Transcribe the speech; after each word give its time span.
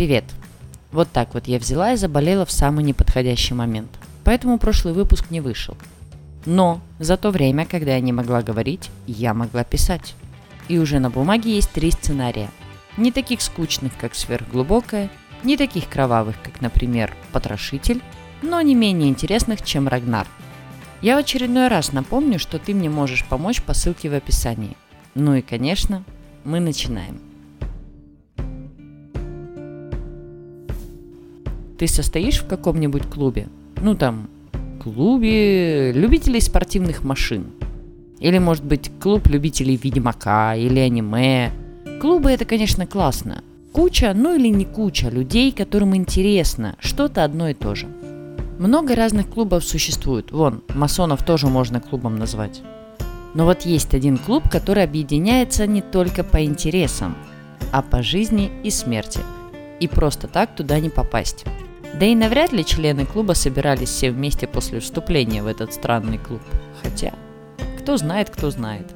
Привет! 0.00 0.24
Вот 0.92 1.10
так 1.12 1.34
вот 1.34 1.46
я 1.46 1.58
взяла 1.58 1.92
и 1.92 1.96
заболела 1.96 2.46
в 2.46 2.50
самый 2.50 2.82
неподходящий 2.82 3.52
момент. 3.52 3.90
Поэтому 4.24 4.56
прошлый 4.56 4.94
выпуск 4.94 5.26
не 5.28 5.42
вышел. 5.42 5.76
Но 6.46 6.80
за 6.98 7.18
то 7.18 7.30
время, 7.30 7.66
когда 7.66 7.92
я 7.92 8.00
не 8.00 8.10
могла 8.10 8.40
говорить, 8.40 8.88
я 9.06 9.34
могла 9.34 9.62
писать. 9.62 10.14
И 10.68 10.78
уже 10.78 11.00
на 11.00 11.10
бумаге 11.10 11.54
есть 11.54 11.70
три 11.72 11.90
сценария. 11.90 12.48
Не 12.96 13.12
таких 13.12 13.42
скучных, 13.42 13.92
как 13.98 14.14
сверхглубокая, 14.14 15.10
не 15.44 15.58
таких 15.58 15.86
кровавых, 15.86 16.36
как, 16.42 16.62
например, 16.62 17.14
Потрошитель, 17.32 18.00
но 18.40 18.62
не 18.62 18.74
менее 18.74 19.10
интересных, 19.10 19.60
чем 19.60 19.86
Рагнар. 19.86 20.26
Я 21.02 21.16
в 21.16 21.18
очередной 21.18 21.68
раз 21.68 21.92
напомню, 21.92 22.38
что 22.38 22.58
ты 22.58 22.72
мне 22.72 22.88
можешь 22.88 23.26
помочь 23.26 23.60
по 23.60 23.74
ссылке 23.74 24.08
в 24.08 24.14
описании. 24.14 24.78
Ну 25.14 25.34
и, 25.34 25.42
конечно, 25.42 26.04
мы 26.44 26.58
начинаем. 26.58 27.29
Ты 31.80 31.86
состоишь 31.86 32.42
в 32.42 32.46
каком-нибудь 32.46 33.06
клубе? 33.06 33.48
Ну 33.80 33.94
там, 33.94 34.28
клубе 34.82 35.92
любителей 35.92 36.42
спортивных 36.42 37.04
машин. 37.04 37.46
Или, 38.18 38.36
может 38.36 38.66
быть, 38.66 38.90
клуб 39.00 39.26
любителей 39.28 39.80
Ведьмака 39.82 40.56
или 40.56 40.78
аниме. 40.78 41.50
Клубы 42.02 42.32
это, 42.32 42.44
конечно, 42.44 42.86
классно. 42.86 43.42
Куча, 43.72 44.12
ну 44.14 44.36
или 44.36 44.48
не 44.48 44.66
куча 44.66 45.08
людей, 45.08 45.52
которым 45.52 45.96
интересно 45.96 46.76
что-то 46.80 47.24
одно 47.24 47.48
и 47.48 47.54
то 47.54 47.74
же. 47.74 47.86
Много 48.58 48.94
разных 48.94 49.30
клубов 49.30 49.64
существует. 49.64 50.32
Вон, 50.32 50.62
масонов 50.74 51.24
тоже 51.24 51.46
можно 51.46 51.80
клубом 51.80 52.18
назвать. 52.18 52.60
Но 53.32 53.46
вот 53.46 53.62
есть 53.62 53.94
один 53.94 54.18
клуб, 54.18 54.50
который 54.50 54.84
объединяется 54.84 55.66
не 55.66 55.80
только 55.80 56.24
по 56.24 56.44
интересам, 56.44 57.16
а 57.72 57.80
по 57.80 58.02
жизни 58.02 58.52
и 58.64 58.68
смерти. 58.68 59.20
И 59.80 59.88
просто 59.88 60.28
так 60.28 60.54
туда 60.54 60.78
не 60.78 60.90
попасть. 60.90 61.46
Да 61.98 62.06
и 62.06 62.14
навряд 62.14 62.52
ли 62.52 62.64
члены 62.64 63.04
клуба 63.04 63.32
собирались 63.32 63.88
все 63.88 64.10
вместе 64.10 64.46
после 64.46 64.80
вступления 64.80 65.42
в 65.42 65.46
этот 65.46 65.72
странный 65.72 66.18
клуб. 66.18 66.40
Хотя, 66.82 67.12
кто 67.78 67.96
знает, 67.96 68.30
кто 68.30 68.50
знает. 68.50 68.86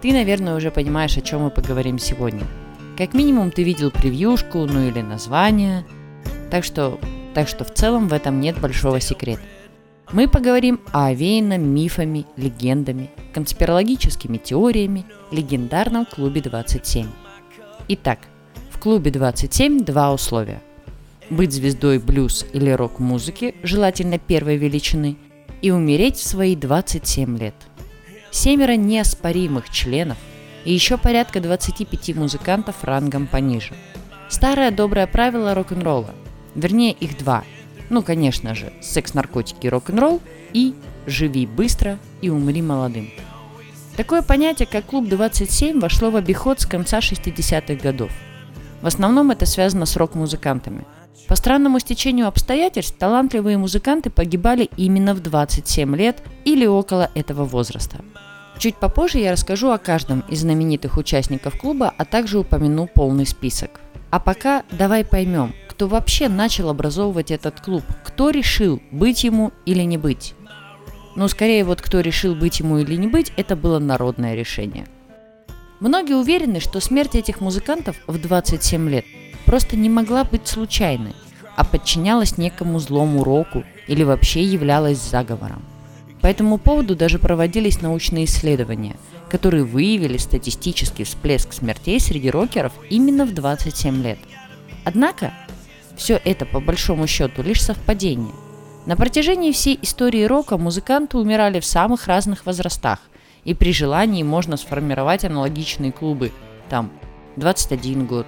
Ты, 0.00 0.12
наверное, 0.12 0.56
уже 0.56 0.70
понимаешь, 0.70 1.16
о 1.16 1.20
чем 1.20 1.42
мы 1.42 1.50
поговорим 1.50 1.98
сегодня. 1.98 2.42
Как 2.96 3.14
минимум 3.14 3.50
ты 3.50 3.62
видел 3.62 3.90
превьюшку, 3.90 4.64
ну 4.64 4.88
или 4.88 5.00
название. 5.02 5.84
Так 6.50 6.64
что, 6.64 6.98
так 7.34 7.46
что 7.48 7.64
в 7.64 7.72
целом 7.72 8.08
в 8.08 8.12
этом 8.12 8.40
нет 8.40 8.58
большого 8.58 9.00
секрета. 9.00 9.42
Мы 10.10 10.26
поговорим 10.26 10.80
о 10.92 11.06
овеянном 11.08 11.62
мифами, 11.62 12.24
легендами, 12.36 13.10
конспирологическими 13.34 14.38
теориями 14.38 15.04
легендарном 15.30 16.06
клубе 16.06 16.40
27. 16.40 17.06
Итак, 17.88 18.20
в 18.70 18.78
клубе 18.80 19.10
27 19.10 19.84
два 19.84 20.12
условия 20.12 20.62
быть 21.30 21.52
звездой 21.52 21.98
блюз 21.98 22.46
или 22.52 22.70
рок-музыки, 22.70 23.54
желательно 23.62 24.18
первой 24.18 24.56
величины, 24.56 25.16
и 25.60 25.70
умереть 25.70 26.16
в 26.16 26.26
свои 26.26 26.54
27 26.56 27.38
лет. 27.38 27.54
Семеро 28.30 28.76
неоспоримых 28.76 29.70
членов 29.70 30.18
и 30.64 30.72
еще 30.72 30.98
порядка 30.98 31.40
25 31.40 32.14
музыкантов 32.14 32.84
рангом 32.84 33.26
пониже. 33.26 33.74
Старое 34.28 34.70
доброе 34.70 35.06
правило 35.06 35.54
рок-н-ролла. 35.54 36.14
Вернее, 36.54 36.92
их 36.92 37.18
два. 37.18 37.44
Ну, 37.90 38.02
конечно 38.02 38.54
же, 38.54 38.72
секс, 38.82 39.14
наркотики, 39.14 39.66
рок-н-ролл 39.66 40.20
и 40.52 40.74
живи 41.06 41.46
быстро 41.46 41.98
и 42.20 42.28
умри 42.28 42.60
молодым. 42.60 43.10
Такое 43.96 44.22
понятие, 44.22 44.68
как 44.70 44.86
клуб 44.86 45.08
27, 45.08 45.80
вошло 45.80 46.10
в 46.10 46.16
обиход 46.16 46.60
с 46.60 46.66
конца 46.66 46.98
60-х 46.98 47.74
годов. 47.82 48.12
В 48.82 48.86
основном 48.86 49.30
это 49.32 49.46
связано 49.46 49.86
с 49.86 49.96
рок-музыкантами– 49.96 50.84
по 51.26 51.36
странному 51.36 51.78
стечению 51.78 52.28
обстоятельств, 52.28 52.96
талантливые 52.98 53.58
музыканты 53.58 54.10
погибали 54.10 54.70
именно 54.76 55.14
в 55.14 55.20
27 55.20 55.96
лет 55.96 56.22
или 56.44 56.66
около 56.66 57.10
этого 57.14 57.44
возраста. 57.44 58.04
Чуть 58.58 58.76
попозже 58.76 59.18
я 59.18 59.32
расскажу 59.32 59.70
о 59.70 59.78
каждом 59.78 60.20
из 60.28 60.40
знаменитых 60.40 60.96
участников 60.96 61.58
клуба, 61.58 61.92
а 61.96 62.04
также 62.04 62.38
упомяну 62.38 62.88
полный 62.92 63.26
список. 63.26 63.80
А 64.10 64.18
пока 64.18 64.64
давай 64.70 65.04
поймем, 65.04 65.54
кто 65.68 65.86
вообще 65.86 66.28
начал 66.28 66.70
образовывать 66.70 67.30
этот 67.30 67.60
клуб, 67.60 67.84
кто 68.04 68.30
решил, 68.30 68.80
быть 68.90 69.22
ему 69.22 69.52
или 69.64 69.82
не 69.82 69.98
быть. 69.98 70.34
Ну, 71.14 71.28
скорее 71.28 71.64
вот 71.64 71.80
кто 71.82 72.00
решил 72.00 72.34
быть 72.34 72.58
ему 72.60 72.78
или 72.78 72.96
не 72.96 73.06
быть, 73.06 73.32
это 73.36 73.54
было 73.54 73.78
народное 73.78 74.34
решение. 74.34 74.86
Многие 75.78 76.16
уверены, 76.16 76.58
что 76.58 76.80
смерть 76.80 77.14
этих 77.14 77.40
музыкантов 77.40 77.96
в 78.08 78.20
27 78.20 78.88
лет 78.88 79.04
просто 79.48 79.78
не 79.78 79.88
могла 79.88 80.24
быть 80.24 80.46
случайной, 80.46 81.14
а 81.56 81.64
подчинялась 81.64 82.36
некому 82.36 82.78
злому 82.80 83.24
року 83.24 83.64
или 83.86 84.02
вообще 84.02 84.42
являлась 84.42 84.98
заговором. 84.98 85.62
По 86.20 86.26
этому 86.26 86.58
поводу 86.58 86.94
даже 86.94 87.18
проводились 87.18 87.80
научные 87.80 88.26
исследования, 88.26 88.96
которые 89.30 89.64
выявили 89.64 90.18
статистический 90.18 91.04
всплеск 91.04 91.54
смертей 91.54 91.98
среди 91.98 92.28
рокеров 92.28 92.74
именно 92.90 93.24
в 93.24 93.32
27 93.32 94.02
лет. 94.02 94.18
Однако, 94.84 95.32
все 95.96 96.20
это 96.22 96.44
по 96.44 96.60
большому 96.60 97.06
счету 97.06 97.40
лишь 97.42 97.62
совпадение. 97.62 98.34
На 98.84 98.96
протяжении 98.96 99.52
всей 99.52 99.78
истории 99.80 100.24
рока 100.24 100.58
музыканты 100.58 101.16
умирали 101.16 101.60
в 101.60 101.64
самых 101.64 102.06
разных 102.06 102.44
возрастах, 102.44 102.98
и 103.44 103.54
при 103.54 103.72
желании 103.72 104.22
можно 104.22 104.58
сформировать 104.58 105.24
аналогичные 105.24 105.90
клубы, 105.90 106.32
там 106.68 106.90
21 107.36 108.04
год, 108.04 108.26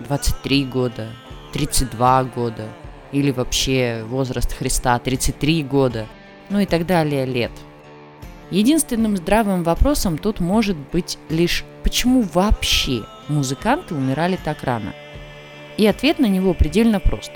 23 0.00 0.64
года, 0.64 1.08
32 1.52 2.24
года, 2.24 2.68
или 3.12 3.30
вообще 3.30 4.04
возраст 4.06 4.52
Христа 4.52 4.98
33 4.98 5.62
года, 5.62 6.06
ну 6.50 6.60
и 6.60 6.66
так 6.66 6.86
далее 6.86 7.24
лет. 7.26 7.52
Единственным 8.50 9.16
здравым 9.16 9.62
вопросом 9.62 10.16
тут 10.16 10.40
может 10.40 10.76
быть 10.76 11.18
лишь, 11.28 11.64
почему 11.82 12.22
вообще 12.22 13.02
музыканты 13.28 13.94
умирали 13.94 14.38
так 14.42 14.62
рано? 14.64 14.94
И 15.76 15.86
ответ 15.86 16.18
на 16.18 16.26
него 16.26 16.54
предельно 16.54 16.98
прост. 16.98 17.32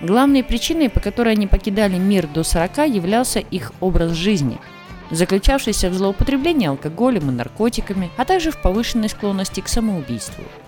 Главной 0.00 0.44
причиной, 0.44 0.90
по 0.90 1.00
которой 1.00 1.34
они 1.34 1.46
покидали 1.46 1.96
мир 1.96 2.26
до 2.28 2.44
40, 2.44 2.88
являлся 2.88 3.40
их 3.40 3.72
образ 3.80 4.12
жизни, 4.12 4.58
заключавшийся 5.10 5.90
в 5.90 5.94
злоупотреблении 5.94 6.68
алкоголем 6.68 7.30
и 7.30 7.32
наркотиками, 7.32 8.10
а 8.16 8.24
также 8.24 8.50
в 8.50 8.62
повышенной 8.62 9.08
склонности 9.08 9.60
к 9.60 9.68
самоубийству– 9.68 10.44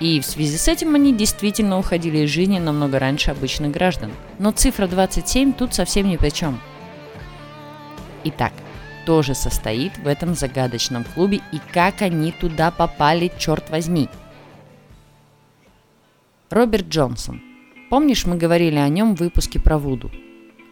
и 0.00 0.18
в 0.18 0.24
связи 0.24 0.56
с 0.56 0.66
этим 0.66 0.94
они 0.94 1.14
действительно 1.14 1.78
уходили 1.78 2.18
из 2.18 2.30
жизни 2.30 2.58
намного 2.58 2.98
раньше 2.98 3.30
обычных 3.30 3.70
граждан. 3.70 4.10
Но 4.38 4.50
цифра 4.50 4.86
27 4.86 5.52
тут 5.52 5.74
совсем 5.74 6.08
ни 6.08 6.16
при 6.16 6.30
чем. 6.30 6.58
Итак, 8.24 8.52
тоже 9.04 9.34
состоит 9.34 9.96
в 9.98 10.06
этом 10.06 10.34
загадочном 10.34 11.04
клубе 11.04 11.40
и 11.52 11.58
как 11.72 12.00
они 12.00 12.32
туда 12.32 12.70
попали, 12.70 13.30
черт 13.38 13.68
возьми. 13.70 14.08
Роберт 16.48 16.88
Джонсон. 16.88 17.42
Помнишь, 17.90 18.24
мы 18.24 18.36
говорили 18.36 18.76
о 18.76 18.88
нем 18.88 19.14
в 19.14 19.20
выпуске 19.20 19.60
про 19.60 19.78
Вуду? 19.78 20.10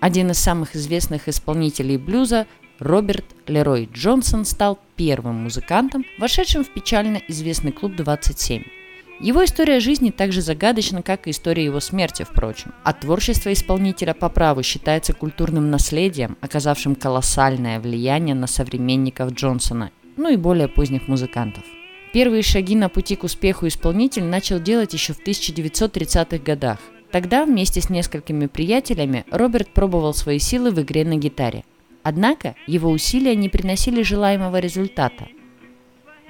Один 0.00 0.30
из 0.30 0.38
самых 0.38 0.74
известных 0.74 1.28
исполнителей 1.28 1.96
блюза, 1.98 2.46
Роберт 2.78 3.24
Лерой 3.46 3.88
Джонсон 3.92 4.44
стал 4.44 4.78
первым 4.96 5.34
музыкантом, 5.42 6.04
вошедшим 6.18 6.64
в 6.64 6.72
печально 6.72 7.20
известный 7.28 7.72
клуб 7.72 7.96
27. 7.96 8.77
Его 9.20 9.44
история 9.44 9.80
жизни 9.80 10.10
так 10.10 10.32
же 10.32 10.40
загадочна, 10.40 11.02
как 11.02 11.26
и 11.26 11.30
история 11.30 11.64
его 11.64 11.80
смерти, 11.80 12.22
впрочем. 12.22 12.72
А 12.84 12.92
творчество 12.92 13.52
исполнителя 13.52 14.14
по 14.14 14.28
праву 14.28 14.62
считается 14.62 15.12
культурным 15.12 15.70
наследием, 15.70 16.36
оказавшим 16.40 16.94
колоссальное 16.94 17.80
влияние 17.80 18.36
на 18.36 18.46
современников 18.46 19.32
Джонсона, 19.32 19.90
ну 20.16 20.28
и 20.28 20.36
более 20.36 20.68
поздних 20.68 21.08
музыкантов. 21.08 21.64
Первые 22.12 22.42
шаги 22.42 22.76
на 22.76 22.88
пути 22.88 23.16
к 23.16 23.24
успеху 23.24 23.66
исполнитель 23.66 24.24
начал 24.24 24.60
делать 24.60 24.92
еще 24.92 25.14
в 25.14 25.26
1930-х 25.26 26.38
годах. 26.38 26.78
Тогда 27.10 27.44
вместе 27.44 27.80
с 27.80 27.90
несколькими 27.90 28.46
приятелями 28.46 29.24
Роберт 29.32 29.70
пробовал 29.70 30.14
свои 30.14 30.38
силы 30.38 30.70
в 30.70 30.80
игре 30.80 31.04
на 31.04 31.16
гитаре. 31.16 31.64
Однако 32.04 32.54
его 32.68 32.88
усилия 32.88 33.34
не 33.34 33.48
приносили 33.48 34.02
желаемого 34.02 34.60
результата– 34.60 35.26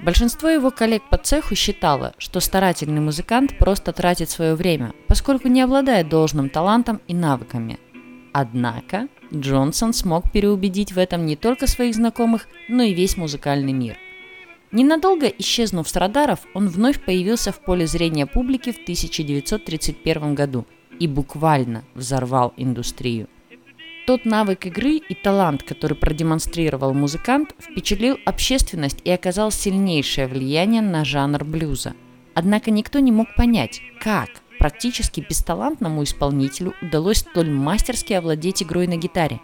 Большинство 0.01 0.47
его 0.47 0.71
коллег 0.71 1.03
по 1.09 1.17
цеху 1.17 1.55
считало, 1.55 2.13
что 2.17 2.39
старательный 2.39 3.01
музыкант 3.01 3.57
просто 3.57 3.91
тратит 3.91 4.29
свое 4.29 4.55
время, 4.55 4.93
поскольку 5.07 5.49
не 5.49 5.61
обладает 5.61 6.07
должным 6.07 6.49
талантом 6.49 7.01
и 7.07 7.13
навыками. 7.13 7.79
Однако 8.31 9.09
Джонсон 9.33 9.91
смог 9.91 10.31
переубедить 10.31 10.93
в 10.93 10.97
этом 10.97 11.25
не 11.25 11.35
только 11.35 11.67
своих 11.67 11.95
знакомых, 11.95 12.47
но 12.69 12.83
и 12.83 12.93
весь 12.93 13.17
музыкальный 13.17 13.73
мир. 13.73 13.97
Ненадолго 14.71 15.27
исчезнув 15.27 15.89
с 15.89 15.95
радаров, 15.95 16.39
он 16.53 16.69
вновь 16.69 17.03
появился 17.03 17.51
в 17.51 17.59
поле 17.59 17.85
зрения 17.85 18.25
публики 18.25 18.71
в 18.71 18.81
1931 18.81 20.33
году 20.33 20.65
и 20.99 21.07
буквально 21.07 21.83
взорвал 21.93 22.53
индустрию– 22.55 23.27
тот 24.09 24.25
навык 24.25 24.65
игры 24.65 24.95
и 24.95 25.13
талант, 25.13 25.61
который 25.61 25.95
продемонстрировал 25.95 26.95
музыкант, 26.95 27.53
впечатлил 27.59 28.17
общественность 28.25 29.01
и 29.03 29.11
оказал 29.11 29.51
сильнейшее 29.51 30.25
влияние 30.25 30.81
на 30.81 31.05
жанр 31.05 31.43
блюза. 31.43 31.93
Однако 32.33 32.71
никто 32.71 32.97
не 32.97 33.11
мог 33.11 33.27
понять, 33.35 33.81
как 34.01 34.29
практически 34.57 35.19
бесталантному 35.21 36.01
исполнителю 36.01 36.73
удалось 36.81 37.19
столь 37.19 37.51
мастерски 37.51 38.13
овладеть 38.13 38.63
игрой 38.63 38.87
на 38.87 38.97
гитаре? 38.97 39.41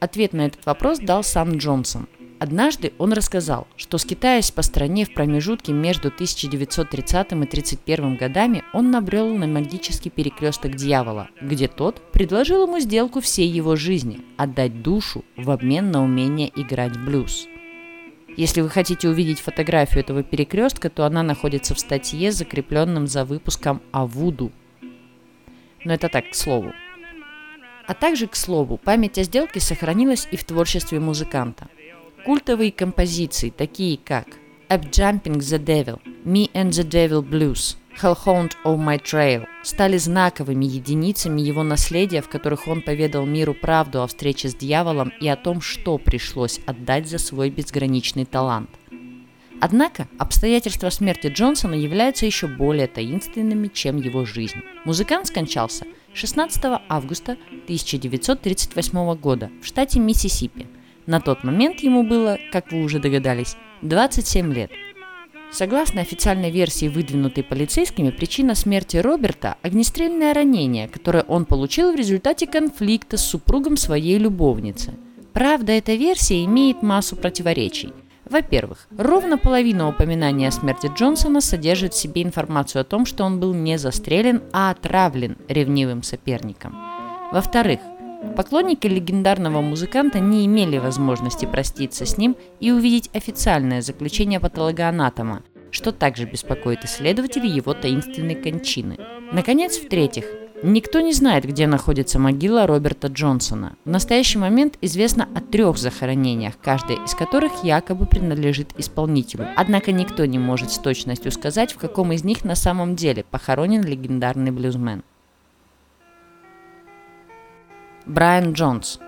Ответ 0.00 0.32
на 0.32 0.46
этот 0.46 0.66
вопрос 0.66 0.98
дал 0.98 1.22
сам 1.22 1.56
Джонсон. 1.58 2.08
Однажды 2.42 2.92
он 2.98 3.12
рассказал, 3.12 3.68
что 3.76 3.98
скитаясь 3.98 4.50
по 4.50 4.62
стране 4.62 5.04
в 5.04 5.14
промежутке 5.14 5.72
между 5.72 6.08
1930 6.08 7.14
и 7.14 7.34
1931 7.34 8.16
годами, 8.16 8.64
он 8.72 8.90
набрел 8.90 9.32
на 9.32 9.46
магический 9.46 10.10
перекресток 10.10 10.74
дьявола, 10.74 11.28
где 11.40 11.68
тот 11.68 12.02
предложил 12.10 12.64
ему 12.64 12.80
сделку 12.80 13.20
всей 13.20 13.46
его 13.46 13.76
жизни– 13.76 14.22
отдать 14.38 14.82
душу 14.82 15.24
в 15.36 15.52
обмен 15.52 15.92
на 15.92 16.02
умение 16.02 16.50
играть 16.56 16.98
блюз. 16.98 17.46
Если 18.36 18.60
вы 18.60 18.70
хотите 18.70 19.08
увидеть 19.08 19.38
фотографию 19.38 20.00
этого 20.00 20.24
перекрестка, 20.24 20.90
то 20.90 21.06
она 21.06 21.22
находится 21.22 21.76
в 21.76 21.78
статье, 21.78 22.32
закрепленном 22.32 23.06
за 23.06 23.24
выпуском 23.24 23.80
о 23.92 24.04
Вуду. 24.04 24.50
Но 25.84 25.94
это 25.94 26.08
так, 26.08 26.30
к 26.30 26.34
слову. 26.34 26.72
А 27.86 27.94
также, 27.94 28.26
к 28.26 28.34
слову, 28.34 28.78
память 28.78 29.18
о 29.18 29.22
сделке 29.22 29.60
сохранилась 29.60 30.26
и 30.32 30.36
в 30.36 30.42
творчестве 30.42 30.98
музыканта– 30.98 31.68
Культовые 32.24 32.70
композиции, 32.70 33.50
такие 33.50 33.98
как 33.98 34.26
Up 34.68 34.90
Jumping 34.90 35.38
the 35.38 35.58
Devil, 35.58 36.00
Me 36.24 36.48
and 36.52 36.70
the 36.70 36.88
Devil 36.88 37.28
Blues, 37.28 37.76
Hellhound 38.00 38.52
of 38.64 38.78
My 38.78 39.02
Trail, 39.02 39.44
стали 39.64 39.96
знаковыми 39.96 40.64
единицами 40.64 41.40
его 41.40 41.64
наследия, 41.64 42.22
в 42.22 42.28
которых 42.28 42.68
он 42.68 42.80
поведал 42.82 43.26
миру 43.26 43.54
правду 43.54 44.02
о 44.02 44.06
встрече 44.06 44.48
с 44.48 44.54
дьяволом 44.54 45.12
и 45.20 45.26
о 45.26 45.34
том, 45.34 45.60
что 45.60 45.98
пришлось 45.98 46.60
отдать 46.64 47.08
за 47.08 47.18
свой 47.18 47.50
безграничный 47.50 48.24
талант. 48.24 48.70
Однако 49.60 50.06
обстоятельства 50.16 50.90
смерти 50.90 51.26
Джонсона 51.26 51.74
являются 51.74 52.24
еще 52.24 52.46
более 52.46 52.86
таинственными, 52.86 53.66
чем 53.66 53.96
его 53.96 54.24
жизнь. 54.24 54.60
Музыкант 54.84 55.26
скончался 55.26 55.86
16 56.14 56.82
августа 56.88 57.32
1938 57.64 59.14
года 59.16 59.50
в 59.60 59.66
штате 59.66 59.98
Миссисипи– 59.98 60.68
на 61.06 61.20
тот 61.20 61.44
момент 61.44 61.80
ему 61.80 62.02
было, 62.02 62.38
как 62.50 62.72
вы 62.72 62.82
уже 62.82 62.98
догадались, 62.98 63.56
27 63.82 64.52
лет. 64.52 64.70
Согласно 65.50 66.00
официальной 66.00 66.50
версии, 66.50 66.88
выдвинутой 66.88 67.44
полицейскими, 67.44 68.10
причина 68.10 68.54
смерти 68.54 68.96
Роберта– 68.96 69.56
огнестрельное 69.62 70.32
ранение, 70.32 70.88
которое 70.88 71.24
он 71.24 71.44
получил 71.44 71.92
в 71.92 71.96
результате 71.96 72.46
конфликта 72.46 73.18
с 73.18 73.24
супругом 73.24 73.76
своей 73.76 74.16
любовницы. 74.16 74.94
Правда, 75.34 75.72
эта 75.72 75.94
версия 75.94 76.44
имеет 76.44 76.82
массу 76.82 77.16
противоречий. 77.16 77.92
Во-первых, 78.28 78.88
ровно 78.96 79.36
половина 79.36 79.88
упоминания 79.90 80.48
о 80.48 80.52
смерти 80.52 80.90
Джонсона 80.96 81.42
содержит 81.42 81.92
в 81.92 82.00
себе 82.00 82.22
информацию 82.22 82.80
о 82.80 82.84
том, 82.84 83.04
что 83.04 83.24
он 83.24 83.38
был 83.38 83.52
не 83.52 83.76
застрелен, 83.76 84.42
а 84.54 84.70
отравлен 84.70 85.36
ревнивым 85.48 86.02
соперником. 86.02 86.74
Во-вторых, 87.30 87.80
Поклонники 88.36 88.86
легендарного 88.86 89.60
музыканта 89.60 90.20
не 90.20 90.46
имели 90.46 90.78
возможности 90.78 91.44
проститься 91.44 92.06
с 92.06 92.16
ним 92.16 92.36
и 92.60 92.70
увидеть 92.70 93.10
официальное 93.12 93.82
заключение 93.82 94.40
патологоанатома, 94.40 95.42
что 95.70 95.92
также 95.92 96.24
беспокоит 96.24 96.84
исследователей 96.84 97.50
его 97.50 97.74
таинственной 97.74 98.34
кончины. 98.34 98.98
Наконец, 99.32 99.76
в-третьих, 99.76 100.24
Никто 100.64 101.00
не 101.00 101.12
знает, 101.12 101.44
где 101.44 101.66
находится 101.66 102.20
могила 102.20 102.68
Роберта 102.68 103.08
Джонсона. 103.08 103.74
В 103.84 103.90
настоящий 103.90 104.38
момент 104.38 104.78
известно 104.80 105.28
о 105.34 105.40
трех 105.40 105.76
захоронениях, 105.76 106.54
каждая 106.62 107.04
из 107.04 107.16
которых 107.16 107.64
якобы 107.64 108.06
принадлежит 108.06 108.70
исполнителю. 108.78 109.48
Однако 109.56 109.90
никто 109.90 110.24
не 110.24 110.38
может 110.38 110.70
с 110.70 110.78
точностью 110.78 111.32
сказать, 111.32 111.72
в 111.72 111.78
каком 111.78 112.12
из 112.12 112.22
них 112.22 112.44
на 112.44 112.54
самом 112.54 112.94
деле 112.94 113.24
похоронен 113.28 113.82
легендарный 113.82 114.52
блюзмен. 114.52 115.02
Брайан 118.06 118.52
Джонс. 118.52 118.98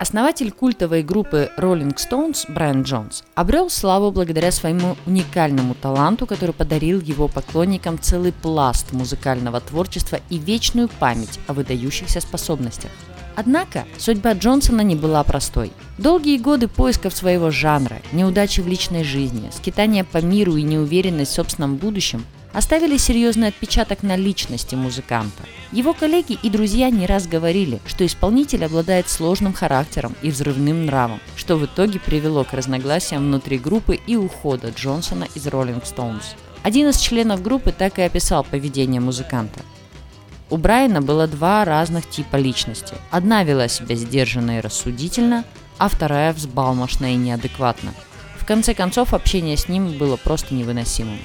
Основатель 0.00 0.50
культовой 0.50 1.02
группы 1.02 1.50
Rolling 1.56 1.96
Stones 1.96 2.52
Брайан 2.52 2.82
Джонс 2.82 3.22
обрел 3.36 3.70
славу 3.70 4.10
благодаря 4.10 4.50
своему 4.50 4.96
уникальному 5.06 5.74
таланту, 5.74 6.26
который 6.26 6.52
подарил 6.52 7.00
его 7.00 7.28
поклонникам 7.28 7.98
целый 8.00 8.32
пласт 8.32 8.92
музыкального 8.92 9.60
творчества 9.60 10.18
и 10.30 10.38
вечную 10.38 10.88
память 10.88 11.38
о 11.46 11.52
выдающихся 11.52 12.20
способностях. 12.20 12.90
Однако 13.36 13.84
судьба 13.98 14.32
Джонсона 14.32 14.80
не 14.80 14.96
была 14.96 15.22
простой. 15.22 15.70
Долгие 15.96 16.38
годы 16.38 16.66
поисков 16.66 17.14
своего 17.14 17.52
жанра, 17.52 17.98
неудачи 18.10 18.60
в 18.60 18.66
личной 18.66 19.04
жизни, 19.04 19.50
скитания 19.52 20.02
по 20.02 20.18
миру 20.18 20.56
и 20.56 20.62
неуверенность 20.62 21.30
в 21.30 21.34
собственном 21.34 21.76
будущем 21.76 22.24
оставили 22.52 22.96
серьезный 22.96 23.48
отпечаток 23.48 24.02
на 24.02 24.16
личности 24.16 24.74
музыканта. 24.74 25.44
Его 25.72 25.92
коллеги 25.92 26.38
и 26.42 26.50
друзья 26.50 26.90
не 26.90 27.06
раз 27.06 27.26
говорили, 27.26 27.80
что 27.86 28.06
исполнитель 28.06 28.64
обладает 28.64 29.08
сложным 29.08 29.52
характером 29.52 30.14
и 30.22 30.30
взрывным 30.30 30.86
нравом, 30.86 31.20
что 31.36 31.56
в 31.56 31.66
итоге 31.66 32.00
привело 32.00 32.44
к 32.44 32.52
разногласиям 32.52 33.22
внутри 33.24 33.58
группы 33.58 33.98
и 34.06 34.16
ухода 34.16 34.70
Джонсона 34.70 35.26
из 35.34 35.46
Rolling 35.46 35.82
Stones. 35.82 36.24
Один 36.62 36.88
из 36.88 36.98
членов 36.98 37.42
группы 37.42 37.72
так 37.72 37.98
и 37.98 38.02
описал 38.02 38.44
поведение 38.44 39.00
музыканта. 39.00 39.60
У 40.50 40.56
Брайана 40.56 41.02
было 41.02 41.26
два 41.26 41.64
разных 41.64 42.08
типа 42.08 42.36
личности. 42.36 42.94
Одна 43.10 43.44
вела 43.44 43.68
себя 43.68 43.94
сдержанно 43.94 44.58
и 44.58 44.60
рассудительно, 44.60 45.44
а 45.76 45.88
вторая 45.88 46.32
взбалмошно 46.32 47.12
и 47.12 47.16
неадекватно. 47.16 47.92
В 48.36 48.46
конце 48.46 48.72
концов, 48.72 49.12
общение 49.12 49.58
с 49.58 49.68
ним 49.68 49.98
было 49.98 50.16
просто 50.16 50.54
невыносимым. 50.54 51.18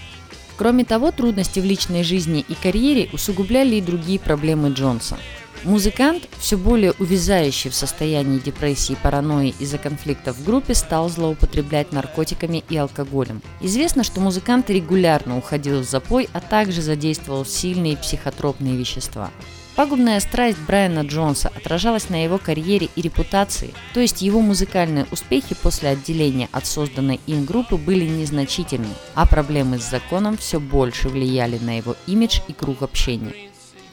Кроме 0.58 0.86
того, 0.86 1.12
трудности 1.12 1.60
в 1.60 1.66
личной 1.66 2.04
жизни 2.04 2.46
и 2.48 2.54
карьере 2.54 3.10
усугубляли 3.12 3.76
и 3.76 3.82
другие 3.82 4.20
проблемы 4.20 4.70
Джонса. 4.70 5.18
Музыкант, 5.64 6.28
все 6.40 6.58
более 6.58 6.92
увязающий 7.00 7.70
в 7.70 7.76
состоянии 7.76 8.38
депрессии 8.38 8.94
и 8.94 8.98
паранойи 8.98 9.56
из-за 9.60 9.78
конфликтов 9.78 10.36
в 10.36 10.46
группе, 10.46 10.76
стал 10.76 11.10
злоупотреблять 11.10 11.94
наркотиками 11.94 12.66
и 12.70 12.76
алкоголем. 12.76 13.42
Известно, 13.62 14.04
что 14.04 14.20
музыкант 14.20 14.70
регулярно 14.70 15.38
уходил 15.38 15.80
в 15.80 15.86
запой, 15.86 16.28
а 16.34 16.42
также 16.42 16.82
задействовал 16.82 17.46
сильные 17.46 17.96
психотропные 17.96 18.76
вещества. 18.76 19.32
Пагубная 19.76 20.20
страсть 20.20 20.60
Брайана 20.68 21.00
Джонса 21.00 21.52
отражалась 21.56 22.10
на 22.10 22.24
его 22.24 22.38
карьере 22.38 22.90
и 22.96 23.02
репутации, 23.02 23.74
то 23.96 24.00
есть 24.00 24.22
его 24.22 24.40
музыкальные 24.40 25.08
успехи 25.10 25.56
после 25.56 25.90
отделения 25.90 26.48
от 26.52 26.68
созданной 26.68 27.20
им 27.26 27.46
группы 27.46 27.78
были 27.78 28.06
незначительны, 28.06 28.94
а 29.16 29.26
проблемы 29.26 29.80
с 29.80 29.90
законом 29.90 30.38
все 30.38 30.60
больше 30.60 31.10
влияли 31.10 31.58
на 31.58 31.78
его 31.78 31.96
имидж 32.06 32.42
и 32.48 32.54
круг 32.54 32.84
общения. 32.84 33.34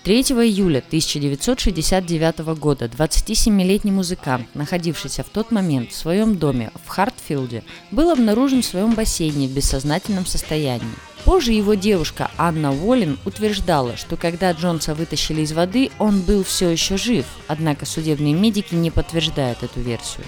3 0.05 0.21
июля 0.21 0.79
1969 0.79 2.39
года 2.59 2.87
27-летний 2.87 3.93
музыкант, 3.93 4.49
находившийся 4.55 5.23
в 5.23 5.31
тот 5.31 5.51
момент 5.51 5.93
в 5.93 5.97
своем 5.97 6.37
доме 6.37 6.73
в 6.87 6.89
Хартфилде, 6.89 7.65
был 7.91 8.11
обнаружен 8.11 8.63
в 8.63 8.67
своем 8.67 8.95
бассейне 8.95 9.47
в 9.47 9.53
бессознательном 9.53 10.27
состоянии. 10.27 10.89
Позже 11.31 11.53
его 11.53 11.75
девушка 11.75 12.29
Анна 12.37 12.73
Уоллин 12.73 13.17
утверждала, 13.25 13.97
что 13.97 14.17
когда 14.17 14.51
Джонса 14.51 14.97
вытащили 14.97 15.43
из 15.43 15.53
воды, 15.53 15.93
он 16.01 16.23
был 16.23 16.43
все 16.43 16.69
еще 16.71 16.97
жив, 16.97 17.25
однако 17.47 17.87
судебные 17.87 18.35
медики 18.35 18.75
не 18.75 18.91
подтверждают 18.91 19.63
эту 19.63 19.79
версию. 19.79 20.27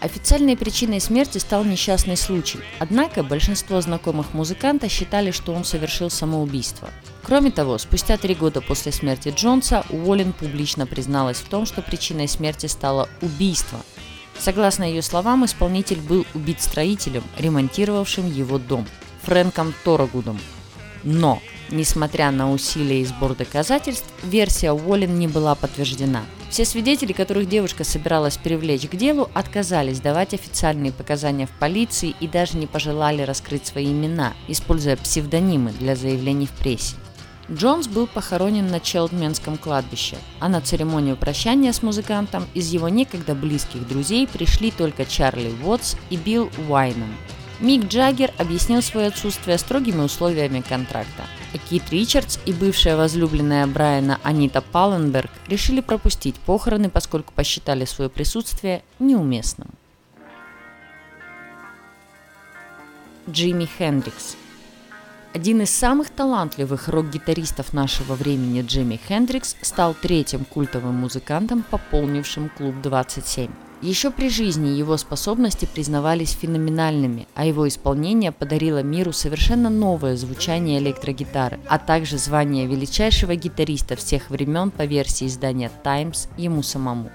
Официальной 0.00 0.56
причиной 0.56 1.00
смерти 1.00 1.38
стал 1.38 1.62
несчастный 1.62 2.16
случай, 2.16 2.58
однако 2.80 3.22
большинство 3.22 3.80
знакомых 3.80 4.34
музыканта 4.34 4.88
считали, 4.88 5.30
что 5.30 5.52
он 5.52 5.64
совершил 5.64 6.10
самоубийство. 6.10 6.88
Кроме 7.22 7.52
того, 7.52 7.78
спустя 7.78 8.16
три 8.16 8.34
года 8.34 8.60
после 8.60 8.90
смерти 8.90 9.32
Джонса, 9.34 9.84
Уоллен 9.90 10.32
публично 10.32 10.88
призналась 10.88 11.38
в 11.38 11.48
том, 11.48 11.66
что 11.66 11.82
причиной 11.82 12.26
смерти 12.26 12.66
стало 12.66 13.08
убийство. 13.20 13.78
Согласно 14.36 14.82
ее 14.82 15.02
словам, 15.02 15.44
исполнитель 15.44 16.00
был 16.00 16.26
убит 16.34 16.60
строителем, 16.60 17.22
ремонтировавшим 17.38 18.28
его 18.28 18.58
дом, 18.58 18.88
Фрэнком 19.22 19.74
Торогудом. 19.84 20.38
Но, 21.04 21.40
несмотря 21.70 22.30
на 22.30 22.52
усилия 22.52 23.00
и 23.00 23.04
сбор 23.04 23.34
доказательств, 23.34 24.06
версия 24.22 24.72
Уоллен 24.72 25.18
не 25.18 25.28
была 25.28 25.54
подтверждена– 25.54 26.22
все 26.52 26.66
свидетели, 26.66 27.14
которых 27.14 27.48
девушка 27.48 27.82
собиралась 27.82 28.36
привлечь 28.36 28.86
к 28.86 28.94
делу, 28.94 29.30
отказались 29.32 30.00
давать 30.00 30.34
официальные 30.34 30.92
показания 30.92 31.46
в 31.46 31.50
полиции 31.52 32.14
и 32.20 32.28
даже 32.28 32.58
не 32.58 32.66
пожелали 32.66 33.22
раскрыть 33.22 33.66
свои 33.66 33.86
имена, 33.86 34.34
используя 34.48 34.98
псевдонимы 34.98 35.72
для 35.72 35.96
заявлений 35.96 36.44
в 36.44 36.50
прессе. 36.50 36.96
Джонс 37.50 37.88
был 37.88 38.06
похоронен 38.06 38.66
на 38.66 38.80
Челдменском 38.80 39.56
кладбище, 39.56 40.16
а 40.40 40.50
на 40.50 40.60
церемонию 40.60 41.16
прощания 41.16 41.72
с 41.72 41.82
музыкантом 41.82 42.46
из 42.52 42.70
его 42.70 42.90
некогда 42.90 43.34
близких 43.34 43.88
друзей 43.88 44.26
пришли 44.26 44.70
только 44.70 45.06
Чарли 45.06 45.54
Уотс 45.64 45.96
и 46.10 46.18
Билл 46.18 46.50
Уайнем. 46.68 47.16
Мик 47.62 47.86
Джаггер 47.86 48.32
объяснил 48.36 48.82
свое 48.82 49.06
отсутствие 49.06 49.56
строгими 49.56 50.02
условиями 50.02 50.60
контракта– 50.60 51.24
Кит 51.72 51.90
Ричардс 51.90 52.38
и 52.44 52.52
бывшая 52.52 52.96
возлюбленная 52.96 53.66
Брайана 53.66 54.20
Анита 54.22 54.60
Палленберг 54.60 55.30
решили 55.46 55.80
пропустить 55.80 56.36
похороны, 56.36 56.90
поскольку 56.90 57.32
посчитали 57.32 57.84
свое 57.84 58.10
присутствие 58.10 58.82
неуместным. 58.98 59.68
Джимми 63.30 63.68
Хендрикс 63.78 64.36
Один 65.32 65.62
из 65.62 65.70
самых 65.70 66.10
талантливых 66.10 66.88
рок-гитаристов 66.88 67.72
нашего 67.72 68.14
времени 68.14 68.62
Джимми 68.62 69.00
Хендрикс 69.08 69.56
стал 69.62 69.94
третьим 69.94 70.44
культовым 70.44 70.96
музыкантом, 70.96 71.62
пополнившим 71.62 72.50
клуб 72.50 72.74
27. 72.82 73.50
Еще 73.82 74.12
при 74.12 74.28
жизни 74.28 74.68
его 74.68 74.96
способности 74.96 75.66
признавались 75.66 76.38
феноменальными, 76.40 77.26
а 77.34 77.44
его 77.44 77.66
исполнение 77.66 78.30
подарило 78.30 78.80
миру 78.80 79.12
совершенно 79.12 79.70
новое 79.70 80.16
звучание 80.16 80.78
электрогитары, 80.78 81.58
а 81.68 81.80
также 81.80 82.16
звание 82.16 82.66
величайшего 82.66 83.34
гитариста 83.34 83.96
всех 83.96 84.30
времен 84.30 84.70
по 84.70 84.84
версии 84.84 85.26
издания 85.26 85.68
Times 85.82 86.28
ему 86.36 86.62
самому. 86.62 87.10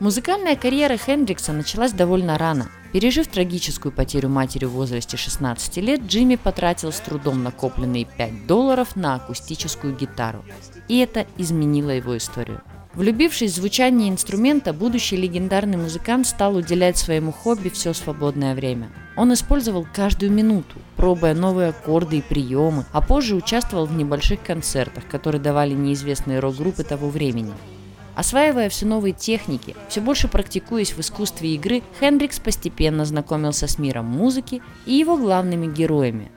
Музыкальная 0.00 0.56
карьера 0.56 0.96
Хендрикса 0.96 1.52
началась 1.52 1.92
довольно 1.92 2.36
рано. 2.36 2.68
Пережив 2.92 3.28
трагическую 3.28 3.92
потерю 3.92 4.28
матери 4.28 4.64
в 4.64 4.72
возрасте 4.72 5.16
16 5.16 5.76
лет, 5.76 6.00
Джимми 6.00 6.34
потратил 6.34 6.90
с 6.90 6.98
трудом 6.98 7.44
накопленные 7.44 8.06
5 8.06 8.48
долларов 8.48 8.96
на 8.96 9.14
акустическую 9.14 9.96
гитару. 9.96 10.44
И 10.88 10.98
это 10.98 11.26
изменило 11.38 11.90
его 11.90 12.16
историю. 12.16 12.60
Влюбившись 12.94 13.52
в 13.52 13.54
звучание 13.54 14.10
инструмента, 14.10 14.74
будущий 14.74 15.16
легендарный 15.16 15.78
музыкант 15.78 16.26
стал 16.26 16.56
уделять 16.56 16.98
своему 16.98 17.32
хобби 17.32 17.70
все 17.70 17.94
свободное 17.94 18.54
время. 18.54 18.90
Он 19.16 19.32
использовал 19.32 19.86
каждую 19.94 20.30
минуту, 20.30 20.76
пробуя 20.96 21.32
новые 21.34 21.70
аккорды 21.70 22.18
и 22.18 22.22
приемы, 22.22 22.84
а 22.92 23.00
позже 23.00 23.34
участвовал 23.34 23.86
в 23.86 23.96
небольших 23.96 24.42
концертах, 24.42 25.06
которые 25.08 25.40
давали 25.40 25.72
неизвестные 25.72 26.38
рок-группы 26.38 26.84
того 26.84 27.08
времени. 27.08 27.54
Осваивая 28.14 28.68
все 28.68 28.84
новые 28.84 29.14
техники, 29.14 29.74
все 29.88 30.02
больше 30.02 30.28
практикуясь 30.28 30.92
в 30.92 31.00
искусстве 31.00 31.54
игры, 31.54 31.82
Хендрикс 31.98 32.40
постепенно 32.40 33.06
знакомился 33.06 33.68
с 33.68 33.78
миром 33.78 34.04
музыки 34.04 34.60
и 34.84 34.92
его 34.92 35.16
главными 35.16 35.66
героями. 35.66 36.30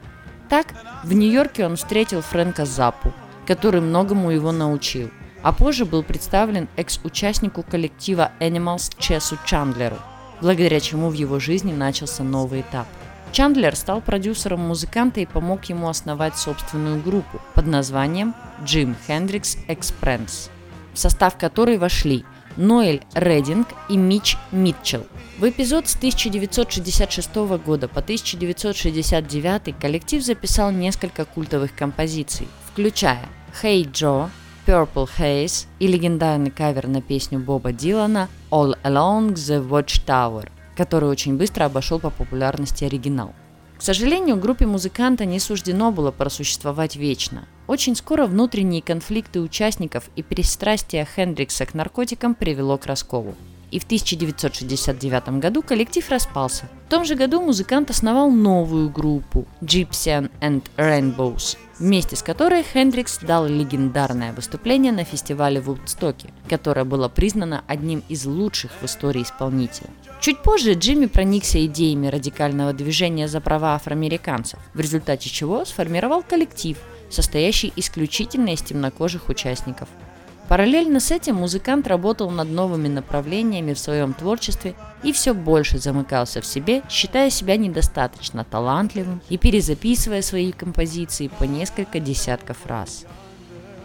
Так, 0.50 0.68
в 1.04 1.12
Нью-Йорке 1.12 1.66
он 1.66 1.76
встретил 1.76 2.22
Фрэнка 2.22 2.66
Заппу, 2.66 3.12
который 3.46 3.82
многому 3.82 4.32
его 4.32 4.54
научил, 4.54 5.10
а 5.46 5.54
позже 5.54 5.86
был 5.86 6.02
представлен 6.02 6.68
экс-участнику 6.76 7.62
коллектива 7.62 8.32
Animals 8.40 8.92
Чесу 8.98 9.38
Чандлеру, 9.46 9.98
благодаря 10.42 10.80
чему 10.80 11.10
в 11.10 11.14
его 11.14 11.38
жизни 11.38 11.72
начался 11.72 12.24
новый 12.24 12.62
этап. 12.62 12.88
Чандлер 13.32 13.76
стал 13.76 14.02
продюсером 14.02 14.62
музыканта 14.62 15.20
и 15.20 15.28
помог 15.28 15.66
ему 15.66 15.88
основать 15.88 16.36
собственную 16.36 17.00
группу 17.00 17.40
под 17.54 17.68
названием 17.68 18.34
Jim 18.64 18.96
Hendrix 19.08 19.56
Express 19.68 20.50
в 20.96 20.98
состав 20.98 21.38
которой 21.38 21.78
вошли 21.78 22.26
Ноэль 22.58 23.02
Рединг 23.14 23.68
и 23.88 23.98
Мич 23.98 24.38
Митчелл. 24.52 25.06
В 25.38 25.48
эпизод 25.48 25.88
с 25.88 25.96
1966 25.96 27.36
года 27.64 27.88
по 27.88 28.00
1969 28.00 29.78
коллектив 29.78 30.24
записал 30.24 30.72
несколько 30.72 31.26
культовых 31.26 31.76
композиций, 31.76 32.48
включая 32.72 33.28
«Hey 33.62 33.84
Joe», 33.84 34.30
Purple 34.66 35.08
Haze 35.20 35.68
и 35.78 35.88
легендарный 35.88 36.50
кавер 36.50 36.88
на 36.88 37.00
песню 37.00 37.40
Боба 37.40 37.72
Дилана 37.72 38.30
«All 38.50 38.76
Along 38.84 39.36
the 39.36 39.68
Watchtower», 39.68 40.50
который 40.76 41.08
очень 41.08 41.38
быстро 41.38 41.66
обошел 41.66 42.00
по 42.00 42.10
популярности 42.10 42.84
оригинал. 42.84 43.34
К 43.78 43.84
сожалению, 43.84 44.38
группе 44.38 44.66
музыканта 44.66 45.26
не 45.26 45.40
суждено 45.40 45.92
было 45.92 46.10
просуществовать 46.10 46.96
вечно. 46.96 47.48
Очень 47.68 47.96
скоро 47.96 48.26
внутренние 48.26 48.82
конфликты 48.82 49.40
участников 49.40 50.10
и 50.16 50.24
пристрастие 50.24 51.06
Хендрикса 51.06 51.68
к 51.68 51.76
наркотикам 51.76 52.34
привело 52.34 52.80
к 52.80 52.88
расколу. 52.88 53.36
И 53.70 53.80
в 53.80 53.84
1969 53.84 55.40
году 55.40 55.62
коллектив 55.62 56.10
распался. 56.10 56.70
В 56.88 56.90
том 56.90 57.06
же 57.06 57.16
году 57.16 57.42
музыкант 57.42 57.92
основал 57.92 58.32
новую 58.32 58.90
группу 58.90 59.46
Gypsy 59.62 60.32
and 60.42 60.64
Rainbows, 60.78 61.58
вместе 61.80 62.16
с 62.16 62.24
которой 62.24 62.64
Хендрикс 62.64 63.20
дал 63.20 63.48
легендарное 63.48 64.34
выступление 64.34 64.92
на 64.92 65.04
фестивале 65.04 65.60
в 65.62 65.66
Вудстоке, 65.66 66.30
которое 66.50 66.86
было 66.86 67.10
признано 67.10 67.64
одним 67.68 68.04
из 68.10 68.26
лучших 68.26 68.72
в 68.82 68.86
истории 68.86 69.24
исполнителя. 69.24 69.90
Чуть 70.22 70.42
позже 70.42 70.74
Джимми 70.74 71.06
проникся 71.06 71.64
идеями 71.66 72.08
радикального 72.08 72.74
движения 72.74 73.28
за 73.28 73.42
права 73.42 73.76
афроамериканцев, 73.76 74.60
в 74.74 74.80
результате 74.80 75.30
чего 75.30 75.66
сформировал 75.66 76.24
коллектив, 76.24 76.78
состоящий 77.10 77.72
исключительно 77.76 78.50
из 78.50 78.62
темнокожих 78.62 79.30
участников. 79.30 79.90
Параллельно 80.48 81.00
с 81.00 81.10
этим 81.10 81.38
музыкант 81.38 81.88
работал 81.88 82.30
над 82.30 82.50
новыми 82.50 82.88
направлениями 82.88 83.74
в 83.74 83.80
своем 83.80 84.14
творчестве 84.14 84.76
и 85.02 85.12
все 85.12 85.34
больше 85.34 85.80
замыкался 85.80 86.40
в 86.40 86.46
себе, 86.46 86.84
считая 86.88 87.32
себя 87.32 87.58
недостаточно 87.58 88.44
талантливым 88.44 89.22
и 89.30 89.40
перезаписывая 89.40 90.22
свои 90.22 90.52
композиции 90.52 91.32
по 91.40 91.46
несколько 91.46 92.00
десятков 92.00 92.66
раз. 92.68 93.06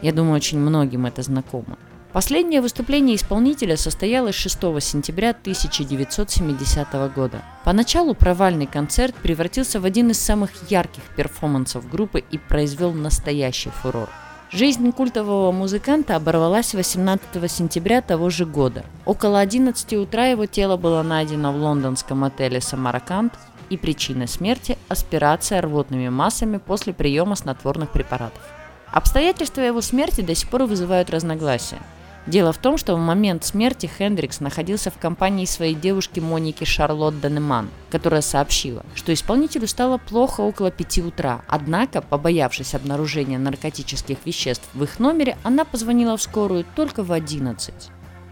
Я 0.03 0.13
думаю, 0.13 0.37
очень 0.37 0.59
многим 0.59 1.07
это 1.07 1.23
знакомо. 1.23 1.79
Последнее 2.13 2.61
выступление 2.61 3.17
исполнителя 3.17 3.77
состоялось 3.77 4.35
6 4.35 4.59
сентября 4.81 5.31
1970 5.31 6.93
года. 7.15 7.43
Поначалу 7.65 8.15
провальный 8.15 8.67
концерт 8.67 9.15
превратился 9.15 9.81
в 9.81 9.87
один 9.87 10.11
из 10.11 10.19
самых 10.19 10.51
ярких 10.71 11.05
перформансов 11.17 11.89
группы 11.89 12.23
и 12.31 12.37
произвел 12.37 12.93
настоящий 12.93 13.71
фурор. 13.71 14.11
Жизнь 14.53 14.91
культового 14.91 15.53
музыканта 15.53 16.17
оборвалась 16.17 16.75
18 16.75 17.49
сентября 17.49 18.03
того 18.03 18.31
же 18.31 18.45
года. 18.45 18.85
Около 19.05 19.39
11 19.39 19.93
утра 19.93 20.27
его 20.27 20.47
тело 20.47 20.77
было 20.77 21.03
найдено 21.05 21.53
в 21.53 21.57
лондонском 21.57 22.25
отеле 22.25 22.61
«Самарканд», 22.61 23.33
и 23.69 23.77
причиной 23.77 24.27
смерти– 24.27 24.77
аспирация 24.89 25.61
рвотными 25.63 26.09
массами 26.09 26.59
после 26.59 26.93
приема 26.93 27.37
снотворных 27.37 27.91
препаратов. 27.91 28.43
Обстоятельства 28.91 29.61
его 29.61 29.81
смерти 29.81 30.21
до 30.23 30.35
сих 30.35 30.51
пор 30.51 30.65
вызывают 30.65 31.11
разногласия. 31.11 31.79
Дело 32.27 32.53
в 32.53 32.59
том, 32.59 32.77
что 32.77 32.95
в 32.95 32.99
момент 32.99 33.45
смерти 33.45 33.87
Хендрикс 33.87 34.41
находился 34.41 34.91
в 34.91 34.99
компании 34.99 35.47
своей 35.47 35.75
девушки 35.75 36.21
Моники 36.21 36.65
Шарлотт 36.65 37.19
Данеман, 37.21 37.71
которая 37.91 38.21
сообщила, 38.21 38.85
что 38.95 39.13
исполнителю 39.13 39.67
стало 39.67 39.99
плохо 39.99 40.43
около 40.43 40.71
5 40.71 40.99
утра, 40.99 41.43
однако, 41.49 42.03
побоявшись 42.03 42.75
обнаружения 42.75 43.39
наркотических 43.39 44.19
веществ 44.25 44.69
в 44.75 44.85
их 44.85 44.99
номере, 44.99 45.39
она 45.43 45.65
позвонила 45.65 46.17
в 46.17 46.23
скорую 46.23 46.65
только 46.77 47.03
в 47.03 47.11
11. 47.11 47.75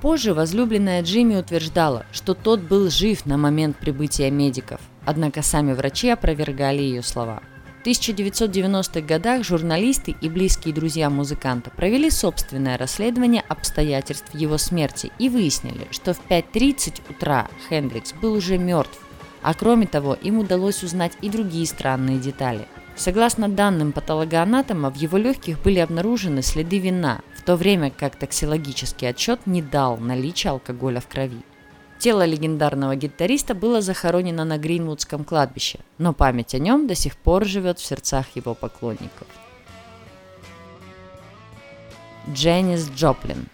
Позже 0.02 0.32
возлюбленная 0.32 1.02
Джимми 1.02 1.36
утверждала, 1.36 2.04
что 2.12 2.34
тот 2.34 2.60
был 2.60 2.88
жив 2.90 3.26
на 3.26 3.36
момент 3.36 3.78
прибытия 3.78 4.30
медиков, 4.30 4.80
однако 5.04 5.42
сами 5.42 5.72
врачи 5.72 6.08
опровергали 6.08 6.82
ее 6.82 7.02
слова. 7.02 7.42
В 7.78 7.86
1990-х 7.86 9.00
годах 9.02 9.44
журналисты 9.44 10.16
и 10.20 10.28
близкие 10.28 10.74
друзья 10.74 11.08
музыканта 11.10 11.70
провели 11.70 12.10
собственное 12.10 12.76
расследование 12.76 13.44
обстоятельств 13.48 14.34
его 14.34 14.58
смерти 14.58 15.12
и 15.20 15.28
выяснили, 15.28 15.86
что 15.92 16.12
в 16.12 16.20
5.30 16.28 17.02
утра 17.08 17.46
Хендрикс 17.68 18.14
был 18.14 18.32
уже 18.32 18.58
мертв, 18.58 18.98
а 19.42 19.54
кроме 19.54 19.86
того 19.86 20.14
им 20.14 20.38
удалось 20.38 20.82
узнать 20.82 21.12
и 21.20 21.30
другие 21.30 21.66
странные 21.66 22.18
детали. 22.18 22.66
Согласно 22.96 23.48
данным 23.48 23.92
патологоанатома, 23.92 24.90
в 24.90 24.96
его 24.96 25.16
легких 25.16 25.62
были 25.62 25.78
обнаружены 25.78 26.42
следы 26.42 26.80
вина, 26.80 27.20
в 27.36 27.42
то 27.42 27.54
время 27.54 27.92
как 27.96 28.16
токсикологический 28.16 29.08
отчет 29.08 29.46
не 29.46 29.62
дал 29.62 29.98
наличия 29.98 30.48
алкоголя 30.50 31.00
в 31.00 31.06
крови. 31.06 31.42
Тело 31.98 32.24
легендарного 32.24 32.94
гитариста 32.94 33.54
было 33.54 33.80
захоронено 33.80 34.44
на 34.44 34.56
Гринвудском 34.56 35.24
кладбище, 35.24 35.80
но 35.98 36.12
память 36.12 36.54
о 36.54 36.58
нем 36.58 36.86
до 36.86 36.94
сих 36.94 37.16
пор 37.16 37.44
живет 37.44 37.80
в 37.80 37.84
сердцах 37.84 38.26
его 38.36 38.54
поклонников. 38.54 39.26
Дженнис 42.32 42.88
Джоплин 42.94 43.48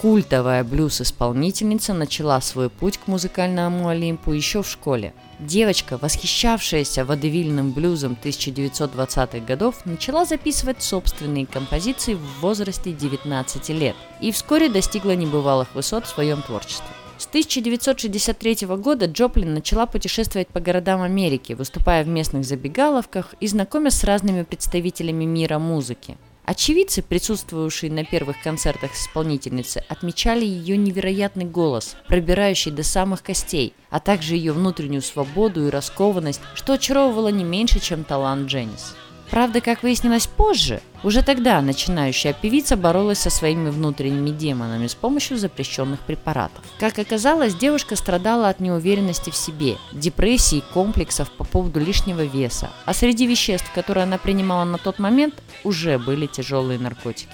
Культовая 0.00 0.64
блюз-исполнительница 0.64 1.92
начала 1.92 2.40
свой 2.40 2.70
путь 2.70 2.96
к 2.96 3.06
музыкальному 3.06 3.88
Олимпу 3.88 4.32
еще 4.32 4.62
в 4.62 4.68
школе. 4.68 5.12
Девочка, 5.38 5.98
восхищавшаяся 5.98 7.04
водевильным 7.04 7.72
блюзом 7.72 8.16
1920-х 8.22 9.40
годов, 9.40 9.84
начала 9.84 10.24
записывать 10.24 10.82
собственные 10.82 11.46
композиции 11.46 12.14
в 12.14 12.40
возрасте 12.40 12.92
19 12.92 13.68
лет 13.70 13.96
и 14.22 14.32
вскоре 14.32 14.70
достигла 14.70 15.14
небывалых 15.14 15.74
высот 15.74 16.06
в 16.06 16.08
своем 16.08 16.40
творчестве. 16.40 16.88
С 17.20 17.26
1963 17.26 18.66
года 18.78 19.04
Джоплин 19.04 19.52
начала 19.52 19.84
путешествовать 19.84 20.48
по 20.48 20.58
городам 20.58 21.02
Америки, 21.02 21.52
выступая 21.52 22.02
в 22.02 22.08
местных 22.08 22.46
забегаловках 22.46 23.34
и 23.40 23.46
знакомясь 23.46 23.96
с 23.96 24.04
разными 24.04 24.42
представителями 24.42 25.26
мира 25.26 25.58
музыки. 25.58 26.16
Очевидцы, 26.46 27.02
присутствовавшие 27.02 27.92
на 27.92 28.06
первых 28.06 28.40
концертах 28.42 28.94
исполнительницы, 28.94 29.84
отмечали 29.86 30.46
ее 30.46 30.78
невероятный 30.78 31.44
голос, 31.44 31.94
пробирающий 32.08 32.70
до 32.70 32.84
самых 32.84 33.22
костей, 33.22 33.74
а 33.90 34.00
также 34.00 34.34
ее 34.34 34.54
внутреннюю 34.54 35.02
свободу 35.02 35.66
и 35.66 35.70
раскованность, 35.70 36.40
что 36.54 36.72
очаровывало 36.72 37.28
не 37.28 37.44
меньше, 37.44 37.80
чем 37.80 38.02
талант 38.02 38.48
Дженнис. 38.48 38.96
Правда, 39.30 39.60
как 39.60 39.84
выяснилось 39.84 40.26
позже, 40.26 40.80
уже 41.04 41.22
тогда 41.22 41.62
начинающая 41.62 42.32
певица 42.32 42.76
боролась 42.76 43.20
со 43.20 43.30
своими 43.30 43.70
внутренними 43.70 44.30
демонами 44.30 44.88
с 44.88 44.96
помощью 44.96 45.38
запрещенных 45.38 46.00
препаратов. 46.00 46.64
Как 46.80 46.98
оказалось, 46.98 47.54
девушка 47.54 47.94
страдала 47.94 48.48
от 48.48 48.58
неуверенности 48.58 49.30
в 49.30 49.36
себе, 49.36 49.76
депрессии, 49.92 50.64
комплексов 50.74 51.30
по 51.30 51.44
поводу 51.44 51.78
лишнего 51.78 52.24
веса, 52.24 52.70
а 52.86 52.92
среди 52.92 53.26
веществ, 53.26 53.70
которые 53.72 54.02
она 54.02 54.18
принимала 54.18 54.64
на 54.64 54.78
тот 54.78 54.98
момент, 54.98 55.34
уже 55.62 55.98
были 55.98 56.26
тяжелые 56.26 56.80
наркотики. 56.80 57.30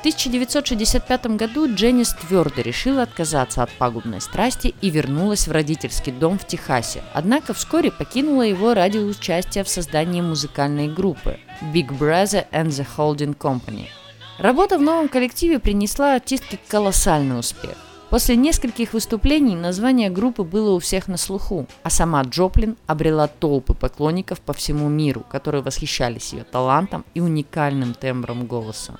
В 0.00 0.02
1965 0.02 1.26
году 1.36 1.66
Дженнис 1.68 2.14
твердо 2.14 2.62
решила 2.62 3.02
отказаться 3.02 3.62
от 3.62 3.70
пагубной 3.72 4.22
страсти 4.22 4.74
и 4.80 4.88
вернулась 4.88 5.46
в 5.46 5.52
родительский 5.52 6.10
дом 6.10 6.38
в 6.38 6.46
Техасе. 6.46 7.02
Однако 7.12 7.52
вскоре 7.52 7.92
покинула 7.92 8.40
его 8.40 8.72
ради 8.72 8.96
участия 8.96 9.62
в 9.62 9.68
создании 9.68 10.22
музыкальной 10.22 10.88
группы 10.88 11.38
Big 11.74 11.88
Brother 11.88 12.46
and 12.50 12.68
the 12.68 12.86
Holding 12.96 13.36
Company. 13.36 13.88
Работа 14.38 14.78
в 14.78 14.80
новом 14.80 15.10
коллективе 15.10 15.58
принесла 15.58 16.14
артистке 16.14 16.58
колоссальный 16.66 17.38
успех. 17.38 17.76
После 18.08 18.36
нескольких 18.36 18.94
выступлений 18.94 19.54
название 19.54 20.08
группы 20.08 20.44
было 20.44 20.70
у 20.70 20.78
всех 20.78 21.08
на 21.08 21.18
слуху, 21.18 21.66
а 21.82 21.90
сама 21.90 22.22
Джоплин 22.22 22.78
обрела 22.86 23.28
толпы 23.28 23.74
поклонников 23.74 24.40
по 24.40 24.54
всему 24.54 24.88
миру, 24.88 25.26
которые 25.30 25.62
восхищались 25.62 26.32
ее 26.32 26.44
талантом 26.44 27.04
и 27.12 27.20
уникальным 27.20 27.92
тембром 27.92 28.46
голоса. 28.46 28.98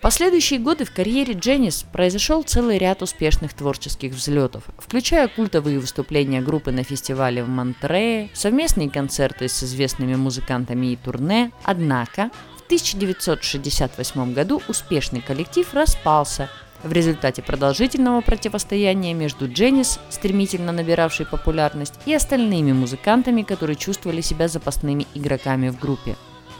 Последующие 0.00 0.58
годы 0.58 0.86
в 0.86 0.92
карьере 0.94 1.34
Дженнис 1.34 1.84
произошел 1.92 2.42
целый 2.42 2.78
ряд 2.78 3.02
успешных 3.02 3.52
творческих 3.52 4.12
взлетов, 4.12 4.64
включая 4.78 5.28
культовые 5.28 5.78
выступления 5.78 6.40
группы 6.40 6.72
на 6.72 6.84
фестивале 6.84 7.44
в 7.44 7.48
Монтерее, 7.48 8.30
совместные 8.32 8.88
концерты 8.88 9.46
с 9.46 9.62
известными 9.62 10.14
музыкантами 10.14 10.86
и 10.86 10.96
турне. 10.96 11.52
Однако 11.64 12.30
в 12.56 12.62
1968 12.64 14.32
году 14.32 14.62
успешный 14.68 15.20
коллектив 15.20 15.68
распался, 15.74 16.48
в 16.82 16.92
результате 16.92 17.42
продолжительного 17.42 18.22
противостояния 18.22 19.12
между 19.12 19.52
Дженнис, 19.52 20.00
стремительно 20.08 20.72
набиравшей 20.72 21.26
популярность, 21.26 21.94
и 22.06 22.14
остальными 22.14 22.72
музыкантами, 22.72 23.42
которые 23.42 23.76
чувствовали 23.76 24.22
себя 24.22 24.48
запасными 24.48 25.06
игроками 25.14 25.68
в 25.68 25.78
группе. 25.78 26.16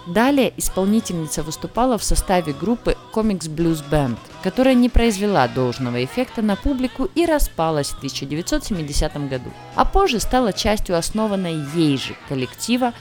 Далее 0.06 0.52
исполнительница 0.56 1.42
выступала 1.42 1.98
в 1.98 2.04
составе 2.04 2.52
группы 2.52 2.96
Comics 3.12 3.48
Blues 3.48 3.84
Band, 3.90 4.16
которая 4.42 4.74
не 4.74 4.88
произвела 4.88 5.46
должного 5.46 6.02
эффекта 6.02 6.42
на 6.42 6.56
публику 6.56 7.08
и 7.14 7.26
распалась 7.26 7.90
в 7.90 7.98
1970 7.98 9.28
году, 9.28 9.50
а 9.74 9.84
позже 9.84 10.20
стала 10.20 10.52
частью 10.52 10.96
основанной 10.96 11.56
ей 11.74 11.98
же 11.98 12.16
коллектива 12.28 12.94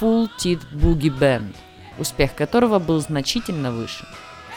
Full 0.00 0.30
Teeth 0.38 0.62
Boogie 0.72 1.16
Band, 1.16 1.54
успех 1.98 2.34
которого 2.34 2.78
был 2.78 3.00
значительно 3.00 3.70
выше. 3.70 4.06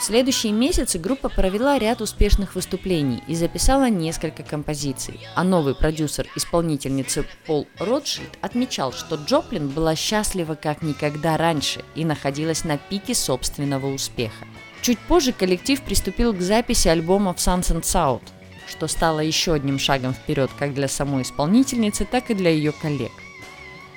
В 0.01 0.03
следующие 0.03 0.51
месяцы 0.51 0.97
группа 0.97 1.29
провела 1.29 1.77
ряд 1.77 2.01
успешных 2.01 2.55
выступлений 2.55 3.21
и 3.27 3.35
записала 3.35 3.87
несколько 3.87 4.41
композиций. 4.41 5.19
А 5.35 5.43
новый 5.43 5.75
продюсер 5.75 6.27
исполнительницы 6.35 7.23
Пол 7.45 7.67
Ротшильд 7.77 8.35
отмечал, 8.41 8.93
что 8.93 9.17
Джоплин 9.17 9.67
была 9.67 9.95
счастлива 9.95 10.55
как 10.55 10.81
никогда 10.81 11.37
раньше 11.37 11.85
и 11.93 12.03
находилась 12.03 12.63
на 12.63 12.79
пике 12.79 13.13
собственного 13.13 13.93
успеха. 13.93 14.47
Чуть 14.81 14.97
позже 14.97 15.33
коллектив 15.33 15.79
приступил 15.79 16.33
к 16.33 16.41
записи 16.41 16.87
альбомов 16.87 17.37
Suns 17.37 17.71
and 17.71 17.83
South, 17.83 18.27
что 18.67 18.87
стало 18.87 19.19
еще 19.19 19.53
одним 19.53 19.77
шагом 19.77 20.15
вперед 20.15 20.49
как 20.57 20.73
для 20.73 20.87
самой 20.87 21.21
исполнительницы, 21.21 22.07
так 22.09 22.31
и 22.31 22.33
для 22.33 22.49
ее 22.49 22.71
коллег. 22.71 23.11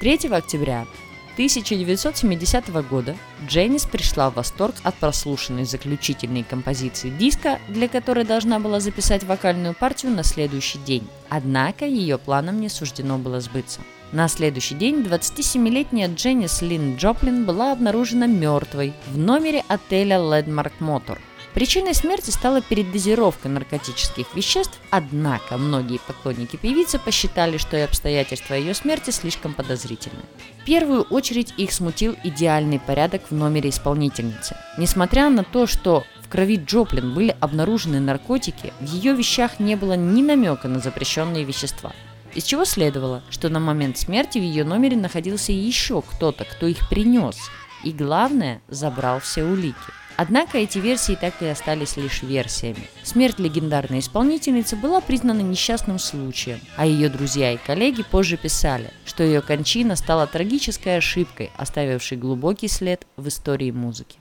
3 0.01 0.29
октября 0.29 0.87
1970 1.35 2.69
года 2.89 3.17
Дженнис 3.47 3.87
пришла 3.87 4.31
в 4.31 4.35
восторг 4.35 4.77
от 4.85 4.95
прослушанной 4.95 5.65
заключительной 5.65 6.45
композиции 6.45 7.11
диска, 7.11 7.59
для 7.69 7.89
которой 7.89 8.25
должна 8.25 8.61
была 8.61 8.79
записать 8.79 9.25
вокальную 9.25 9.75
партию 9.75 10.13
на 10.13 10.23
следующий 10.23 10.79
день. 10.79 11.07
Однако 11.29 11.87
ее 11.87 12.19
планам 12.19 12.61
не 12.61 12.69
суждено 12.69 13.19
было 13.19 13.41
сбыться. 13.41 13.81
На 14.13 14.29
следующий 14.29 14.77
день 14.77 15.01
27-летняя 15.01 16.09
Дженнис 16.09 16.63
Лин 16.63 16.97
Джоплин 16.97 17.45
была 17.45 17.73
обнаружена 17.73 18.27
мертвой 18.29 18.93
в 19.09 19.19
номере 19.19 19.65
отеля 19.69 20.19
Landmark 20.19 20.75
Motor– 20.79 21.19
Причиной 21.55 21.95
смерти 21.95 22.31
стала 22.31 22.61
передозировка 22.61 23.49
наркотических 23.49 24.35
веществ, 24.35 24.77
однако 24.91 25.57
многие 25.57 26.01
поклонники 26.05 26.57
певицы 26.57 26.99
посчитали, 26.99 27.59
что 27.59 27.77
и 27.77 27.81
обстоятельства 27.81 28.55
ее 28.55 28.75
смерти 28.75 29.11
слишком 29.11 29.55
подозрительны. 29.55 30.19
В 30.61 30.65
первую 30.65 31.03
очередь 31.03 31.55
их 31.57 31.73
смутил 31.73 32.17
идеальный 32.25 32.81
порядок 32.81 33.23
в 33.31 33.35
номере 33.35 33.71
исполнительницы. 33.71 34.57
Несмотря 34.79 35.31
на 35.31 35.45
то, 35.45 35.69
что 35.69 36.03
в 36.23 36.29
крови 36.29 36.57
Джоплин 36.57 37.15
были 37.15 37.37
обнаружены 37.39 38.01
наркотики, 38.01 38.73
в 38.81 38.87
ее 38.93 39.15
вещах 39.15 39.61
не 39.61 39.77
было 39.77 39.93
ни 39.93 40.23
намека 40.23 40.67
на 40.67 40.81
запрещенные 40.81 41.45
вещества. 41.45 41.93
Из 42.35 42.43
чего 42.43 42.65
следовало, 42.65 43.23
что 43.31 43.49
на 43.49 43.61
момент 43.61 43.97
смерти 43.97 44.39
в 44.39 44.43
ее 44.43 44.65
номере 44.65 44.97
находился 44.97 45.53
еще 45.53 46.03
кто-то, 46.03 46.45
кто 46.45 46.67
их 46.67 46.89
принес, 46.89 47.37
и 47.85 47.93
главное, 47.93 48.61
забрал 48.67 49.21
все 49.21 49.45
улики. 49.45 49.77
Однако 50.17 50.59
эти 50.59 50.79
версии 50.79 51.19
так 51.21 51.43
и 51.43 51.47
остались 51.47 51.97
лишь 51.97 52.23
версиями. 52.23 52.89
Смерть 53.03 53.39
легендарной 53.41 53.99
исполнительницы 53.99 54.77
была 54.77 55.01
признана 55.01 55.41
несчастным 55.41 55.99
случаем, 55.99 56.61
а 56.77 56.87
ее 56.87 57.09
друзья 57.09 57.53
и 57.53 57.57
коллеги 57.57 58.05
позже 58.05 58.37
писали, 58.37 58.91
что 59.05 59.25
ее 59.25 59.43
кончина 59.43 59.97
стала 59.97 60.27
трагической 60.27 60.99
ошибкой, 60.99 61.51
оставившей 61.57 62.17
глубокий 62.17 62.69
след 62.69 63.07
в 63.17 63.27
истории 63.27 63.73
музыки. 63.73 64.19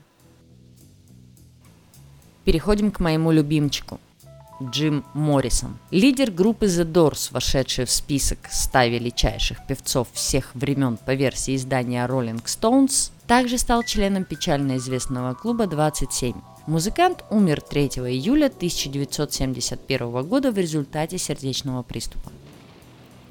Переходим 2.44 2.90
к 2.90 3.00
моему 3.00 3.30
любимчику. 3.30 4.00
Джим 4.62 5.04
Моррисон. 5.14 5.78
Лидер 5.90 6.30
группы 6.30 6.66
The 6.66 6.90
Doors, 6.90 7.32
вошедший 7.32 7.86
в 7.86 7.90
список 7.90 8.38
100 8.50 8.84
величайших 8.84 9.66
певцов 9.66 10.08
всех 10.12 10.54
времен 10.54 10.96
по 10.96 11.14
версии 11.14 11.56
издания 11.56 12.06
Rolling 12.06 12.44
Stones, 12.44 13.10
также 13.26 13.58
стал 13.58 13.82
членом 13.82 14.24
печально 14.24 14.76
известного 14.76 15.34
клуба 15.34 15.66
27. 15.66 16.34
Музыкант 16.66 17.24
умер 17.30 17.60
3 17.60 17.86
июля 17.86 18.46
1971 18.46 20.22
года 20.22 20.50
в 20.50 20.58
результате 20.58 21.18
сердечного 21.18 21.82
приступа. 21.82 22.32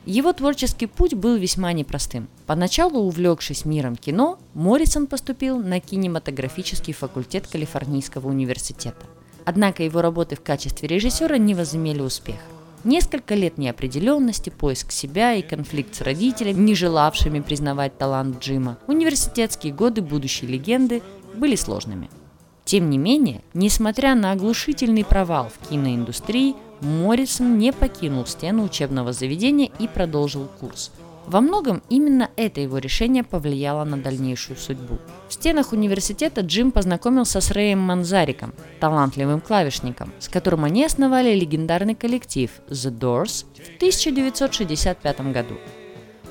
Его 0.06 0.34
творческий 0.34 0.86
путь 0.86 1.14
был 1.14 1.36
весьма 1.36 1.72
непростым. 1.72 2.28
Поначалу 2.46 3.00
увлекшись 3.00 3.64
миром 3.64 3.96
кино, 3.96 4.38
Моррисон 4.54 5.08
поступил 5.08 5.60
на 5.60 5.80
кинематографический 5.80 6.94
факультет 6.94 7.48
Калифорнийского 7.48 8.28
университета. 8.28 9.06
Однако 9.46 9.84
его 9.84 10.02
работы 10.02 10.36
в 10.36 10.42
качестве 10.42 10.88
режиссера 10.88 11.38
не 11.38 11.56
возымели 11.56 12.02
успеха. 12.02 12.53
Несколько 12.84 13.36
лет 13.36 13.58
неопределенности, 13.58 14.50
поиск 14.50 14.92
себя 14.92 15.34
и 15.36 15.42
конфликт 15.42 15.96
с 15.96 16.02
родителями, 16.02 16.60
не 16.60 16.76
желавшими 16.76 17.40
признавать 17.40 17.98
талант 17.98 18.40
Джима, 18.44 18.78
университетские 18.88 19.74
годы 19.74 20.02
будущей 20.02 20.48
легенды 20.48 21.02
были 21.36 21.56
сложными. 21.56 22.10
Тем 22.66 22.90
не 22.90 22.98
менее, 22.98 23.42
несмотря 23.54 24.16
на 24.16 24.32
оглушительный 24.32 25.06
провал 25.06 25.50
в 25.50 25.70
киноиндустрии, 25.70 26.56
Моррисон 26.82 27.58
не 27.58 27.72
покинул 27.72 28.26
стену 28.26 28.64
учебного 28.64 29.14
заведения 29.14 29.70
и 29.80 29.88
продолжил 29.88 30.50
курс– 30.60 30.92
во 31.26 31.42
многом 31.42 31.82
именно 31.90 32.30
это 32.36 32.62
его 32.62 32.78
решение 32.78 33.24
повлияло 33.24 33.84
на 33.84 33.98
дальнейшую 33.98 34.58
судьбу. 34.58 34.98
В 35.30 35.34
стенах 35.34 35.72
университета 35.72 36.42
Джим 36.42 36.72
познакомился 36.72 37.40
с 37.42 37.52
Рэем 37.52 37.80
Манзариком, 37.80 38.54
талантливым 38.80 39.42
клавишником, 39.42 40.12
с 40.20 40.28
которым 40.28 40.66
они 40.66 40.84
основали 40.84 41.34
легендарный 41.34 41.96
коллектив 41.96 42.52
The 42.68 42.92
Doors 42.92 43.46
в 43.56 43.76
1965 43.78 45.32
году. 45.32 45.56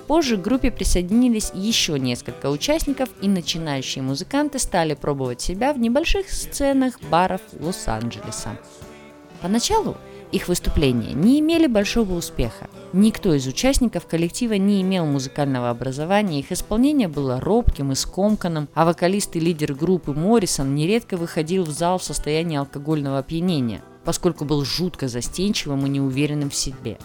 Позже 0.06 0.36
к 0.36 0.42
группе 0.42 0.70
присоединились 0.70 1.52
еще 1.54 1.98
несколько 1.98 2.50
участников, 2.50 3.08
и 3.22 3.28
начинающие 3.28 4.02
музыканты 4.02 4.58
стали 4.58 4.94
пробовать 4.94 5.40
себя 5.40 5.72
в 5.72 5.78
небольших 5.78 6.30
сценах 6.30 7.00
баров 7.10 7.40
Лос-Анджелеса. 7.58 8.58
Поначалу 9.40 9.96
их 10.32 10.48
выступления 10.48 11.12
не 11.12 11.40
имели 11.40 11.66
большого 11.66 12.14
успеха. 12.14 12.68
Никто 12.94 13.34
из 13.34 13.46
участников 13.46 14.06
коллектива 14.06 14.54
не 14.54 14.80
имел 14.80 15.04
музыкального 15.04 15.68
образования, 15.68 16.40
их 16.40 16.50
исполнение 16.50 17.06
было 17.06 17.38
робким 17.38 17.92
и 17.92 17.94
скомканным, 17.94 18.68
а 18.74 18.86
вокалист 18.86 19.36
и 19.36 19.40
лидер 19.40 19.74
группы 19.74 20.12
Моррисон 20.12 20.74
нередко 20.74 21.18
выходил 21.18 21.64
в 21.64 21.70
зал 21.70 21.98
в 21.98 22.04
состоянии 22.04 22.56
алкогольного 22.56 23.18
опьянения, 23.18 23.82
поскольку 24.04 24.46
был 24.46 24.64
жутко 24.64 25.06
застенчивым 25.06 25.86
и 25.86 25.90
неуверенным 25.90 26.48
в 26.48 26.54
себе. 26.54 26.96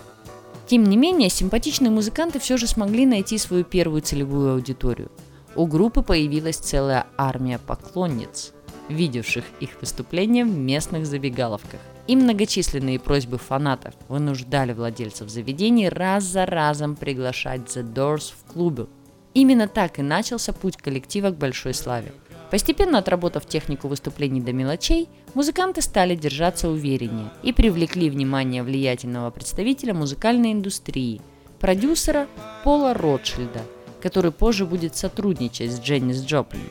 Тем 0.66 0.86
не 0.86 0.96
менее, 0.96 1.30
симпатичные 1.30 1.92
музыканты 1.92 2.40
все 2.40 2.56
же 2.56 2.66
смогли 2.66 3.06
найти 3.06 3.38
свою 3.38 3.66
первую 3.66 4.02
целевую 4.02 4.54
аудиторию. 4.54 5.12
У 5.56 5.66
группы 5.66 6.02
появилась 6.02 6.58
целая 6.58 7.08
армия 7.18 7.60
поклонниц, 7.60 8.54
видевших 8.88 9.44
их 9.60 9.72
выступления 9.82 10.46
в 10.46 10.58
местных 10.58 11.06
забегаловках 11.06 11.82
и 12.08 12.16
многочисленные 12.16 13.00
просьбы 13.00 13.38
фанатов 13.38 13.94
вынуждали 14.08 14.74
владельцев 14.74 15.30
заведений 15.30 15.90
раз 15.90 16.24
за 16.24 16.46
разом 16.46 16.96
приглашать 16.96 17.62
The 17.62 17.84
Doors 17.94 18.34
в 18.34 18.52
клубы. 18.52 18.90
Именно 19.34 19.68
так 19.68 20.00
и 20.00 20.02
начался 20.02 20.54
путь 20.54 20.78
коллектива 20.78 21.30
к 21.32 21.38
большой 21.38 21.74
славе. 21.74 22.12
Постепенно 22.50 23.00
отработав 23.00 23.46
технику 23.46 23.90
выступлений 23.90 24.40
до 24.40 24.54
мелочей, 24.54 25.10
музыканты 25.34 25.82
стали 25.82 26.16
держаться 26.16 26.70
увереннее 26.70 27.30
и 27.44 27.52
привлекли 27.52 28.10
внимание 28.10 28.64
влиятельного 28.64 29.30
представителя 29.32 29.94
музыкальной 29.94 30.54
индустрии, 30.54 31.22
продюсера 31.60 32.28
Пола 32.64 32.94
Ротшильда, 32.94 33.62
который 34.02 34.32
позже 34.32 34.66
будет 34.66 34.96
сотрудничать 34.96 35.72
с 35.72 35.80
Дженнис 35.82 36.24
Джоплин. 36.24 36.62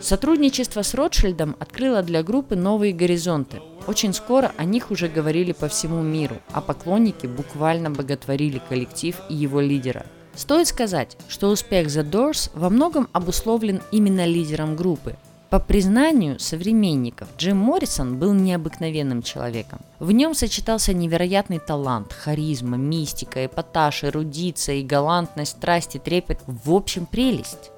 Сотрудничество 0.00 0.82
с 0.82 0.94
Ротшильдом 0.94 1.56
открыло 1.58 2.02
для 2.02 2.22
группы 2.22 2.54
новые 2.54 2.92
горизонты. 2.92 3.60
Очень 3.86 4.12
скоро 4.12 4.52
о 4.56 4.64
них 4.64 4.90
уже 4.90 5.08
говорили 5.08 5.52
по 5.52 5.68
всему 5.68 6.02
миру, 6.02 6.36
а 6.52 6.60
поклонники 6.60 7.26
буквально 7.26 7.90
боготворили 7.90 8.60
коллектив 8.68 9.16
и 9.28 9.34
его 9.34 9.60
лидера. 9.60 10.04
Стоит 10.34 10.68
сказать, 10.68 11.16
что 11.28 11.48
успех 11.48 11.86
The 11.86 12.08
Doors 12.08 12.50
во 12.54 12.68
многом 12.68 13.08
обусловлен 13.12 13.80
именно 13.90 14.26
лидером 14.26 14.76
группы. 14.76 15.16
По 15.48 15.60
признанию 15.60 16.40
современников, 16.40 17.28
Джим 17.38 17.56
Моррисон 17.56 18.18
был 18.18 18.34
необыкновенным 18.34 19.22
человеком. 19.22 19.78
В 20.00 20.10
нем 20.10 20.34
сочетался 20.34 20.92
невероятный 20.92 21.60
талант, 21.60 22.12
харизма, 22.12 22.76
мистика, 22.76 23.46
эпатаж, 23.46 24.04
эрудиция 24.04 24.76
и 24.76 24.82
галантность, 24.82 25.52
страсть 25.52 25.94
и 25.94 25.98
трепет. 26.00 26.40
В 26.46 26.74
общем, 26.74 27.06
прелесть. 27.06 27.70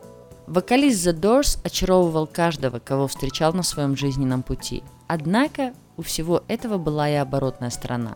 Вокалист 0.48 1.06
The 1.06 1.12
Doors 1.12 1.58
очаровывал 1.62 2.26
каждого, 2.26 2.78
кого 2.78 3.06
встречал 3.06 3.52
на 3.52 3.62
своем 3.62 3.94
жизненном 3.94 4.42
пути. 4.42 4.82
Однако 5.06 5.74
у 5.98 6.02
всего 6.02 6.42
этого 6.48 6.78
была 6.78 7.11
и 7.11 7.16
оборотная 7.16 7.68
сторона. 7.68 8.14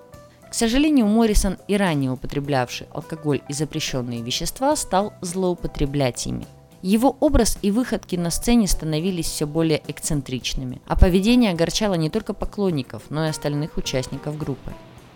К 0.49 0.55
сожалению, 0.55 1.05
Моррисон, 1.07 1.59
и 1.69 1.77
ранее 1.77 2.11
употреблявший 2.11 2.87
алкоголь 2.95 3.43
и 3.51 3.53
запрещенные 3.53 4.23
вещества, 4.23 4.75
стал 4.77 5.13
злоупотреблять 5.21 6.27
ими. 6.27 6.47
Его 6.81 7.15
образ 7.21 7.59
и 7.61 7.71
выходки 7.71 8.17
на 8.17 8.31
сцене 8.31 8.67
становились 8.67 9.27
все 9.27 9.47
более 9.47 9.83
эксцентричными, 9.87 10.81
а 10.87 10.97
поведение 10.97 11.53
огорчало 11.53 11.95
не 11.95 12.09
только 12.09 12.33
поклонников, 12.33 13.03
но 13.11 13.27
и 13.27 13.29
остальных 13.29 13.77
участников 13.77 14.39
группы. 14.39 14.73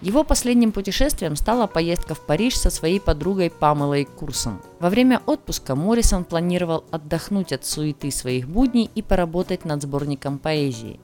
Его 0.07 0.23
последним 0.23 0.71
путешествием 0.71 1.35
стала 1.35 1.67
поездка 1.67 2.15
в 2.15 2.21
Париж 2.21 2.57
со 2.57 2.71
своей 2.71 3.01
подругой 3.01 3.51
Памелой 3.51 4.05
Курсом. 4.05 4.63
Во 4.79 4.89
время 4.89 5.21
отпуска 5.27 5.75
Моррисон 5.75 6.23
планировал 6.23 6.85
отдохнуть 6.93 7.53
от 7.53 7.67
суеты 7.67 8.13
своих 8.13 8.47
будней 8.47 8.89
и 8.95 9.03
поработать 9.03 9.65
над 9.65 9.83
сборником 9.83 10.39
поэзии. 10.39 11.01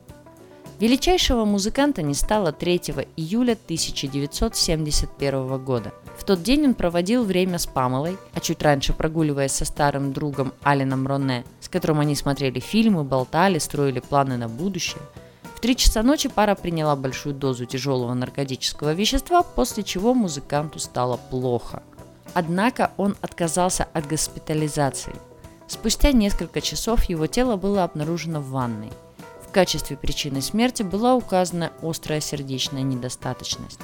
Величайшего 0.78 1.44
музыканта 1.44 2.02
не 2.02 2.14
стало 2.14 2.52
3 2.52 2.80
июля 3.16 3.54
1971 3.54 5.64
года. 5.64 5.92
В 6.16 6.22
тот 6.22 6.44
день 6.44 6.66
он 6.66 6.74
проводил 6.74 7.24
время 7.24 7.58
с 7.58 7.66
Памелой, 7.66 8.16
а 8.34 8.38
чуть 8.38 8.62
раньше 8.62 8.92
прогуливаясь 8.92 9.50
со 9.50 9.64
старым 9.64 10.12
другом 10.12 10.52
Алином 10.62 11.08
Ронне, 11.08 11.44
с 11.58 11.68
которым 11.68 11.98
они 11.98 12.14
смотрели 12.14 12.60
фильмы, 12.60 13.02
болтали, 13.02 13.58
строили 13.58 13.98
планы 13.98 14.36
на 14.36 14.48
будущее– 14.48 15.02
три 15.62 15.76
часа 15.76 16.02
ночи 16.02 16.28
пара 16.28 16.56
приняла 16.56 16.96
большую 16.96 17.36
дозу 17.36 17.66
тяжелого 17.66 18.12
наркотического 18.14 18.94
вещества, 18.94 19.44
после 19.44 19.84
чего 19.84 20.12
музыканту 20.12 20.80
стало 20.80 21.16
плохо. 21.16 21.84
Однако 22.34 22.90
он 22.96 23.16
отказался 23.22 23.86
от 23.92 24.08
госпитализации. 24.08 25.14
Спустя 25.68 26.10
несколько 26.10 26.60
часов 26.60 27.04
его 27.04 27.28
тело 27.28 27.56
было 27.56 27.84
обнаружено 27.84 28.40
в 28.40 28.50
ванной. 28.50 28.90
В 29.48 29.52
качестве 29.52 29.96
причины 29.96 30.42
смерти 30.42 30.82
была 30.82 31.14
указана 31.14 31.70
острая 31.80 32.20
сердечная 32.20 32.82
недостаточность. 32.82 33.78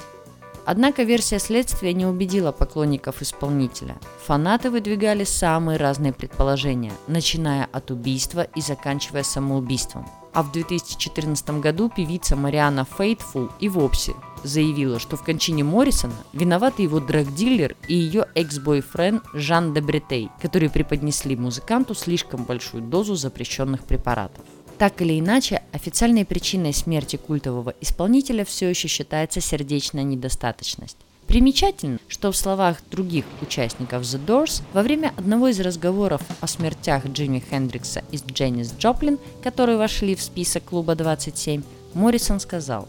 Однако 0.71 1.01
версия 1.01 1.39
следствия 1.39 1.93
не 1.93 2.05
убедила 2.05 2.51
поклонников 2.51 3.23
исполнителя. 3.23 3.97
Фанаты 4.27 4.69
выдвигали 4.69 5.23
самые 5.23 5.79
разные 5.79 6.13
предположения, 6.13 6.93
начиная 7.07 7.67
от 7.71 7.89
убийства 7.89 8.43
и 8.43 8.61
заканчивая 8.61 9.23
самоубийством– 9.23 10.07
а 10.33 10.43
в 10.43 10.51
2014 10.51 11.49
году 11.59 11.89
певица 11.89 12.35
Мариана 12.35 12.85
Фейтфул 12.85 13.49
и 13.59 13.67
вовсе 13.67 14.13
заявила, 14.43 14.99
что 14.99 15.17
в 15.17 15.23
кончине 15.23 15.63
Моррисона 15.63 16.13
виноваты 16.33 16.83
его 16.83 16.99
драгдилер 16.99 17.75
и 17.87 17.95
ее 17.95 18.25
экс-бойфренд 18.35 19.23
Жан 19.33 19.73
де 19.73 19.81
Бретей, 19.81 20.29
которые 20.41 20.69
преподнесли 20.69 21.35
музыканту 21.35 21.93
слишком 21.93 22.45
большую 22.45 22.83
дозу 22.83 23.15
запрещенных 23.15 23.83
препаратов. 23.83 24.45
Так 24.79 25.01
или 25.01 25.19
иначе, 25.19 25.61
официальной 25.73 26.23
причиной 26.23 26.73
смерти 26.73 27.17
культового 27.17 27.75
исполнителя 27.81 28.45
все 28.45 28.69
еще 28.69 28.87
считается 28.87 29.41
сердечная 29.41 30.03
недостаточность. 30.03 30.95
Примечательно, 31.27 31.99
что 32.07 32.31
в 32.31 32.37
словах 32.37 32.77
других 32.89 33.25
участников 33.41 34.03
The 34.03 34.25
Doors 34.25 34.63
во 34.71 34.81
время 34.81 35.13
одного 35.17 35.49
из 35.49 35.59
разговоров 35.59 36.21
о 36.39 36.47
смертях 36.47 37.05
Джимми 37.07 37.43
Хендрикса 37.49 38.03
и 38.13 38.17
Дженнис 38.17 38.73
Джоплин, 38.79 39.19
которые 39.43 39.77
вошли 39.77 40.15
в 40.15 40.23
список 40.23 40.63
клуба 40.63 40.95
27, 40.95 41.61
Моррисон 41.93 42.39
сказал 42.39 42.87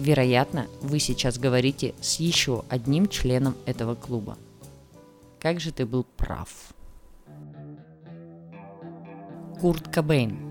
«Вероятно, 0.00 0.66
вы 0.82 0.98
сейчас 0.98 1.38
говорите 1.38 1.94
с 2.00 2.18
еще 2.18 2.64
одним 2.68 3.08
членом 3.08 3.54
этого 3.66 3.94
клуба». 3.94 4.36
Как 5.38 5.60
же 5.60 5.70
ты 5.70 5.86
был 5.86 6.04
прав. 6.16 6.48
Курт 9.60 9.88
Кобейн 9.88 10.49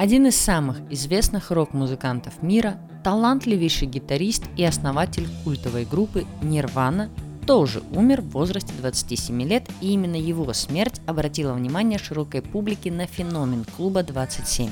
один 0.00 0.26
из 0.26 0.36
самых 0.36 0.78
известных 0.88 1.50
рок-музыкантов 1.50 2.42
мира, 2.42 2.78
талантливейший 3.04 3.86
гитарист 3.86 4.44
и 4.56 4.64
основатель 4.64 5.28
культовой 5.44 5.84
группы 5.84 6.24
Nirvana 6.40 7.10
тоже 7.46 7.82
умер 7.92 8.22
в 8.22 8.30
возрасте 8.30 8.72
27 8.80 9.42
лет, 9.42 9.68
и 9.82 9.92
именно 9.92 10.16
его 10.16 10.50
смерть 10.54 11.02
обратила 11.04 11.52
внимание 11.52 11.98
широкой 11.98 12.40
публики 12.40 12.88
на 12.88 13.06
феномен 13.06 13.66
клуба 13.76 14.02
27. 14.02 14.70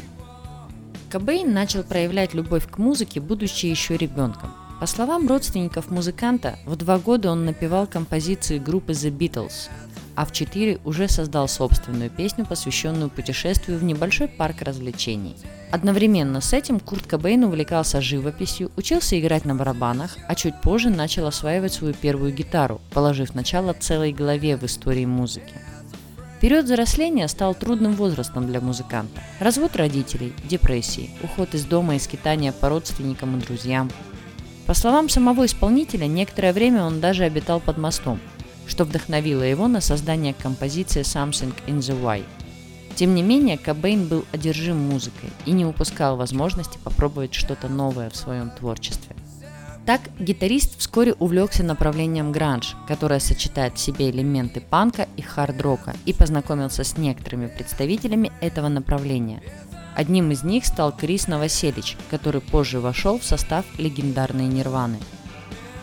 Кобейн 1.10 1.52
начал 1.52 1.82
проявлять 1.82 2.32
любовь 2.32 2.66
к 2.66 2.78
музыке, 2.78 3.20
будучи 3.20 3.66
еще 3.66 3.98
ребенком. 3.98 4.48
По 4.80 4.86
словам 4.86 5.28
родственников 5.28 5.90
музыканта, 5.90 6.58
в 6.64 6.74
два 6.76 6.98
года 6.98 7.30
он 7.30 7.44
напевал 7.44 7.86
композиции 7.86 8.58
группы 8.58 8.92
The 8.92 9.10
Beatles, 9.14 9.68
а 10.18 10.24
в 10.24 10.32
4 10.32 10.80
уже 10.84 11.08
создал 11.08 11.46
собственную 11.46 12.10
песню, 12.10 12.44
посвященную 12.44 13.08
путешествию 13.08 13.78
в 13.78 13.84
небольшой 13.84 14.26
парк 14.26 14.62
развлечений. 14.62 15.36
Одновременно 15.70 16.40
с 16.40 16.52
этим 16.52 16.80
Курт 16.80 17.06
Кобейн 17.06 17.44
увлекался 17.44 18.00
живописью, 18.00 18.72
учился 18.76 19.16
играть 19.20 19.44
на 19.44 19.54
барабанах, 19.54 20.16
а 20.26 20.34
чуть 20.34 20.60
позже 20.60 20.90
начал 20.90 21.28
осваивать 21.28 21.72
свою 21.72 21.94
первую 21.94 22.34
гитару, 22.34 22.80
положив 22.90 23.36
начало 23.36 23.72
целой 23.74 24.12
главе 24.12 24.56
в 24.56 24.64
истории 24.64 25.06
музыки. 25.06 25.54
Период 26.40 26.64
взросления 26.64 27.28
стал 27.28 27.54
трудным 27.54 27.92
возрастом 27.92 28.48
для 28.48 28.60
музыканта. 28.60 29.22
Развод 29.38 29.76
родителей, 29.76 30.32
депрессии, 30.42 31.10
уход 31.22 31.54
из 31.54 31.64
дома 31.64 31.94
и 31.94 32.00
скитания 32.00 32.50
по 32.50 32.68
родственникам 32.68 33.38
и 33.38 33.40
друзьям. 33.40 33.88
По 34.66 34.74
словам 34.74 35.08
самого 35.08 35.46
исполнителя, 35.46 36.08
некоторое 36.08 36.52
время 36.52 36.82
он 36.82 36.98
даже 37.00 37.22
обитал 37.22 37.60
под 37.60 37.78
мостом, 37.78 38.18
что 38.68 38.84
вдохновило 38.84 39.42
его 39.42 39.66
на 39.66 39.80
создание 39.80 40.34
композиции 40.34 41.00
Something 41.00 41.54
in 41.66 41.78
the 41.78 42.00
Way. 42.00 42.24
Тем 42.94 43.14
не 43.14 43.22
менее, 43.22 43.58
Кобейн 43.58 44.06
был 44.06 44.24
одержим 44.32 44.76
музыкой 44.76 45.30
и 45.46 45.52
не 45.52 45.64
упускал 45.64 46.16
возможности 46.16 46.78
попробовать 46.84 47.34
что-то 47.34 47.68
новое 47.68 48.10
в 48.10 48.16
своем 48.16 48.50
творчестве. 48.50 49.16
Так, 49.86 50.02
гитарист 50.18 50.78
вскоре 50.78 51.14
увлекся 51.14 51.62
направлением 51.62 52.30
гранж, 52.30 52.76
которое 52.86 53.20
сочетает 53.20 53.78
в 53.78 53.80
себе 53.80 54.10
элементы 54.10 54.60
панка 54.60 55.08
и 55.16 55.22
хард-рока, 55.22 55.94
и 56.04 56.12
познакомился 56.12 56.84
с 56.84 56.98
некоторыми 56.98 57.46
представителями 57.46 58.30
этого 58.42 58.68
направления. 58.68 59.42
Одним 59.94 60.30
из 60.30 60.42
них 60.42 60.66
стал 60.66 60.94
Крис 60.94 61.26
Новоселич, 61.26 61.96
который 62.10 62.42
позже 62.42 62.80
вошел 62.80 63.18
в 63.18 63.24
состав 63.24 63.64
легендарной 63.78 64.46
Нирваны– 64.46 64.98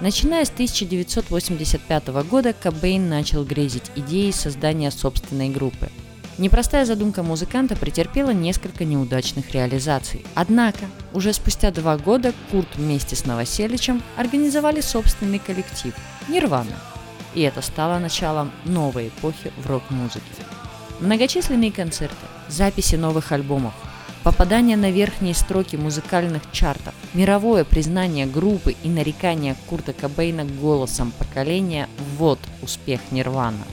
Начиная 0.02 0.44
с 0.44 0.50
1985 0.50 2.08
года 2.30 2.54
Кобейн 2.54 3.08
начал 3.08 3.46
грезить 3.46 3.92
идеей 3.96 4.34
создания 4.34 4.92
собственной 4.92 5.50
группы. 5.50 5.90
Непростая 6.38 6.84
задумка 6.84 7.24
музыканта 7.24 7.78
претерпела 7.78 8.32
несколько 8.32 8.84
неудачных 8.84 9.52
реализаций. 9.52 10.26
Однако, 10.36 10.86
уже 11.14 11.32
спустя 11.32 11.72
два 11.72 11.98
года 11.98 12.34
Курт 12.52 12.68
вместе 12.76 13.16
с 13.16 13.26
Новоселичем 13.26 14.04
организовали 14.18 14.82
собственный 14.82 15.40
коллектив– 15.40 15.96
Нирвана. 16.28 16.76
И 17.34 17.42
это 17.42 17.62
стало 17.62 17.98
началом 17.98 18.52
новой 18.66 19.08
эпохи 19.08 19.54
в 19.58 19.68
рок-музыке. 19.68 20.20
Многочисленные 21.00 21.72
концерты, 21.72 22.16
записи 22.50 22.96
новых 22.96 23.32
альбомов, 23.32 23.74
попадание 24.26 24.76
на 24.76 24.90
верхние 24.90 25.36
строки 25.36 25.76
музыкальных 25.76 26.42
чартов, 26.52 26.96
мировое 27.14 27.64
признание 27.64 28.26
группы 28.26 28.76
и 28.82 28.90
нарекание 28.90 29.56
Курта 29.68 29.94
Кобейна 29.94 30.46
голосом 30.46 31.14
поколения– 31.20 31.88
вот 32.18 32.40
успех 32.64 33.02
Нирвана. 33.12 33.64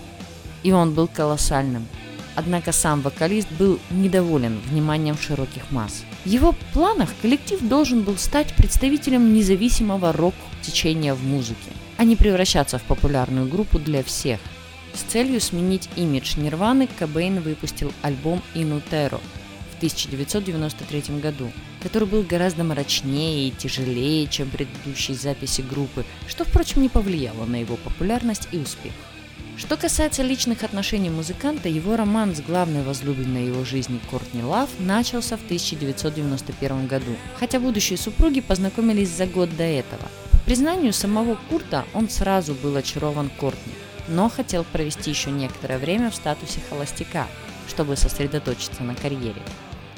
И 0.63 0.71
он 0.71 0.93
был 0.93 1.09
колоссальным. 1.09 1.89
Однако 2.35 2.73
сам 2.73 3.01
вокалист 3.01 3.51
был 3.53 3.79
недоволен 3.91 4.61
вниманием 4.69 5.17
широких 5.17 5.71
масс. 5.71 6.05
В 6.23 6.29
его 6.29 6.55
планах 6.75 7.09
коллектив 7.23 7.59
должен 7.63 8.03
был 8.03 8.19
стать 8.19 8.55
представителем 8.55 9.33
независимого 9.33 10.13
рок-течения 10.13 11.15
в 11.15 11.25
музыке, 11.25 11.71
а 11.97 12.05
не 12.05 12.15
превращаться 12.15 12.79
в 12.79 12.83
популярную 12.83 13.49
группу 13.49 13.79
для 13.79 14.05
всех. 14.05 14.39
С 14.93 15.01
целью 15.01 15.41
сменить 15.41 15.89
имидж 15.97 16.37
Нирваны 16.37 16.91
Кобейн 16.99 17.41
выпустил 17.41 17.91
альбом 18.03 18.43
«Инутеро» 18.55 19.19
1993 19.83 21.19
году, 21.19 21.51
который 21.83 22.07
был 22.07 22.23
гораздо 22.23 22.63
мрачнее 22.63 23.49
и 23.49 23.51
тяжелее, 23.51 24.29
чем 24.29 24.49
предыдущие 24.49 25.17
записи 25.17 25.61
группы, 25.63 26.05
что, 26.29 26.45
впрочем, 26.45 26.83
не 26.83 26.89
повлияло 26.89 27.47
на 27.47 27.57
его 27.57 27.77
популярность 27.77 28.47
и 28.53 28.59
успех. 28.59 28.93
Что 29.57 29.77
касается 29.77 30.23
личных 30.23 30.63
отношений 30.63 31.11
музыканта, 31.11 31.69
его 31.69 31.97
роман 31.97 32.35
с 32.35 32.41
главной 32.41 32.85
возлюбленной 32.85 33.49
его 33.49 33.65
жизни 33.65 34.01
Кортни 34.09 34.43
Лав 34.43 34.71
начался 34.79 35.37
в 35.37 35.45
1991 35.45 36.87
году, 36.87 37.17
хотя 37.39 37.59
будущие 37.59 37.99
супруги 37.99 38.41
познакомились 38.41 39.11
за 39.11 39.27
год 39.27 39.55
до 39.57 39.65
этого. 39.65 40.09
По 40.31 40.39
признанию 40.47 40.93
самого 40.93 41.37
Курта, 41.51 41.85
он 41.93 42.09
сразу 42.09 42.55
был 42.55 42.77
очарован 42.77 43.31
Кортни, 43.31 43.73
но 44.07 44.29
хотел 44.29 44.63
провести 44.63 45.11
еще 45.11 45.31
некоторое 45.31 45.79
время 45.79 46.11
в 46.11 46.15
статусе 46.15 46.61
холостяка, 46.71 47.27
чтобы 47.69 47.97
сосредоточиться 47.97 48.83
на 48.85 48.95
карьере. 48.95 49.43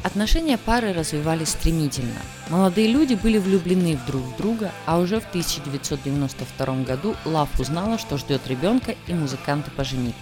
Отношения 0.05 0.59
пары 0.59 0.93
развивались 0.93 1.49
стремительно. 1.49 2.21
Молодые 2.51 2.89
люди 2.89 3.15
были 3.15 3.39
влюблены 3.39 3.97
в 3.97 4.05
друг 4.05 4.21
в 4.21 4.37
друга, 4.37 4.71
а 4.85 4.99
уже 4.99 5.19
в 5.19 5.27
1992 5.31 6.83
году 6.83 7.17
Лав 7.25 7.49
узнала, 7.59 7.97
что 7.97 8.19
ждет 8.19 8.47
ребенка, 8.47 8.97
и 9.07 9.15
музыканты 9.15 9.71
поженились. 9.71 10.15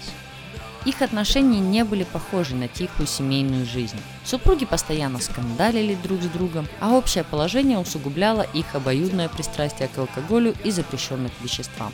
Их 0.84 1.02
отношения 1.02 1.58
не 1.58 1.82
были 1.82 2.04
похожи 2.04 2.54
на 2.54 2.68
тихую 2.68 3.08
семейную 3.08 3.66
жизнь. 3.66 3.98
Супруги 4.24 4.66
постоянно 4.66 5.18
скандалили 5.18 5.96
друг 5.96 6.22
с 6.22 6.26
другом, 6.26 6.68
а 6.80 6.92
общее 6.92 7.24
положение 7.24 7.78
усугубляло 7.78 8.42
их 8.54 8.76
обоюдное 8.76 9.28
пристрастие 9.28 9.88
к 9.88 9.98
алкоголю 9.98 10.54
и 10.62 10.70
запрещенным 10.70 11.32
веществам. 11.40 11.92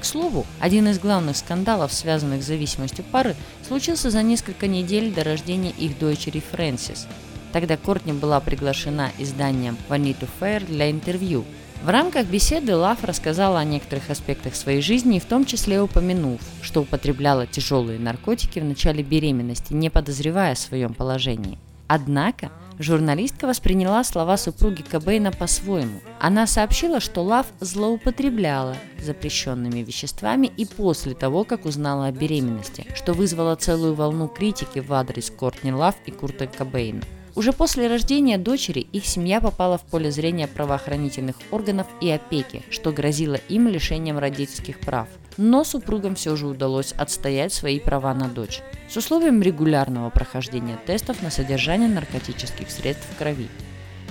К 0.00 0.04
слову, 0.04 0.46
один 0.60 0.88
из 0.88 0.98
главных 0.98 1.36
скандалов, 1.36 1.92
связанных 1.92 2.42
с 2.42 2.46
зависимостью 2.46 3.04
пары, 3.10 3.34
случился 3.66 4.10
за 4.10 4.22
несколько 4.22 4.66
недель 4.68 5.12
до 5.12 5.24
рождения 5.24 5.70
их 5.70 5.98
дочери 5.98 6.42
Фрэнсис. 6.52 7.06
Тогда 7.52 7.76
Кортни 7.76 8.12
была 8.12 8.40
приглашена 8.40 9.10
изданием 9.18 9.76
Vanity 9.88 10.28
Fair 10.40 10.64
для 10.64 10.90
интервью. 10.90 11.44
В 11.82 11.88
рамках 11.88 12.26
беседы 12.26 12.76
Лав 12.76 13.02
рассказала 13.04 13.60
о 13.60 13.64
некоторых 13.64 14.10
аспектах 14.10 14.54
своей 14.54 14.82
жизни 14.82 15.18
в 15.18 15.24
том 15.24 15.44
числе 15.44 15.80
упомянув, 15.80 16.40
что 16.62 16.82
употребляла 16.82 17.46
тяжелые 17.46 17.98
наркотики 17.98 18.58
в 18.58 18.64
начале 18.64 19.02
беременности, 19.02 19.72
не 19.72 19.90
подозревая 19.90 20.52
о 20.52 20.56
своем 20.56 20.94
положении. 20.94 21.58
Однако 21.86 22.50
Журналистка 22.78 23.48
восприняла 23.48 24.04
слова 24.04 24.36
супруги 24.36 24.82
Кобейна 24.82 25.32
по-своему. 25.32 26.00
Она 26.20 26.46
сообщила, 26.46 27.00
что 27.00 27.22
Лав 27.22 27.46
злоупотребляла 27.58 28.76
запрещенными 29.00 29.80
веществами 29.80 30.46
и 30.56 30.64
после 30.64 31.14
того, 31.14 31.42
как 31.42 31.64
узнала 31.64 32.06
о 32.06 32.12
беременности, 32.12 32.86
что 32.94 33.14
вызвало 33.14 33.56
целую 33.56 33.94
волну 33.94 34.28
критики 34.28 34.78
в 34.78 34.92
адрес 34.92 35.30
Кортни 35.30 35.72
Лав 35.72 35.96
и 36.06 36.12
Курта 36.12 36.46
Кобейна. 36.46 37.02
Уже 37.38 37.52
после 37.52 37.86
рождения 37.86 38.36
дочери 38.36 38.80
их 38.80 39.06
семья 39.06 39.40
попала 39.40 39.78
в 39.78 39.82
поле 39.82 40.10
зрения 40.10 40.48
правоохранительных 40.48 41.36
органов 41.52 41.86
и 42.00 42.10
опеки, 42.10 42.64
что 42.68 42.90
грозило 42.90 43.36
им 43.48 43.68
лишением 43.68 44.18
родительских 44.18 44.80
прав– 44.80 45.06
но 45.38 45.62
супругам 45.62 46.16
все 46.16 46.36
же 46.36 46.48
удалось 46.48 46.92
отстоять 46.92 47.54
свои 47.54 47.78
права 47.78 48.12
на 48.12 48.28
дочь 48.28 48.60
с 48.90 48.96
условием 48.96 49.40
регулярного 49.40 50.10
прохождения 50.10 50.76
тестов 50.84 51.22
на 51.22 51.30
содержание 51.30 51.88
наркотических 51.88 52.68
средств 52.70 53.06
в 53.08 53.16
крови. 53.16 53.48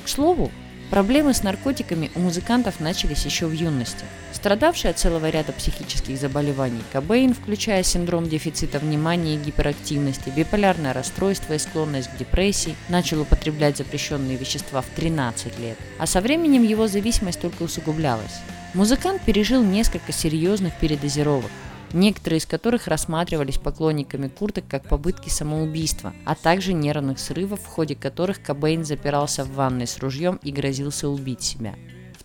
К 0.05 0.07
слову, 0.07 0.49
проблемы 0.89 1.33
с 1.33 1.43
наркотиками 1.43 2.09
у 2.15 2.19
музыкантов 2.21 2.79
начались 2.79 3.25
еще 3.25 3.45
в 3.47 3.51
юности. 3.51 4.05
Страдавший 4.47 4.91
от 4.91 4.97
целого 4.97 5.29
ряда 5.29 5.51
психических 5.51 6.17
заболеваний 6.17 6.81
Кобейн, 6.93 7.33
включая 7.33 7.83
синдром 7.83 8.29
дефицита 8.29 8.79
внимания 8.79 9.35
и 9.35 9.37
гиперактивности, 9.37 10.29
биполярное 10.33 10.93
расстройство 10.93 11.51
и 11.51 11.57
склонность 11.57 12.09
к 12.09 12.15
депрессии, 12.15 12.77
начал 12.87 13.19
употреблять 13.19 13.75
запрещенные 13.75 14.37
вещества 14.37 14.81
в 14.81 14.85
13 14.95 15.59
лет, 15.59 15.77
а 15.99 16.07
со 16.07 16.21
временем 16.21 16.63
его 16.63 16.87
зависимость 16.87 17.41
только 17.41 17.63
усугублялась. 17.63 18.39
Музыкант 18.73 19.21
пережил 19.23 19.61
несколько 19.61 20.13
серьезных 20.13 20.73
передозировок, 20.79 21.51
некоторые 21.91 22.37
из 22.37 22.45
которых 22.45 22.87
рассматривались 22.87 23.57
поклонниками 23.57 24.29
Курта 24.29 24.61
как 24.61 24.87
попытки 24.87 25.27
самоубийства, 25.27 26.13
а 26.23 26.35
также 26.35 26.71
нервных 26.71 27.19
срывов, 27.19 27.59
в 27.59 27.67
ходе 27.67 27.95
которых 27.95 28.41
Кобейн 28.41 28.85
запирался 28.85 29.43
в 29.43 29.55
ванной 29.55 29.87
с 29.87 29.97
ружьем 29.97 30.39
и 30.41 30.53
грозился 30.53 31.09
убить 31.09 31.41
себя. 31.43 31.75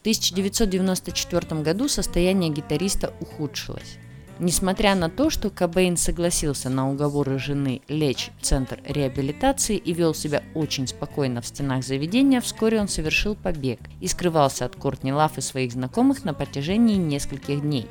В 0.02 0.04
1994 0.04 1.62
году 1.62 1.86
состояние 1.86 2.50
гитариста 2.50 3.14
ухудшилось. 3.20 3.98
Несмотря 4.40 4.96
на 4.96 5.08
то, 5.08 5.30
что 5.30 5.48
Кобейн 5.48 5.96
согласился 5.96 6.68
на 6.68 6.90
уговоры 6.90 7.38
жены 7.38 7.82
лечь 7.86 8.30
в 8.40 8.44
центр 8.44 8.80
реабилитации 8.84 9.76
и 9.76 9.92
вел 9.92 10.12
себя 10.12 10.42
очень 10.56 10.88
спокойно 10.88 11.40
в 11.40 11.46
стенах 11.46 11.84
заведения, 11.84 12.40
вскоре 12.40 12.80
он 12.80 12.88
совершил 12.88 13.36
побег 13.36 13.78
и 14.00 14.08
скрывался 14.08 14.64
от 14.64 14.74
Кортни 14.74 15.12
Лав 15.12 15.38
и 15.38 15.40
своих 15.40 15.70
знакомых 15.70 16.24
на 16.24 16.34
протяжении 16.34 16.96
нескольких 16.96 17.60
дней. 17.60 17.86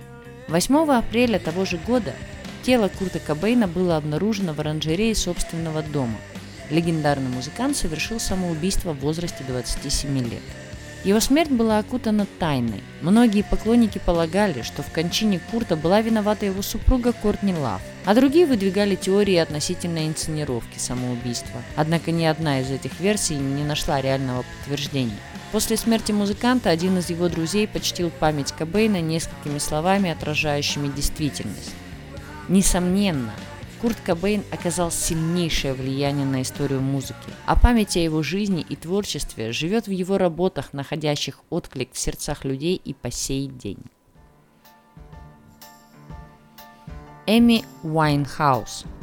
8 0.50 0.92
апреля 0.92 1.40
того 1.40 1.64
же 1.64 1.78
года 1.78 2.14
тело 2.64 2.90
Курта 2.90 3.20
Кобейна 3.20 3.70
было 3.70 3.96
обнаружено 3.96 4.52
в 4.54 4.60
оранжерее 4.60 5.16
собственного 5.16 5.82
дома. 5.82 6.18
Легендарный 6.72 7.30
музыкант 7.30 7.78
совершил 7.78 8.20
самоубийство 8.20 8.92
в 8.92 9.00
возрасте 9.00 9.46
27 9.48 10.20
лет. 10.20 10.42
Его 11.04 11.20
смерть 11.20 11.50
была 11.50 11.80
окутана 11.80 12.28
тайной. 12.38 12.84
Многие 13.02 13.42
поклонники 13.42 13.98
полагали, 13.98 14.62
что 14.62 14.84
в 14.84 14.92
кончине 14.92 15.40
Курта 15.50 15.76
была 15.76 16.02
виновата 16.02 16.46
его 16.46 16.62
супруга 16.62 17.12
Кортни 17.12 17.56
Лав, 17.56 17.82
а 18.06 18.14
другие 18.14 18.46
выдвигали 18.46 18.96
теории 18.96 19.36
относительно 19.38 20.08
инсценировки 20.08 20.78
самоубийства. 20.78 21.60
Однако 21.76 22.12
ни 22.12 22.24
одна 22.26 22.62
из 22.62 22.70
этих 22.70 23.00
версий 23.00 23.36
не 23.36 23.64
нашла 23.64 24.00
реального 24.00 24.44
подтверждения. 24.44 25.18
После 25.52 25.76
смерти 25.76 26.12
музыканта 26.12 26.70
один 26.70 26.98
из 27.00 27.10
его 27.10 27.30
друзей 27.30 27.68
почтил 27.68 28.12
память 28.12 28.54
Кобейна 28.56 29.02
несколькими 29.02 29.58
словами, 29.58 30.12
отражающими 30.12 30.88
действительность. 30.88 31.74
Несомненно, 32.48 33.34
Курт 33.82 34.00
Кобейн 34.06 34.44
оказал 34.52 34.92
сильнейшее 34.92 35.74
влияние 35.74 36.26
на 36.28 36.44
историю 36.44 36.82
музыки, 36.82 37.16
а 37.48 37.60
память 37.60 37.98
о 37.98 38.00
его 38.00 38.22
жизни 38.22 38.64
и 38.70 38.76
творчестве 38.76 39.52
живет 39.52 39.88
в 39.88 39.92
его 39.92 40.20
работах, 40.20 40.72
находящих 40.72 41.40
отклик 41.50 41.92
в 41.92 41.98
сердцах 41.98 42.46
людей 42.46 42.76
и 42.76 42.94
по 42.94 43.10
сей 43.10 43.48
день. 43.48 43.84
Эми 47.26 47.66
Уайнхаус– 47.82 48.86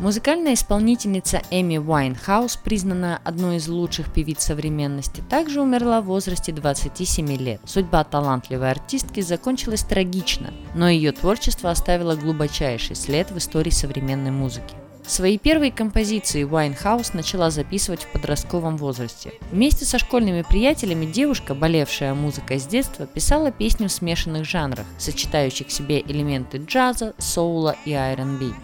Музыкальная 0.00 0.54
исполнительница 0.54 1.42
Эми 1.50 1.76
Уайнхаус, 1.76 2.56
признанная 2.56 3.20
одной 3.22 3.56
из 3.56 3.68
лучших 3.68 4.10
певиц 4.10 4.42
современности, 4.42 5.22
также 5.28 5.60
умерла 5.60 6.00
в 6.00 6.06
возрасте 6.06 6.52
27 6.52 7.36
лет. 7.36 7.60
Судьба 7.66 8.04
талантливой 8.04 8.70
артистки 8.70 9.20
закончилась 9.20 9.82
трагично, 9.82 10.54
но 10.74 10.88
ее 10.88 11.12
творчество 11.12 11.70
оставило 11.70 12.16
глубочайший 12.16 12.96
след 12.96 13.30
в 13.30 13.36
истории 13.36 13.68
современной 13.68 14.30
музыки. 14.30 14.74
Свои 15.06 15.36
первые 15.36 15.70
композиции 15.70 16.44
Уайнхаус 16.44 17.12
начала 17.12 17.50
записывать 17.50 18.04
в 18.04 18.08
подростковом 18.08 18.78
возрасте. 18.78 19.34
Вместе 19.52 19.84
со 19.84 19.98
школьными 19.98 20.46
приятелями 20.48 21.04
девушка, 21.04 21.54
болевшая 21.54 22.14
музыкой 22.14 22.58
с 22.58 22.66
детства, 22.66 23.06
писала 23.06 23.50
песни 23.50 23.86
в 23.86 23.92
смешанных 23.92 24.46
жанрах, 24.46 24.86
сочетающих 24.96 25.66
в 25.66 25.72
себе 25.72 26.00
элементы 26.00 26.56
джаза, 26.56 27.12
соула 27.18 27.76
и 27.84 27.92
R&B. 27.92 28.54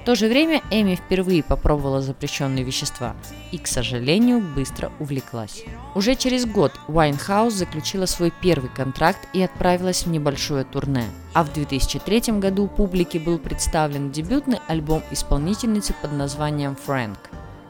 В 0.00 0.04
то 0.06 0.14
же 0.14 0.28
время 0.28 0.62
Эми 0.70 0.94
впервые 0.94 1.42
попробовала 1.42 2.00
запрещенные 2.00 2.64
вещества 2.64 3.14
и, 3.52 3.58
к 3.58 3.66
сожалению, 3.66 4.40
быстро 4.40 4.90
увлеклась. 4.98 5.64
Уже 5.94 6.14
через 6.14 6.46
год 6.46 6.72
Уайнхаус 6.88 7.52
заключила 7.52 8.06
свой 8.06 8.32
первый 8.40 8.70
контракт 8.70 9.28
и 9.34 9.42
отправилась 9.42 10.04
в 10.04 10.08
небольшое 10.08 10.64
турне. 10.64 11.04
А 11.34 11.44
в 11.44 11.52
2003 11.52 12.38
году 12.38 12.66
публике 12.66 13.18
был 13.18 13.38
представлен 13.38 14.10
дебютный 14.10 14.60
альбом 14.68 15.02
исполнительницы 15.10 15.94
под 16.00 16.12
названием 16.12 16.76
«Фрэнк», 16.76 17.18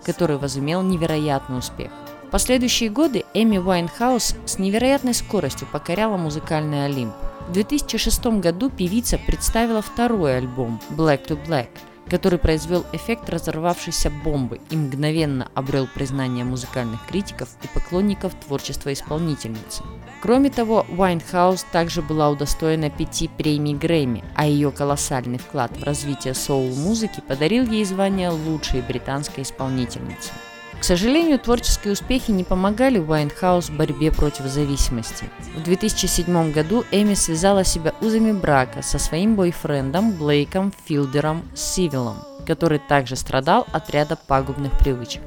который 0.04 0.36
возымел 0.36 0.82
невероятный 0.82 1.58
успех. 1.58 1.90
В 2.28 2.30
последующие 2.30 2.90
годы 2.90 3.24
Эми 3.34 3.58
Уайнхаус 3.58 4.36
с 4.46 4.58
невероятной 4.60 5.14
скоростью 5.14 5.66
покоряла 5.72 6.16
музыкальный 6.16 6.84
Олимп. 6.84 7.12
В 7.48 7.52
2006 7.52 8.26
году 8.38 8.70
певица 8.70 9.18
представила 9.18 9.82
второй 9.82 10.38
альбом 10.38 10.80
«Black 10.90 11.26
to 11.26 11.36
Black», 11.44 11.70
который 12.10 12.38
произвел 12.38 12.84
эффект 12.92 13.30
разорвавшейся 13.30 14.10
бомбы 14.10 14.60
и 14.70 14.76
мгновенно 14.76 15.48
обрел 15.54 15.86
признание 15.86 16.44
музыкальных 16.44 17.06
критиков 17.06 17.48
и 17.62 17.68
поклонников 17.68 18.34
творчества 18.34 18.92
исполнительницы. 18.92 19.84
Кроме 20.20 20.50
того, 20.50 20.84
Уайнхаус 20.98 21.64
также 21.72 22.02
была 22.02 22.28
удостоена 22.28 22.90
пяти 22.90 23.28
премий 23.28 23.74
Грэмми, 23.74 24.24
а 24.34 24.46
ее 24.46 24.70
колоссальный 24.70 25.38
вклад 25.38 25.74
в 25.76 25.84
развитие 25.84 26.34
соул-музыки 26.34 27.22
подарил 27.26 27.64
ей 27.64 27.84
звание 27.84 28.30
лучшей 28.30 28.82
британской 28.82 29.44
исполнительницы. 29.44 30.32
К 30.80 30.84
сожалению, 30.84 31.38
творческие 31.38 31.92
успехи 31.92 32.30
не 32.30 32.42
помогали 32.42 32.98
Уайнхаус 32.98 33.68
в 33.68 33.76
борьбе 33.76 34.10
против 34.10 34.46
зависимости. 34.46 35.26
В 35.54 35.62
2007 35.62 36.52
году 36.52 36.86
Эми 36.90 37.12
связала 37.12 37.64
себя 37.64 37.92
узами 38.00 38.32
брака 38.32 38.80
со 38.80 38.98
своим 38.98 39.36
бойфрендом 39.36 40.12
Блейком 40.12 40.72
Филдером 40.86 41.42
Сивилом, 41.54 42.16
который 42.46 42.78
также 42.78 43.16
страдал 43.16 43.66
от 43.72 43.90
ряда 43.90 44.16
пагубных 44.16 44.72
привычек. 44.78 45.22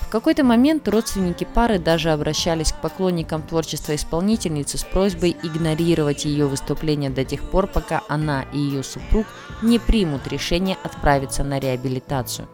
В 0.00 0.08
какой-то 0.08 0.44
момент 0.44 0.88
родственники 0.88 1.44
пары 1.44 1.78
даже 1.78 2.10
обращались 2.10 2.72
к 2.72 2.80
поклонникам 2.80 3.42
творчества 3.42 3.94
исполнительницы 3.94 4.78
с 4.78 4.84
просьбой 4.84 5.36
игнорировать 5.42 6.24
ее 6.24 6.46
выступления 6.46 7.10
до 7.10 7.22
тех 7.22 7.42
пор, 7.42 7.66
пока 7.66 8.00
она 8.08 8.46
и 8.54 8.58
ее 8.58 8.82
супруг 8.82 9.26
не 9.60 9.78
примут 9.78 10.26
решение 10.26 10.78
отправиться 10.82 11.44
на 11.44 11.58
реабилитацию. 11.60 12.48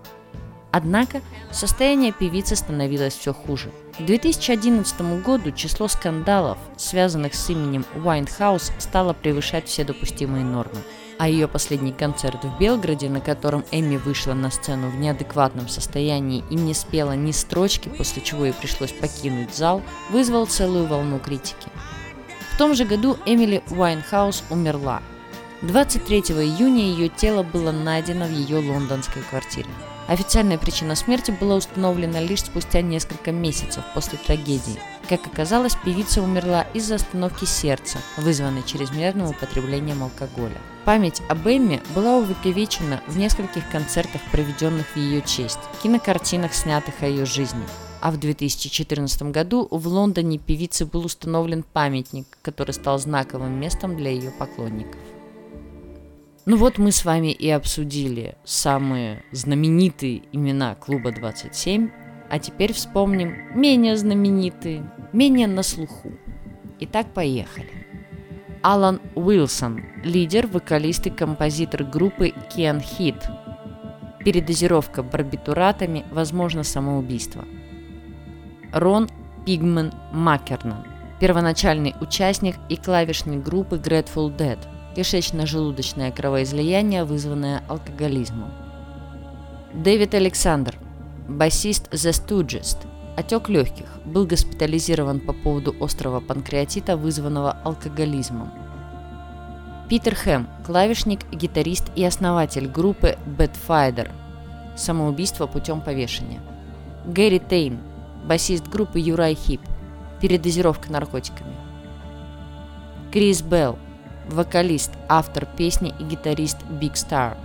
Однако 0.72 1.20
состояние 1.50 2.12
певицы 2.12 2.56
становилось 2.56 3.14
все 3.14 3.34
хуже. 3.34 3.70
К 3.98 4.02
2011 4.02 5.22
году 5.22 5.52
число 5.52 5.86
скандалов, 5.86 6.56
связанных 6.78 7.34
с 7.34 7.50
именем 7.50 7.84
Уайнхаус, 8.02 8.72
стало 8.78 9.12
превышать 9.12 9.68
все 9.68 9.84
допустимые 9.84 10.44
нормы. 10.44 10.78
А 11.18 11.28
ее 11.28 11.46
последний 11.46 11.92
концерт 11.92 12.42
в 12.42 12.58
Белграде, 12.58 13.10
на 13.10 13.20
котором 13.20 13.64
Эми 13.70 13.98
вышла 13.98 14.32
на 14.32 14.50
сцену 14.50 14.88
в 14.88 14.96
неадекватном 14.96 15.68
состоянии 15.68 16.42
и 16.48 16.54
не 16.54 16.72
спела 16.72 17.12
ни 17.12 17.32
строчки, 17.32 17.90
после 17.90 18.22
чего 18.22 18.46
ей 18.46 18.54
пришлось 18.54 18.92
покинуть 18.92 19.54
зал, 19.54 19.82
вызвал 20.10 20.46
целую 20.46 20.86
волну 20.86 21.18
критики. 21.18 21.68
В 22.50 22.56
том 22.56 22.74
же 22.74 22.86
году 22.86 23.18
Эмили 23.26 23.62
Уайнхаус 23.70 24.42
умерла. 24.48 25.02
23 25.60 26.20
июня 26.20 26.82
ее 26.84 27.08
тело 27.08 27.42
было 27.42 27.72
найдено 27.72 28.24
в 28.24 28.32
ее 28.32 28.56
лондонской 28.56 29.22
квартире. 29.22 29.68
Официальная 30.12 30.58
причина 30.58 30.94
смерти 30.94 31.30
была 31.30 31.56
установлена 31.56 32.20
лишь 32.20 32.42
спустя 32.44 32.82
несколько 32.82 33.32
месяцев 33.32 33.82
после 33.94 34.18
трагедии. 34.18 34.78
Как 35.08 35.26
оказалось, 35.26 35.74
певица 35.74 36.20
умерла 36.20 36.66
из-за 36.74 36.96
остановки 36.96 37.46
сердца, 37.46 37.96
вызванной 38.18 38.62
чрезмерным 38.62 39.28
употреблением 39.30 40.02
алкоголя. 40.02 40.58
Память 40.84 41.22
об 41.30 41.48
Эмме 41.48 41.80
была 41.94 42.18
увековечена 42.18 43.00
в 43.06 43.16
нескольких 43.16 43.66
концертах, 43.70 44.20
проведенных 44.30 44.86
в 44.88 44.96
ее 44.98 45.22
честь, 45.22 45.60
кинокартинах, 45.82 46.52
снятых 46.52 46.92
о 47.00 47.06
ее 47.06 47.24
жизни. 47.24 47.64
А 48.02 48.10
в 48.10 48.18
2014 48.18 49.22
году 49.30 49.66
в 49.70 49.88
Лондоне 49.88 50.36
певице 50.36 50.84
был 50.84 51.06
установлен 51.06 51.62
памятник, 51.62 52.26
который 52.42 52.72
стал 52.72 52.98
знаковым 52.98 53.58
местом 53.58 53.96
для 53.96 54.10
ее 54.10 54.30
поклонников. 54.30 55.00
Ну 56.44 56.56
вот 56.56 56.76
мы 56.76 56.90
с 56.90 57.04
вами 57.04 57.30
и 57.30 57.48
обсудили 57.50 58.34
самые 58.42 59.22
знаменитые 59.30 60.22
имена 60.32 60.74
клуба 60.74 61.12
27, 61.12 61.88
а 62.28 62.38
теперь 62.40 62.72
вспомним 62.72 63.32
менее 63.54 63.96
знаменитые, 63.96 64.90
менее 65.12 65.46
на 65.46 65.62
слуху. 65.62 66.10
Итак, 66.80 67.14
поехали. 67.14 67.70
Алан 68.60 69.00
Уилсон, 69.14 69.84
лидер, 70.02 70.48
вокалист 70.48 71.06
и 71.06 71.10
композитор 71.10 71.84
группы 71.84 72.32
Кен 72.52 72.80
Хит. 72.80 73.22
Передозировка 74.24 75.04
барбитуратами, 75.04 76.04
возможно 76.10 76.64
самоубийство. 76.64 77.44
Рон 78.72 79.08
Пигмен 79.46 79.92
Маккернан, 80.12 80.86
первоначальный 81.20 81.94
участник 82.00 82.56
и 82.68 82.74
клавишник 82.74 83.44
группы 83.44 83.76
Grateful 83.76 84.36
Dead– 84.36 84.58
кишечно-желудочное 84.94 86.12
кровоизлияние, 86.12 87.04
вызванное 87.04 87.62
алкоголизмом. 87.68 88.50
Дэвид 89.74 90.14
Александр, 90.14 90.76
басист 91.28 91.92
The 91.92 92.10
Stooges, 92.10 92.76
отек 93.16 93.48
легких, 93.48 93.86
был 94.04 94.26
госпитализирован 94.26 95.20
по 95.20 95.32
поводу 95.32 95.74
острого 95.80 96.20
панкреатита, 96.20 96.96
вызванного 96.96 97.52
алкоголизмом. 97.64 98.52
Питер 99.88 100.14
Хэм, 100.14 100.48
клавишник, 100.66 101.30
гитарист 101.30 101.90
и 101.96 102.04
основатель 102.04 102.66
группы 102.66 103.18
Bad 103.26 103.52
Fighter, 103.66 104.10
самоубийство 104.76 105.46
путем 105.46 105.80
повешения. 105.80 106.40
Гэри 107.06 107.40
Тейн, 107.40 107.78
басист 108.24 108.66
группы 108.68 108.98
Юрай 108.98 109.34
Хип, 109.34 109.60
передозировка 110.20 110.90
наркотиками. 110.90 111.54
Крис 113.12 113.42
Белл, 113.42 113.78
Вокалист, 114.28 114.92
автор 115.08 115.46
песни 115.46 115.92
и 115.98 116.04
гитарист 116.04 116.58
Big 116.80 116.94
Star. 116.94 117.36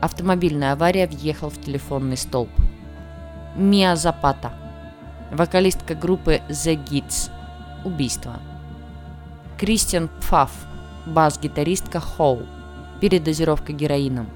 Автомобильная 0.00 0.72
авария 0.72 1.06
въехал 1.06 1.50
в 1.50 1.60
телефонный 1.60 2.16
столб. 2.16 2.50
Мия 3.54 3.96
Запата. 3.96 4.52
Вокалистка 5.30 5.94
группы 5.94 6.40
The 6.48 6.82
Gits. 6.84 7.30
Убийство. 7.84 8.40
Кристиан 9.58 10.08
Пфаф. 10.20 10.50
Бас-гитаристка 11.06 12.00
Хоу. 12.00 12.42
Передозировка 13.00 13.72
героином. 13.72 14.28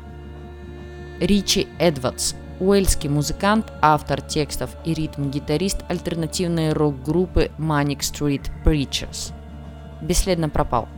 Ричи 1.19 1.67
Эдвардс. 1.79 2.35
Уэльский 2.59 3.11
музыкант, 3.11 3.71
автор 3.83 4.23
текстов 4.23 4.71
и 4.85 4.95
ритм-гитарист 4.95 5.85
альтернативной 5.89 6.73
рок-группы 6.73 7.51
Manic 7.59 7.99
Street 7.99 8.51
Preachers. 8.65 9.33
Бесследно 10.01 10.49
пропал 10.49 10.89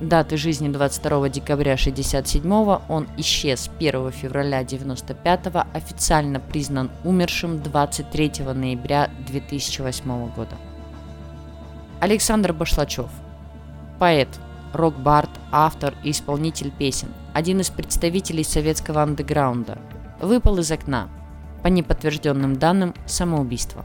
даты 0.00 0.36
жизни 0.36 0.68
22 0.68 1.28
декабря 1.28 1.76
67 1.76 2.50
он 2.52 3.08
исчез 3.16 3.70
1 3.78 4.10
февраля 4.12 4.64
95 4.64 5.66
официально 5.72 6.40
признан 6.40 6.90
умершим 7.04 7.62
23 7.62 8.44
ноября 8.54 9.10
2008 9.26 10.28
года. 10.34 10.56
Александр 12.00 12.52
Башлачев. 12.52 13.10
Поэт, 13.98 14.28
рок-бард, 14.72 15.30
автор 15.50 15.94
и 16.04 16.12
исполнитель 16.12 16.70
песен. 16.70 17.08
Один 17.34 17.60
из 17.60 17.70
представителей 17.70 18.44
советского 18.44 19.02
андеграунда. 19.02 19.78
Выпал 20.20 20.58
из 20.58 20.70
окна. 20.70 21.08
По 21.62 21.68
неподтвержденным 21.68 22.56
данным, 22.56 22.94
самоубийство. 23.06 23.84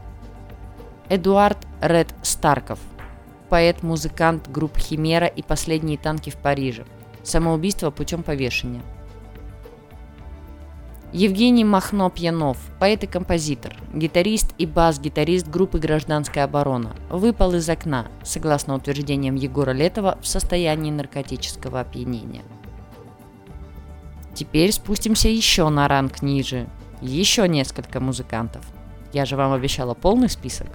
Эдуард 1.08 1.58
Ред 1.80 2.14
Старков– 2.22 2.78
поэт, 3.54 3.84
музыкант 3.84 4.50
групп 4.50 4.76
Химера 4.76 5.28
и 5.28 5.40
Последние 5.40 5.96
танки 5.96 6.28
в 6.28 6.36
Париже. 6.36 6.84
Самоубийство 7.22 7.92
путем 7.92 8.24
повешения. 8.24 8.82
Евгений 11.12 11.62
Махно-Пьянов, 11.62 12.56
поэт 12.80 13.04
и 13.04 13.06
композитор, 13.06 13.76
гитарист 13.92 14.52
и 14.58 14.66
бас-гитарист 14.66 15.46
группы 15.46 15.78
«Гражданская 15.78 16.42
оборона», 16.42 16.96
выпал 17.08 17.54
из 17.54 17.68
окна, 17.68 18.08
согласно 18.24 18.74
утверждениям 18.74 19.36
Егора 19.36 19.70
Летова, 19.70 20.18
в 20.20 20.26
состоянии 20.26 20.90
наркотического 20.90 21.78
опьянения. 21.78 22.42
Теперь 24.34 24.72
спустимся 24.72 25.28
еще 25.28 25.68
на 25.68 25.86
ранг 25.86 26.22
ниже. 26.22 26.66
Еще 27.00 27.46
несколько 27.46 28.00
музыкантов. 28.00 28.66
Я 29.12 29.24
же 29.24 29.36
вам 29.36 29.52
обещала 29.52 29.94
полный 29.94 30.28
список. 30.28 30.66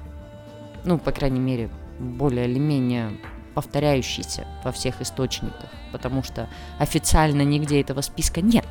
Ну, 0.85 0.97
по 0.97 1.11
крайней 1.11 1.41
мере, 1.41 1.69
более 1.99 2.47
или 2.47 2.59
менее 2.59 3.17
повторяющийся 3.53 4.47
во 4.63 4.71
всех 4.71 5.01
источниках, 5.01 5.69
потому 5.91 6.23
что 6.23 6.47
официально 6.77 7.41
нигде 7.41 7.81
этого 7.81 8.01
списка 8.01 8.41
нет. 8.41 8.67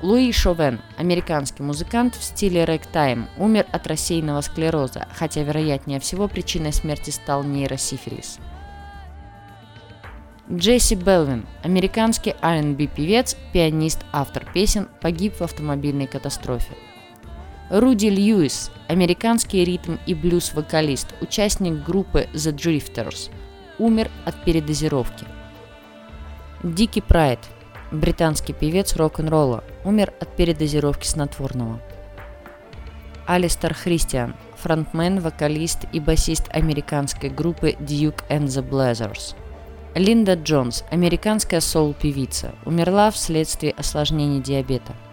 Луи 0.00 0.30
Шовен, 0.30 0.80
американский 0.96 1.64
музыкант 1.64 2.14
в 2.14 2.22
стиле 2.22 2.64
рэк-тайм, 2.64 3.26
умер 3.36 3.66
от 3.72 3.86
рассеянного 3.88 4.42
склероза, 4.42 5.08
хотя 5.12 5.42
вероятнее 5.42 5.98
всего 5.98 6.28
причиной 6.28 6.72
смерти 6.72 7.10
стал 7.10 7.42
нейросифилис. 7.42 8.38
Джесси 10.50 10.94
Белвин, 10.94 11.46
американский 11.62 12.34
R&B 12.40 12.86
певец, 12.86 13.36
пианист, 13.52 14.04
автор 14.12 14.46
песен, 14.54 14.88
погиб 15.00 15.34
в 15.34 15.42
автомобильной 15.42 16.06
катастрофе. 16.06 16.74
Руди 17.70 18.06
Льюис, 18.06 18.70
американский 18.88 19.62
ритм 19.62 19.96
и 20.06 20.14
блюз-вокалист, 20.14 21.08
участник 21.20 21.84
группы 21.84 22.26
The 22.32 22.54
Drifters, 22.54 23.30
умер 23.78 24.10
от 24.24 24.42
передозировки. 24.42 25.26
Дики 26.62 27.02
Прайд, 27.02 27.40
британский 27.92 28.54
певец 28.54 28.96
рок-н-ролла, 28.96 29.64
умер 29.84 30.14
от 30.18 30.34
передозировки 30.34 31.06
снотворного. 31.06 31.78
Алистер 33.26 33.74
Христиан, 33.74 34.34
фронтмен, 34.56 35.20
вокалист 35.20 35.80
и 35.92 36.00
басист 36.00 36.48
американской 36.48 37.28
группы 37.28 37.72
Duke 37.72 38.24
and 38.30 38.46
the 38.46 38.66
Blazers. 38.66 39.36
Линда 39.94 40.34
Джонс, 40.36 40.84
американская 40.90 41.60
соул-певица, 41.60 42.54
умерла 42.64 43.10
вследствие 43.10 43.72
осложнений 43.72 44.40
диабета– 44.40 44.94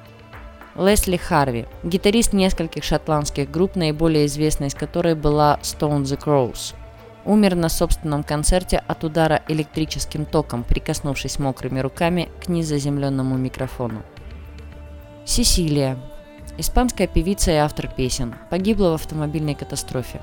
Лесли 0.76 1.18
Харви, 1.18 1.66
гитарист 1.84 2.34
нескольких 2.34 2.84
шотландских 2.84 3.50
групп, 3.50 3.76
наиболее 3.76 4.26
известной 4.26 4.68
из 4.68 4.76
которой 4.76 5.16
была 5.16 5.58
Stone 5.62 6.04
the 6.04 6.20
Crows. 6.22 6.76
Умер 7.24 7.56
на 7.56 7.70
собственном 7.70 8.24
концерте 8.24 8.84
от 8.86 9.04
удара 9.04 9.42
электрическим 9.48 10.26
током, 10.26 10.64
прикоснувшись 10.64 11.40
мокрыми 11.40 11.80
руками 11.80 12.30
к 12.44 12.50
незаземленному 12.50 13.38
микрофону. 13.38 14.04
Сесилия, 15.24 15.98
Испанская 16.58 17.08
певица 17.08 17.52
и 17.52 17.56
автор 17.56 17.88
песен. 17.88 18.36
Погибла 18.50 18.92
в 18.92 18.94
автомобильной 18.94 19.56
катастрофе. 19.56 20.22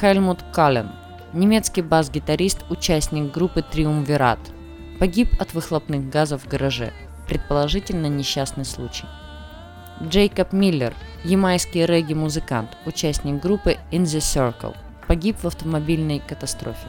Хельмут 0.00 0.40
Каллен. 0.52 0.90
Немецкий 1.32 1.82
бас-гитарист, 1.82 2.64
участник 2.70 3.32
группы 3.32 3.62
Триумвират. 3.62 4.40
Погиб 4.98 5.28
от 5.40 5.54
выхлопных 5.54 6.08
газов 6.08 6.42
в 6.42 6.48
гараже. 6.48 6.92
Предположительно 7.28 8.06
несчастный 8.06 8.64
случай. 8.64 9.04
Джейкоб 10.08 10.52
Миллер. 10.52 10.94
Ямайский 11.24 11.86
регги-музыкант, 11.86 12.76
участник 12.84 13.40
группы 13.40 13.78
In 13.90 14.02
the 14.02 14.18
Circle. 14.18 14.76
Погиб 15.08 15.38
в 15.38 15.46
автомобильной 15.46 16.20
катастрофе. 16.20 16.88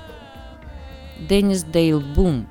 Деннис 1.18 1.64
Дейл 1.64 2.02
Бум, 2.02 2.48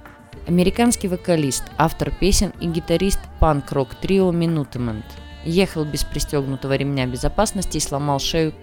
американский 0.49 1.09
вокалист, 1.09 1.65
автор 1.77 2.11
песен 2.11 2.53
и 2.61 2.67
гитарист 2.67 3.21
панк-рок 3.41 3.95
трио 3.97 4.33
Минутемент. 4.33 5.05
Ехал 5.45 5.85
без 5.85 6.05
пристегнутого 6.05 6.75
ремня 6.75 7.07
безопасности 7.07 7.77
и 7.77 7.81
сломал 7.81 8.19
шею 8.19 8.55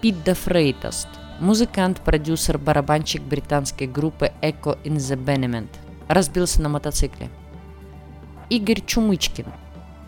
Пит 0.00 0.24
да 0.24 0.34
Фрейтаст, 0.34 1.08
музыкант, 1.38 2.00
продюсер, 2.00 2.56
барабанщик 2.56 3.22
британской 3.22 3.86
группы 3.86 4.32
Echo 4.40 4.82
in 4.84 4.96
the 4.96 5.22
Benement. 5.22 5.68
Разбился 6.08 6.62
на 6.62 6.70
мотоцикле. 6.70 7.28
Игорь 8.48 8.80
Чумычкин. 8.84 9.46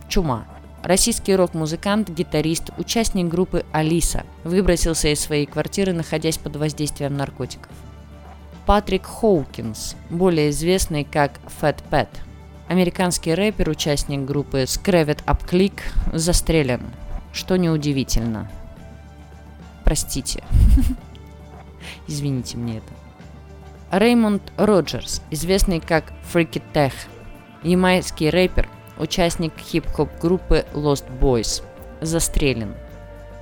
Чума. 0.08 0.46
Российский 0.84 1.34
рок-музыкант, 1.34 2.10
гитарист, 2.10 2.68
участник 2.76 3.28
группы 3.28 3.64
«Алиса» 3.72 4.26
выбросился 4.44 5.08
из 5.08 5.18
своей 5.18 5.46
квартиры, 5.46 5.94
находясь 5.94 6.36
под 6.36 6.56
воздействием 6.56 7.16
наркотиков. 7.16 7.72
Патрик 8.66 9.06
Хоукинс, 9.06 9.96
более 10.10 10.50
известный 10.50 11.04
как 11.04 11.40
Fat 11.58 11.78
Pat. 11.90 12.08
Американский 12.68 13.32
рэпер, 13.32 13.70
участник 13.70 14.26
группы 14.26 14.64
Screvet 14.64 15.24
Up 15.24 15.48
Click, 15.48 15.80
застрелен, 16.12 16.82
что 17.32 17.56
неудивительно. 17.56 18.50
Простите. 19.84 20.44
Извините 22.06 22.58
мне 22.58 22.76
это. 22.76 23.98
Реймонд 23.98 24.52
Роджерс, 24.58 25.22
известный 25.30 25.80
как 25.80 26.12
Freaky 26.30 26.62
Tech, 26.74 26.92
ямайский 27.62 28.28
рэпер, 28.28 28.68
участник 28.98 29.52
хип-хоп 29.58 30.10
группы 30.20 30.64
Lost 30.72 31.06
Boys, 31.20 31.62
застрелен. 32.00 32.74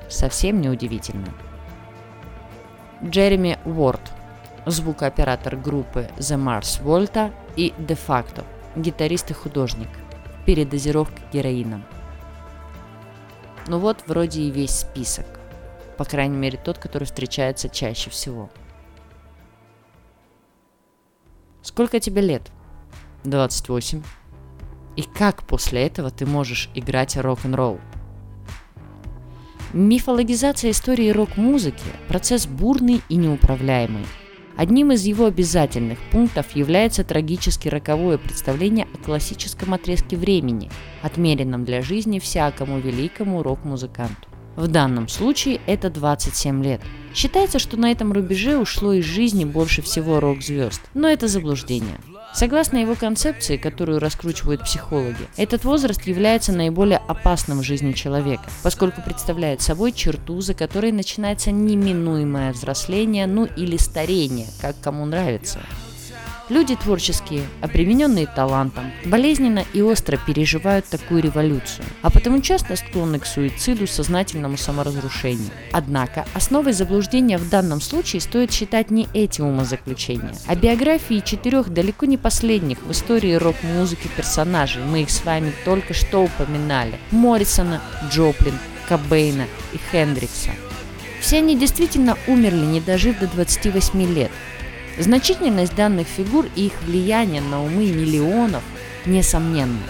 Совсем 0.09 0.61
неудивительно. 0.61 1.29
Джереми 3.03 3.59
Уорд– 3.65 4.01
звукооператор 4.67 5.57
группы 5.57 6.09
The 6.19 6.37
Mars 6.37 6.83
Volta 6.83 7.33
и 7.57 7.73
De 7.79 7.99
Facto, 7.99 8.45
гитарист 8.77 9.31
и 9.31 9.35
художник, 9.35 9.89
передозировка 10.47 11.21
героином. 11.33 11.85
Ну 13.67 13.79
вот 13.79 14.05
вроде 14.07 14.43
и 14.43 14.51
весь 14.51 14.81
список, 14.81 15.27
по 15.97 16.05
крайней 16.05 16.37
мере 16.37 16.59
тот, 16.59 16.79
который 16.79 17.05
встречается 17.05 17.69
чаще 17.69 18.11
всего. 18.11 18.51
Сколько 21.63 22.01
тебе 22.01 22.23
лет? 22.23 22.51
28. 23.25 24.03
И 24.97 25.03
как 25.03 25.45
после 25.45 25.87
этого 25.87 26.11
ты 26.11 26.27
можешь 26.27 26.71
играть 26.75 27.17
рок-н-ролл? 27.17 27.81
Мифологизация 29.73 30.71
истории 30.71 31.11
рок-музыки– 31.11 31.85
процесс 32.09 32.47
бурный 32.47 33.01
и 33.09 33.17
неуправляемый– 33.17 34.05
Одним 34.57 34.93
из 34.93 35.05
его 35.05 35.27
обязательных 35.27 35.99
пунктов 36.11 36.55
является 36.55 37.05
трагически 37.05 37.69
роковое 37.69 38.19
представление 38.19 38.87
о 38.93 38.99
классическом 38.99 39.73
отрезке 39.73 40.17
времени, 40.17 40.71
отмеренном 41.03 41.65
для 41.65 41.81
жизни 41.81 42.19
всякому 42.19 42.79
великому 42.79 43.43
рок-музыканту. 43.43 44.29
В 44.57 44.69
данном 44.69 45.09
случае 45.09 45.61
это 45.67 45.89
27 45.89 46.63
лет. 46.63 46.83
Считается, 47.15 47.59
что 47.59 47.79
на 47.79 47.91
этом 47.91 48.13
рубеже 48.13 48.59
ушло 48.59 48.93
из 48.93 49.05
жизни 49.05 49.47
больше 49.47 49.81
всего 49.81 50.21
рок-звезд, 50.21 50.83
но 50.93 51.09
это 51.09 51.27
заблуждение. 51.29 51.97
Согласно 52.35 52.79
его 52.79 52.95
концепции, 52.95 53.57
которую 53.57 53.99
раскручивают 53.99 54.63
психологи, 54.63 55.29
этот 55.37 55.65
возраст 55.65 56.03
является 56.07 56.53
наиболее 56.53 56.99
опасным 56.99 57.59
в 57.59 57.63
жизни 57.63 57.93
человека, 57.93 58.45
поскольку 58.63 59.03
представляет 59.03 59.61
собой 59.61 59.93
черту, 59.93 60.41
за 60.41 60.55
которой 60.55 60.93
начинается 60.93 61.51
неминуемое 61.51 62.53
взросление, 62.53 63.27
ну 63.27 63.45
или 63.45 63.77
старение, 63.77 64.47
как 64.61 64.81
кому 64.81 65.05
нравится. 65.05 65.61
Люди 66.49 66.75
творческие, 66.75 67.45
обремененные 67.61 68.27
талантом, 68.27 68.91
болезненно 69.05 69.65
и 69.73 69.81
остро 69.81 70.17
переживают 70.17 70.85
такую 70.87 71.23
революцию, 71.23 71.85
а 72.03 72.11
потому 72.11 72.41
часто 72.41 72.75
склонны 72.75 73.21
к 73.21 73.27
суициду, 73.27 73.87
сознательному 73.87 74.57
саморазрушению. 74.57 75.51
Однако 75.71 76.27
основой 76.35 76.73
заблуждения 76.73 77.39
в 77.39 77.49
данном 77.49 77.81
случае 77.81 78.21
стоит 78.21 78.53
считать 78.53 78.91
не 78.91 79.09
эти 79.15 79.41
умозаключения, 79.41 80.35
а 80.47 80.57
биографии 80.57 81.23
четырех 81.25 81.71
далеко 81.71 82.07
не 82.07 82.17
последних 82.17 82.83
в 82.83 82.91
истории 82.91 83.35
рок-музыки 83.35 84.09
персонажей, 84.17 84.83
мы 84.83 85.03
их 85.03 85.11
с 85.11 85.25
вами 85.25 85.53
только 85.65 85.95
что 85.95 86.25
упоминали, 86.25 86.99
Моррисона, 87.13 87.81
Джоплин, 88.11 88.59
Кобейна 88.89 89.47
и 89.73 89.79
Хендрикса. 89.91 90.51
Все 91.21 91.39
они 91.39 91.57
действительно 91.57 92.19
умерли, 92.27 92.67
не 92.67 92.81
дожив 92.81 93.21
до 93.21 93.29
28 93.29 94.13
лет, 94.13 94.33
Значительность 94.99 95.75
данных 95.75 96.07
фигур 96.07 96.47
и 96.55 96.67
их 96.67 96.73
влияние 96.83 97.41
на 97.41 97.63
умы 97.65 97.87
миллионов 97.87 98.63
несомненно. 99.07 99.81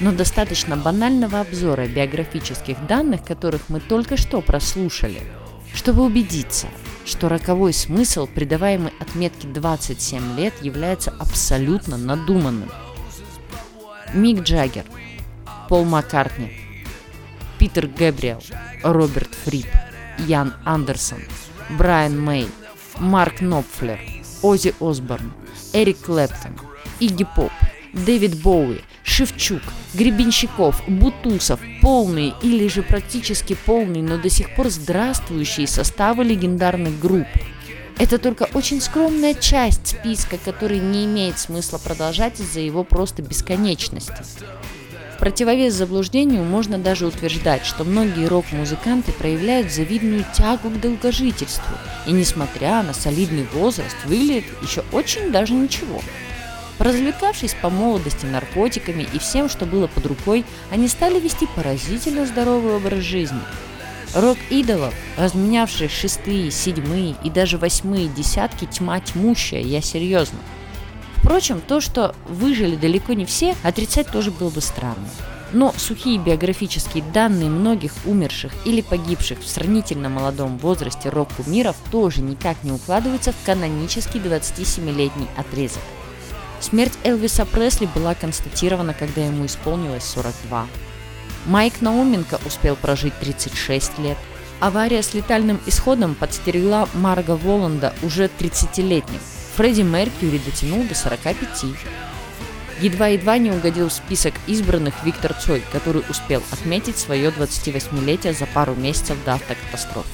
Но 0.00 0.12
достаточно 0.12 0.78
банального 0.78 1.40
обзора 1.40 1.86
биографических 1.86 2.86
данных, 2.86 3.22
которых 3.22 3.68
мы 3.68 3.80
только 3.80 4.16
что 4.16 4.40
прослушали, 4.40 5.20
чтобы 5.74 6.02
убедиться, 6.02 6.68
что 7.04 7.28
роковой 7.28 7.74
смысл, 7.74 8.26
придаваемый 8.26 8.92
отметке 8.98 9.46
27 9.46 10.38
лет, 10.38 10.54
является 10.62 11.12
абсолютно 11.18 11.98
надуманным. 11.98 12.70
Мик 14.14 14.42
Джаггер, 14.42 14.84
Пол 15.68 15.84
Маккартни, 15.84 16.50
Питер 17.58 17.88
Гэбриэл, 17.88 18.42
Роберт 18.82 19.34
Фрип, 19.44 19.66
Ян 20.26 20.54
Андерсон, 20.64 21.20
Брайан 21.68 22.18
Мэй, 22.18 22.48
Марк 22.98 23.42
Нопфлер– 23.42 24.00
Ози 24.42 24.74
Осборн, 24.80 25.32
Эрик 25.72 26.00
Клэптон, 26.00 26.58
Игги 26.98 27.26
Поп, 27.36 27.52
Дэвид 27.92 28.40
Боуи, 28.42 28.80
Шевчук, 29.02 29.62
Гребенщиков, 29.94 30.82
Бутусов, 30.86 31.60
полные 31.82 32.34
или 32.42 32.68
же 32.68 32.82
практически 32.82 33.56
полные, 33.66 34.02
но 34.02 34.18
до 34.18 34.30
сих 34.30 34.54
пор 34.54 34.68
здравствующие 34.68 35.66
составы 35.66 36.24
легендарных 36.24 36.98
групп. 37.00 37.26
Это 37.98 38.18
только 38.18 38.48
очень 38.54 38.80
скромная 38.80 39.34
часть 39.34 39.88
списка, 39.88 40.38
который 40.42 40.78
не 40.78 41.04
имеет 41.04 41.38
смысла 41.38 41.78
продолжать 41.78 42.40
из-за 42.40 42.60
его 42.60 42.82
просто 42.82 43.20
бесконечности 43.22 44.24
противовес 45.20 45.74
заблуждению 45.74 46.42
можно 46.42 46.78
даже 46.78 47.06
утверждать, 47.06 47.66
что 47.66 47.84
многие 47.84 48.26
рок-музыканты 48.26 49.12
проявляют 49.12 49.70
завидную 49.70 50.24
тягу 50.34 50.70
к 50.70 50.80
долгожительству 50.80 51.76
и, 52.06 52.12
несмотря 52.12 52.82
на 52.82 52.94
солидный 52.94 53.46
возраст, 53.52 53.96
выглядят 54.06 54.46
еще 54.62 54.82
очень 54.92 55.30
даже 55.30 55.52
ничего. 55.52 56.00
Развлекавшись 56.78 57.54
по 57.60 57.68
молодости 57.68 58.24
наркотиками 58.24 59.06
и 59.12 59.18
всем, 59.18 59.50
что 59.50 59.66
было 59.66 59.86
под 59.86 60.06
рукой, 60.06 60.46
они 60.70 60.88
стали 60.88 61.20
вести 61.20 61.46
поразительно 61.54 62.24
здоровый 62.24 62.76
образ 62.76 63.00
жизни. 63.00 63.40
Рок-идолов, 64.14 64.94
разменявших 65.18 65.90
шестые, 65.90 66.50
седьмые 66.50 67.14
и 67.22 67.28
даже 67.28 67.58
восьмые 67.58 68.08
десятки, 68.08 68.64
тьма 68.64 68.98
тьмущая, 69.00 69.60
я 69.60 69.82
серьезно– 69.82 70.38
Впрочем, 71.20 71.60
то, 71.60 71.80
что 71.80 72.14
выжили 72.26 72.76
далеко 72.76 73.12
не 73.12 73.26
все, 73.26 73.54
отрицать 73.62 74.08
тоже 74.08 74.30
было 74.30 74.50
бы 74.50 74.60
странно. 74.60 75.08
Но 75.52 75.74
сухие 75.76 76.18
биографические 76.18 77.04
данные 77.12 77.50
многих 77.50 77.92
умерших 78.04 78.52
или 78.64 78.80
погибших 78.80 79.40
в 79.40 79.48
сравнительно 79.48 80.08
молодом 80.08 80.58
возрасте 80.58 81.08
рок-кумиров 81.08 81.76
тоже 81.90 82.22
никак 82.22 82.62
не 82.62 82.72
укладываются 82.72 83.32
в 83.32 83.36
канонический 83.44 84.20
27-летний 84.20 85.26
отрезок. 85.36 85.82
Смерть 86.60 86.96
Элвиса 87.04 87.46
Пресли 87.46 87.86
была 87.94 88.14
констатирована, 88.14 88.94
когда 88.94 89.24
ему 89.24 89.46
исполнилось 89.46 90.04
42. 90.04 90.66
Майк 91.46 91.80
Науменко 91.80 92.38
успел 92.46 92.76
прожить 92.76 93.14
36 93.18 93.98
лет. 93.98 94.18
Авария 94.60 95.02
с 95.02 95.14
летальным 95.14 95.58
исходом 95.66 96.14
подстерегла 96.14 96.86
Марга 96.94 97.36
Воланда 97.36 97.94
уже 98.02 98.26
30-летним, 98.26 99.20
Фредди 99.56 99.82
Меркьюри 99.82 100.38
дотянул 100.38 100.84
до 100.84 100.94
45. 100.94 101.64
Едва-едва 102.80 103.36
не 103.38 103.50
угодил 103.50 103.88
в 103.88 103.92
список 103.92 104.34
избранных 104.46 104.94
Виктор 105.04 105.34
Цой, 105.34 105.62
который 105.70 106.02
успел 106.08 106.42
отметить 106.50 106.96
свое 106.96 107.28
28-летие 107.30 108.32
за 108.32 108.46
пару 108.46 108.74
месяцев 108.74 109.18
до 109.26 109.34
автокатастрофы. 109.34 110.08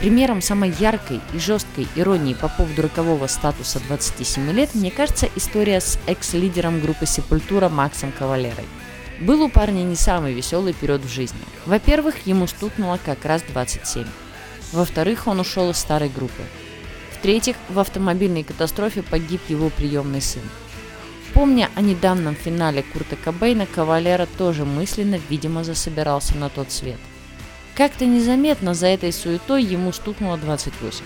Примером 0.00 0.40
самой 0.40 0.74
яркой 0.80 1.20
и 1.32 1.38
жесткой 1.38 1.86
иронии 1.94 2.34
по 2.34 2.48
поводу 2.48 2.82
рокового 2.82 3.26
статуса 3.26 3.78
27 3.86 4.50
лет 4.50 4.74
мне 4.74 4.90
кажется 4.90 5.28
история 5.36 5.80
с 5.80 5.98
экс-лидером 6.06 6.80
группы 6.80 7.06
Сепультура 7.06 7.68
Максом 7.68 8.10
Кавалерой. 8.10 8.66
Был 9.20 9.42
у 9.42 9.48
парня 9.48 9.82
не 9.82 9.94
самый 9.94 10.32
веселый 10.32 10.72
период 10.72 11.02
в 11.02 11.12
жизни. 11.12 11.38
Во-первых, 11.66 12.26
ему 12.26 12.48
стукнуло 12.48 12.98
как 13.04 13.24
раз 13.24 13.42
27. 13.42 14.04
Во-вторых, 14.72 15.28
он 15.28 15.38
ушел 15.38 15.70
из 15.70 15.76
старой 15.76 16.08
группы. 16.08 16.42
В-третьих, 17.22 17.54
в 17.68 17.78
автомобильной 17.78 18.42
катастрофе 18.42 19.04
погиб 19.04 19.40
его 19.48 19.70
приемный 19.70 20.20
сын. 20.20 20.42
Помня 21.32 21.70
о 21.76 21.80
недавнем 21.80 22.34
финале 22.34 22.82
Курта 22.82 23.14
Кобейна, 23.14 23.64
Кавалера 23.64 24.26
тоже 24.36 24.64
мысленно, 24.64 25.20
видимо, 25.30 25.62
засобирался 25.62 26.36
на 26.36 26.48
тот 26.48 26.72
свет. 26.72 26.98
Как-то 27.76 28.06
незаметно 28.06 28.74
за 28.74 28.88
этой 28.88 29.12
суетой 29.12 29.62
ему 29.62 29.92
стукнуло 29.92 30.36
28. 30.36 31.04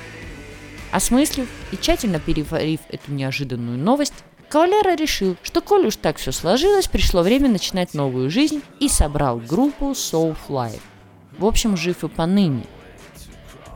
Осмыслив 0.91 1.49
и 1.71 1.77
тщательно 1.77 2.19
переварив 2.19 2.81
эту 2.89 3.13
неожиданную 3.13 3.77
новость, 3.77 4.15
Кавалера 4.49 4.97
решил, 4.97 5.37
что 5.43 5.61
коль 5.61 5.85
уж 5.85 5.97
так 5.97 6.17
все 6.17 6.33
сложилось, 6.33 6.89
пришло 6.89 7.21
время 7.21 7.51
начинать 7.51 7.93
новую 7.93 8.31
жизнь 8.31 8.63
и 8.81 8.89
собрал 8.89 9.37
группу 9.37 9.91
Soulfly. 9.91 10.81
В 11.37 11.45
общем, 11.45 11.77
жив 11.77 12.05
и 12.05 12.09
поныне. 12.09 12.65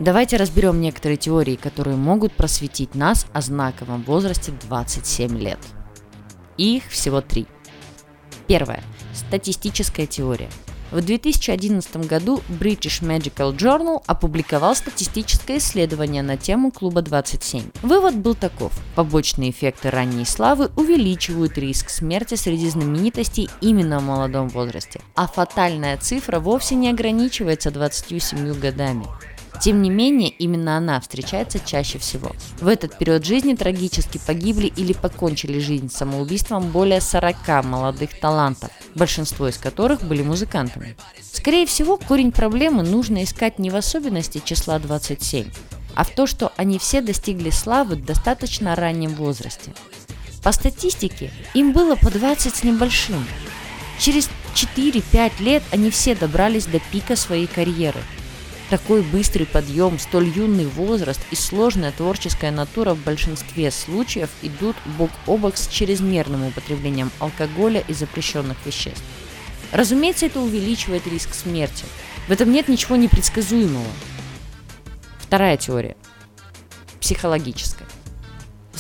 Давайте 0.01 0.39
разберем 0.39 0.81
некоторые 0.81 1.19
теории, 1.19 1.57
которые 1.57 1.95
могут 1.95 2.33
просветить 2.33 2.95
нас 2.95 3.27
о 3.35 3.43
знаковом 3.43 4.03
возрасте 4.03 4.51
27 4.67 5.39
лет. 5.39 5.59
их 6.57 6.85
всего 6.89 7.21
три. 7.21 7.47
Первая. 8.47 8.83
Статистическая 9.13 10.07
теория– 10.07 10.49
в 10.91 11.01
2011 11.03 12.09
году 12.09 12.43
British 12.49 13.01
Medical 13.01 13.57
Journal 13.57 14.03
опубликовал 14.07 14.75
статистическое 14.75 15.59
исследование 15.59 16.23
на 16.23 16.37
тему 16.37 16.73
клуба 16.73 17.01
27. 17.01 17.63
Вывод 17.83 18.17
был 18.17 18.35
таков. 18.35 18.73
Побочные 18.97 19.51
эффекты 19.51 19.91
ранней 19.91 20.25
славы 20.25 20.71
увеличивают 20.75 21.57
риск 21.59 21.91
смерти 21.91 22.35
среди 22.35 22.69
знаменитостей 22.69 23.49
именно 23.61 24.01
в 24.01 24.03
молодом 24.03 24.49
возрасте. 24.49 25.01
А 25.15 25.29
фатальная 25.29 25.97
цифра 25.97 26.41
вовсе 26.41 26.75
не 26.75 26.91
ограничивается 26.91 27.71
27 27.71 28.59
годами. 28.59 29.07
Тем 29.61 29.83
не 29.83 29.91
менее, 29.91 30.31
именно 30.31 30.79
она 30.79 30.99
встречается 31.01 31.61
чаще 31.61 31.99
всего. 31.99 32.35
В 32.61 32.67
этот 32.67 32.97
период 32.97 33.27
жизни 33.27 33.55
трагически 33.55 34.19
погибли 34.27 34.69
или 34.69 34.95
покончили 34.95 35.59
жизнь 35.59 35.91
самоубийством 35.91 36.71
более 36.71 37.03
40 37.03 37.65
молодых 37.65 38.19
талантов, 38.19 38.71
большинство 38.95 39.49
из 39.49 39.59
которых 39.59 40.03
были 40.03 40.23
музыкантами. 40.23 40.97
Скорее 41.21 41.67
всего, 41.67 41.99
корень 41.99 42.33
проблемы 42.33 42.83
нужно 42.83 43.23
искать 43.23 43.59
не 43.59 43.69
в 43.69 43.77
особенности 43.77 44.41
числа 44.43 44.79
27, 44.79 45.51
а 45.95 46.05
в 46.05 46.11
то, 46.11 46.27
что 46.27 46.53
они 46.57 46.79
все 46.79 47.03
достигли 47.03 47.51
славы 47.51 47.97
в 47.97 48.05
достаточно 48.05 48.75
раннем 48.75 49.15
возрасте. 49.15 49.75
По 50.43 50.53
статистике, 50.53 51.31
им 51.53 51.73
было 51.73 51.97
по 51.97 52.11
20 52.11 52.57
с 52.57 52.65
небольшим. 52.65 53.27
Через 53.99 54.31
4-5 54.55 55.33
лет 55.41 55.63
они 55.71 55.91
все 55.91 56.15
добрались 56.15 56.65
до 56.65 56.81
пика 56.91 57.15
своей 57.15 57.47
карьеры– 57.47 58.01
такой 58.71 59.03
быстрый 59.03 59.45
подъем, 59.45 59.99
столь 59.99 60.29
юный 60.29 60.67
возраст 60.67 61.21
и 61.33 61.35
сложная 61.35 61.91
творческая 61.93 62.53
натура 62.53 62.95
в 62.95 63.03
большинстве 63.03 63.71
случаев 63.71 64.31
идут 64.43 64.77
бок 64.97 65.11
о 65.27 65.37
бок 65.37 65.57
с 65.57 65.67
чрезмерным 65.67 66.47
употреблением 66.47 67.11
алкоголя 67.19 67.83
и 67.87 67.93
запрещенных 67.93 68.57
веществ. 68.65 69.03
Разумеется, 69.73 70.27
это 70.27 70.41
увеличивает 70.41 71.07
риск 71.07 71.35
смерти. 71.35 71.85
В 72.29 72.31
этом 72.33 72.53
нет 72.53 72.69
ничего 72.69 72.97
непредсказуемого. 72.97 73.87
Вторая 75.19 75.57
теория. 75.57 75.97
Психологическая. 77.01 77.90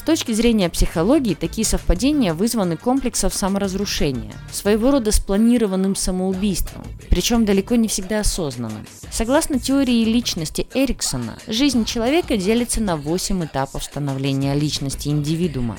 С 0.00 0.02
точки 0.02 0.32
зрения 0.32 0.70
психологии, 0.70 1.34
такие 1.34 1.66
совпадения 1.66 2.32
вызваны 2.32 2.78
комплексом 2.78 3.30
саморазрушения, 3.30 4.32
своего 4.50 4.92
рода 4.92 5.12
спланированным 5.12 5.94
самоубийством, 5.94 6.86
причем 7.10 7.44
далеко 7.44 7.74
не 7.74 7.86
всегда 7.86 8.20
осознанным. 8.20 8.86
Согласно 9.10 9.58
теории 9.58 10.06
личности 10.06 10.66
Эриксона, 10.72 11.36
жизнь 11.46 11.84
человека 11.84 12.38
делится 12.38 12.80
на 12.80 12.96
8 12.96 13.44
этапов 13.44 13.84
становления 13.84 14.54
личности 14.54 15.08
индивидуума. 15.08 15.76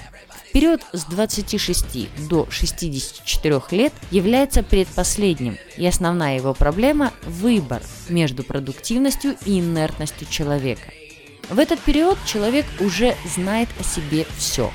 Период 0.54 0.82
с 0.94 1.06
26 1.06 2.30
до 2.30 2.46
64 2.52 3.60
лет 3.72 3.94
является 4.12 4.62
предпоследним, 4.62 5.58
и 5.78 5.88
основная 5.88 6.36
его 6.36 6.54
проблема– 6.54 7.12
выбор 7.26 7.82
между 8.08 8.44
продуктивностью 8.44 9.36
и 9.48 9.60
инертностью 9.60 10.28
человека– 10.30 10.92
в 11.50 11.60
этот 11.60 11.80
период 11.80 12.18
человек 12.26 12.66
уже 12.80 13.16
знает 13.26 13.70
о 13.80 13.84
себе 13.84 14.26
все. 14.38 14.72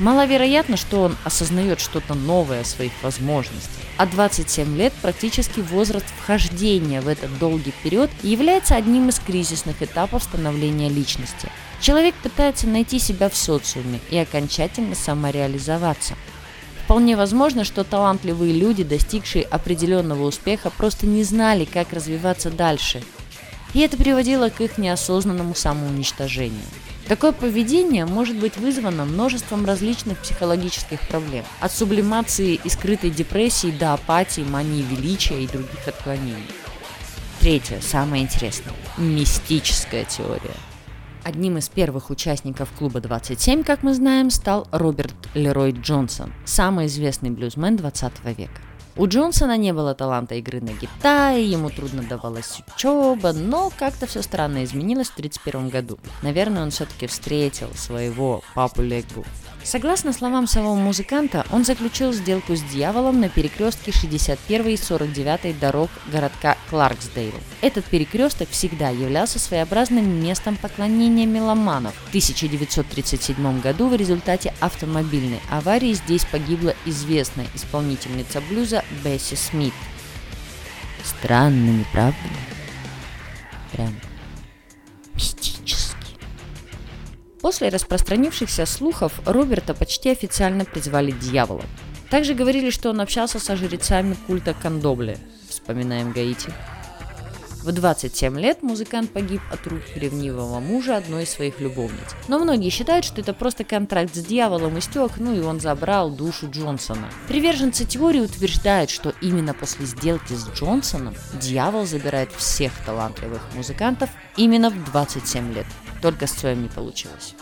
Маловероятно, 0.00 0.76
что 0.76 1.02
он 1.02 1.16
осознает 1.24 1.80
что-то 1.80 2.14
новое 2.14 2.62
о 2.62 2.64
своих 2.64 2.92
возможностях. 3.02 3.70
А 3.96 4.06
27 4.06 4.76
лет 4.76 4.92
практически 5.00 5.60
возраст 5.60 6.06
вхождения 6.18 7.00
в 7.00 7.06
этот 7.06 7.38
долгий 7.38 7.72
период 7.82 8.10
является 8.22 8.74
одним 8.74 9.08
из 9.08 9.20
кризисных 9.20 9.82
этапов 9.82 10.24
становления 10.24 10.88
личности. 10.88 11.48
Человек 11.80 12.14
пытается 12.16 12.66
найти 12.66 12.98
себя 12.98 13.28
в 13.28 13.36
социуме 13.36 14.00
и 14.10 14.16
окончательно 14.16 14.96
самореализоваться. 14.96 16.14
Вполне 16.84 17.16
возможно, 17.16 17.64
что 17.64 17.84
талантливые 17.84 18.52
люди, 18.52 18.82
достигшие 18.82 19.44
определенного 19.44 20.24
успеха, 20.24 20.70
просто 20.70 21.06
не 21.06 21.22
знали, 21.22 21.64
как 21.64 21.92
развиваться 21.92 22.50
дальше– 22.50 23.02
и 23.74 23.80
это 23.80 23.96
приводило 23.96 24.48
к 24.48 24.60
их 24.60 24.78
неосознанному 24.78 25.54
самоуничтожению. 25.54 26.62
Такое 27.08 27.32
поведение 27.32 28.06
может 28.06 28.38
быть 28.38 28.56
вызвано 28.56 29.04
множеством 29.04 29.66
различных 29.66 30.18
психологических 30.18 31.00
проблем, 31.08 31.44
от 31.60 31.70
сублимации 31.70 32.58
и 32.62 32.68
скрытой 32.70 33.10
депрессии 33.10 33.70
до 33.70 33.92
апатии, 33.92 34.40
мании 34.40 34.82
величия 34.82 35.42
и 35.42 35.46
других 35.46 35.86
отклонений. 35.86 36.46
Третье, 37.40 37.80
самое 37.82 38.22
интересное– 38.22 38.72
мистическая 38.96 40.04
теория. 40.04 40.54
Одним 41.24 41.58
из 41.58 41.68
первых 41.68 42.10
участников 42.10 42.70
клуба 42.78 43.00
27, 43.00 43.64
как 43.64 43.82
мы 43.82 43.92
знаем, 43.92 44.30
стал 44.30 44.66
Роберт 44.72 45.14
Лерой 45.34 45.72
Джонсон, 45.72 46.32
самый 46.46 46.86
известный 46.86 47.30
блюзмен 47.30 47.76
20 47.76 48.12
века. 48.38 48.60
У 48.96 49.08
Джонсона 49.08 49.56
не 49.56 49.72
было 49.72 49.92
таланта 49.94 50.36
игры 50.36 50.60
на 50.60 50.70
гитаре, 50.70 51.44
ему 51.44 51.68
трудно 51.68 52.04
давалась 52.04 52.62
учеба, 52.76 53.32
но 53.32 53.72
как-то 53.76 54.06
все 54.06 54.22
странно 54.22 54.62
изменилось 54.62 55.08
в 55.08 55.16
1931 55.16 55.68
году. 55.68 55.98
Наверное, 56.22 56.62
он 56.62 56.70
все-таки 56.70 57.08
встретил 57.08 57.68
своего 57.74 58.42
папу 58.54 58.82
Легбу. 58.82 59.24
Согласно 59.64 60.12
словам 60.12 60.46
самого 60.46 60.74
музыканта, 60.74 61.46
он 61.50 61.64
заключил 61.64 62.12
сделку 62.12 62.54
с 62.54 62.62
дьяволом 62.62 63.20
на 63.20 63.30
перекрестке 63.30 63.92
61 63.92 64.68
и 64.68 64.76
49 64.76 65.58
дорог 65.58 65.88
городка 66.12 66.58
Кларксдейл. 66.68 67.32
Этот 67.62 67.86
перекресток 67.86 68.50
всегда 68.50 68.90
являлся 68.90 69.38
своеобразным 69.38 70.22
местом 70.22 70.56
поклонения 70.56 71.24
меломанов. 71.24 71.94
В 72.04 72.08
1937 72.08 73.60
году 73.62 73.88
в 73.88 73.96
результате 73.96 74.52
автомобильной 74.60 75.40
аварии 75.50 75.94
здесь 75.94 76.26
погибла 76.26 76.74
известная 76.84 77.46
исполнительница 77.54 78.42
блюза 78.42 78.84
Бесси 79.02 79.34
Смит. 79.34 79.72
Странно, 81.02 81.70
не 81.70 81.84
правда? 81.90 82.18
Прям 83.72 83.94
После 87.44 87.68
распространившихся 87.68 88.64
слухов 88.64 89.20
Роберта 89.26 89.74
почти 89.74 90.08
официально 90.08 90.64
призвали 90.64 91.10
дьяволом. 91.10 91.66
Также 92.08 92.32
говорили, 92.32 92.70
что 92.70 92.88
он 92.88 93.02
общался 93.02 93.38
со 93.38 93.54
жрецами 93.54 94.16
культа 94.26 94.54
Кандобле. 94.54 95.18
Вспоминаем 95.50 96.12
Гаити. 96.12 96.50
В 97.64 97.72
27 97.72 98.38
лет 98.38 98.62
музыкант 98.62 99.10
погиб 99.10 99.40
от 99.50 99.66
рук 99.66 99.80
ревнивого 99.94 100.60
мужа 100.60 100.98
одной 100.98 101.22
из 101.22 101.30
своих 101.30 101.60
любовниц. 101.60 102.14
Но 102.28 102.38
многие 102.38 102.68
считают, 102.68 103.06
что 103.06 103.22
это 103.22 103.32
просто 103.32 103.64
контракт 103.64 104.14
с 104.14 104.18
дьяволом 104.18 104.78
истек, 104.78 105.12
ну 105.16 105.34
и 105.34 105.40
он 105.40 105.60
забрал 105.60 106.10
душу 106.10 106.50
Джонсона. 106.50 107.08
Приверженцы 107.26 107.86
теории 107.86 108.20
утверждают, 108.20 108.90
что 108.90 109.14
именно 109.22 109.54
после 109.54 109.86
сделки 109.86 110.34
с 110.34 110.46
Джонсоном 110.50 111.14
дьявол 111.40 111.86
забирает 111.86 112.30
всех 112.32 112.70
талантливых 112.84 113.40
музыкантов 113.54 114.10
именно 114.36 114.68
в 114.68 114.84
27 114.92 115.54
лет. 115.54 115.66
Только 116.02 116.26
с 116.26 116.32
Цоем 116.32 116.64
не 116.64 116.68
получилось. 116.68 117.34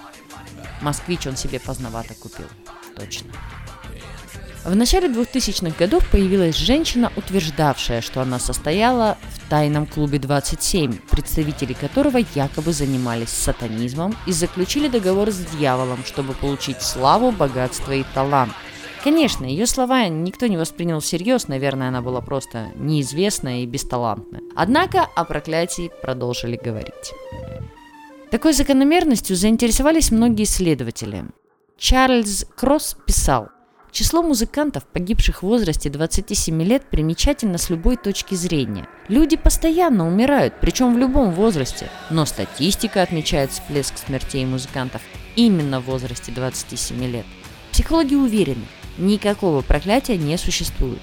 Москвич 0.82 1.26
он 1.26 1.36
себе 1.36 1.58
поздновато 1.58 2.14
купил. 2.14 2.46
Точно. 2.94 3.28
В 4.64 4.76
начале 4.76 5.08
2000-х 5.08 5.76
годов 5.76 6.08
появилась 6.08 6.56
женщина, 6.56 7.12
утверждавшая, 7.16 8.00
что 8.00 8.22
она 8.22 8.38
состояла 8.38 9.18
в 9.34 9.50
тайном 9.50 9.86
клубе 9.86 10.20
27, 10.20 10.98
представители 11.10 11.72
которого 11.72 12.18
якобы 12.36 12.72
занимались 12.72 13.30
сатанизмом 13.30 14.14
и 14.24 14.30
заключили 14.30 14.86
договор 14.86 15.32
с 15.32 15.38
дьяволом, 15.56 16.04
чтобы 16.04 16.34
получить 16.34 16.80
славу, 16.80 17.32
богатство 17.32 17.90
и 17.90 18.04
талант. 18.14 18.52
Конечно, 19.02 19.44
ее 19.44 19.66
слова 19.66 20.06
никто 20.06 20.46
не 20.46 20.56
воспринял 20.56 21.00
всерьез, 21.00 21.48
наверное, 21.48 21.88
она 21.88 22.00
была 22.00 22.20
просто 22.20 22.68
неизвестная 22.76 23.62
и 23.62 23.66
бесталантная. 23.66 24.42
Однако 24.54 25.08
о 25.16 25.24
проклятии 25.24 25.90
продолжили 26.02 26.54
говорить. 26.54 27.12
Такой 28.30 28.52
закономерностью 28.52 29.34
заинтересовались 29.34 30.12
многие 30.12 30.44
исследователи. 30.44 31.24
Чарльз 31.76 32.46
Кросс 32.56 32.96
писал, 33.04 33.48
Число 33.92 34.22
музыкантов, 34.22 34.84
погибших 34.84 35.42
в 35.42 35.46
возрасте 35.46 35.90
27 35.90 36.62
лет, 36.62 36.82
примечательно 36.90 37.58
с 37.58 37.68
любой 37.68 37.98
точки 37.98 38.34
зрения. 38.34 38.88
Люди 39.08 39.36
постоянно 39.36 40.08
умирают, 40.08 40.54
причем 40.62 40.94
в 40.94 40.98
любом 40.98 41.32
возрасте. 41.32 41.90
Но 42.08 42.24
статистика 42.24 43.02
отмечает 43.02 43.50
всплеск 43.50 43.98
смертей 43.98 44.46
музыкантов 44.46 45.02
именно 45.36 45.80
в 45.80 45.84
возрасте 45.84 46.32
27 46.32 47.04
лет. 47.04 47.26
Психологи 47.70 48.14
уверены, 48.14 48.64
никакого 48.96 49.60
проклятия 49.60 50.16
не 50.16 50.38
существует. 50.38 51.02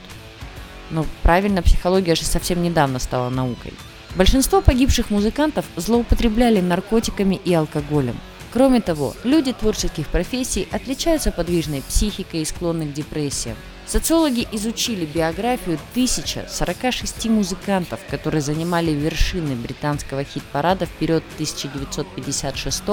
Но 0.89 1.05
правильно, 1.21 1.61
психология 1.61 2.15
же 2.15 2.25
совсем 2.25 2.63
недавно 2.63 2.97
стала 2.97 3.29
наукой. 3.29 3.73
Большинство 4.15 4.61
погибших 4.61 5.11
музыкантов 5.11 5.65
злоупотребляли 5.75 6.59
наркотиками 6.59 7.35
и 7.35 7.53
алкоголем. 7.53 8.17
Кроме 8.52 8.82
того, 8.82 9.16
люди 9.24 9.54
творческих 9.54 10.08
профессий 10.08 10.68
отличаются 10.72 11.32
подвижной 11.32 11.84
психикой 11.88 12.41
и 12.41 12.45
склонны 12.45 12.88
к 12.88 12.93
депрессиям. 12.93 13.56
Социологи 13.86 14.47
изучили 14.52 15.06
биографию 15.06 15.80
1046 15.93 17.26
музыкантов, 17.26 18.00
которые 18.10 18.41
занимали 18.41 18.91
вершины 18.91 19.56
британского 19.56 20.24
хит-парада 20.24 20.86
в 20.86 20.91
период 20.91 21.24
1956 21.36 22.84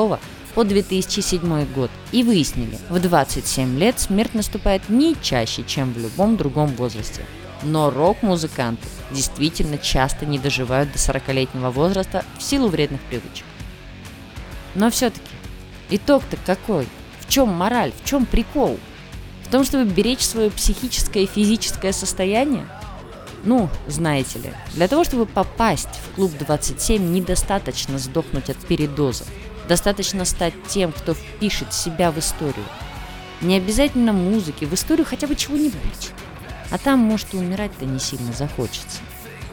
по 0.54 0.64
2007 0.64 1.66
год 1.74 1.90
и 2.12 2.22
выяснили, 2.22 2.78
в 2.88 2.98
27 2.98 3.78
лет 3.78 4.00
смерть 4.00 4.32
наступает 4.32 4.88
не 4.88 5.14
чаще, 5.20 5.64
чем 5.64 5.92
в 5.92 5.98
любом 5.98 6.38
другом 6.38 6.68
возрасте. 6.68 7.26
Но 7.62 7.90
рок-музыканты 7.90 8.86
действительно 9.10 9.76
часто 9.76 10.24
не 10.24 10.38
доживают 10.38 10.92
до 10.92 10.98
40-летнего 10.98 11.70
возраста 11.70 12.24
в 12.38 12.42
силу 12.42 12.68
вредных 12.68 13.02
привычек. 13.02 13.44
Но 14.74 14.90
все-таки 14.90 15.35
Итог-то 15.88 16.36
какой? 16.44 16.88
В 17.20 17.28
чем 17.28 17.48
мораль? 17.48 17.92
В 18.02 18.08
чем 18.08 18.26
прикол? 18.26 18.78
В 19.44 19.50
том, 19.50 19.64
чтобы 19.64 19.84
беречь 19.84 20.24
свое 20.24 20.50
психическое 20.50 21.22
и 21.22 21.26
физическое 21.26 21.92
состояние? 21.92 22.66
Ну, 23.44 23.68
знаете 23.86 24.40
ли, 24.40 24.52
для 24.74 24.88
того, 24.88 25.04
чтобы 25.04 25.24
попасть 25.24 25.88
в 25.88 26.16
клуб 26.16 26.32
27, 26.36 27.12
недостаточно 27.12 27.98
сдохнуть 27.98 28.50
от 28.50 28.56
передоза. 28.58 29.24
Достаточно 29.68 30.24
стать 30.24 30.54
тем, 30.68 30.90
кто 30.90 31.14
впишет 31.14 31.72
себя 31.72 32.10
в 32.10 32.18
историю. 32.18 32.64
Не 33.40 33.56
обязательно 33.56 34.12
музыки, 34.12 34.64
в 34.64 34.74
историю 34.74 35.06
хотя 35.06 35.28
бы 35.28 35.36
чего-нибудь. 35.36 36.10
А 36.70 36.78
там, 36.78 36.98
может, 36.98 37.34
и 37.34 37.36
умирать-то 37.36 37.84
не 37.84 38.00
сильно 38.00 38.32
захочется. 38.32 38.98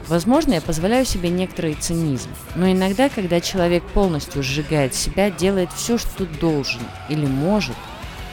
Возможно, 0.07 0.53
я 0.53 0.61
позволяю 0.61 1.05
себе 1.05 1.29
некоторый 1.29 1.75
цинизм, 1.75 2.29
но 2.55 2.69
иногда, 2.69 3.07
когда 3.09 3.39
человек 3.39 3.83
полностью 3.83 4.43
сжигает 4.43 4.93
себя, 4.93 5.31
делает 5.31 5.71
все, 5.71 5.97
что 5.97 6.25
должен 6.25 6.81
или 7.09 7.25
может, 7.25 7.75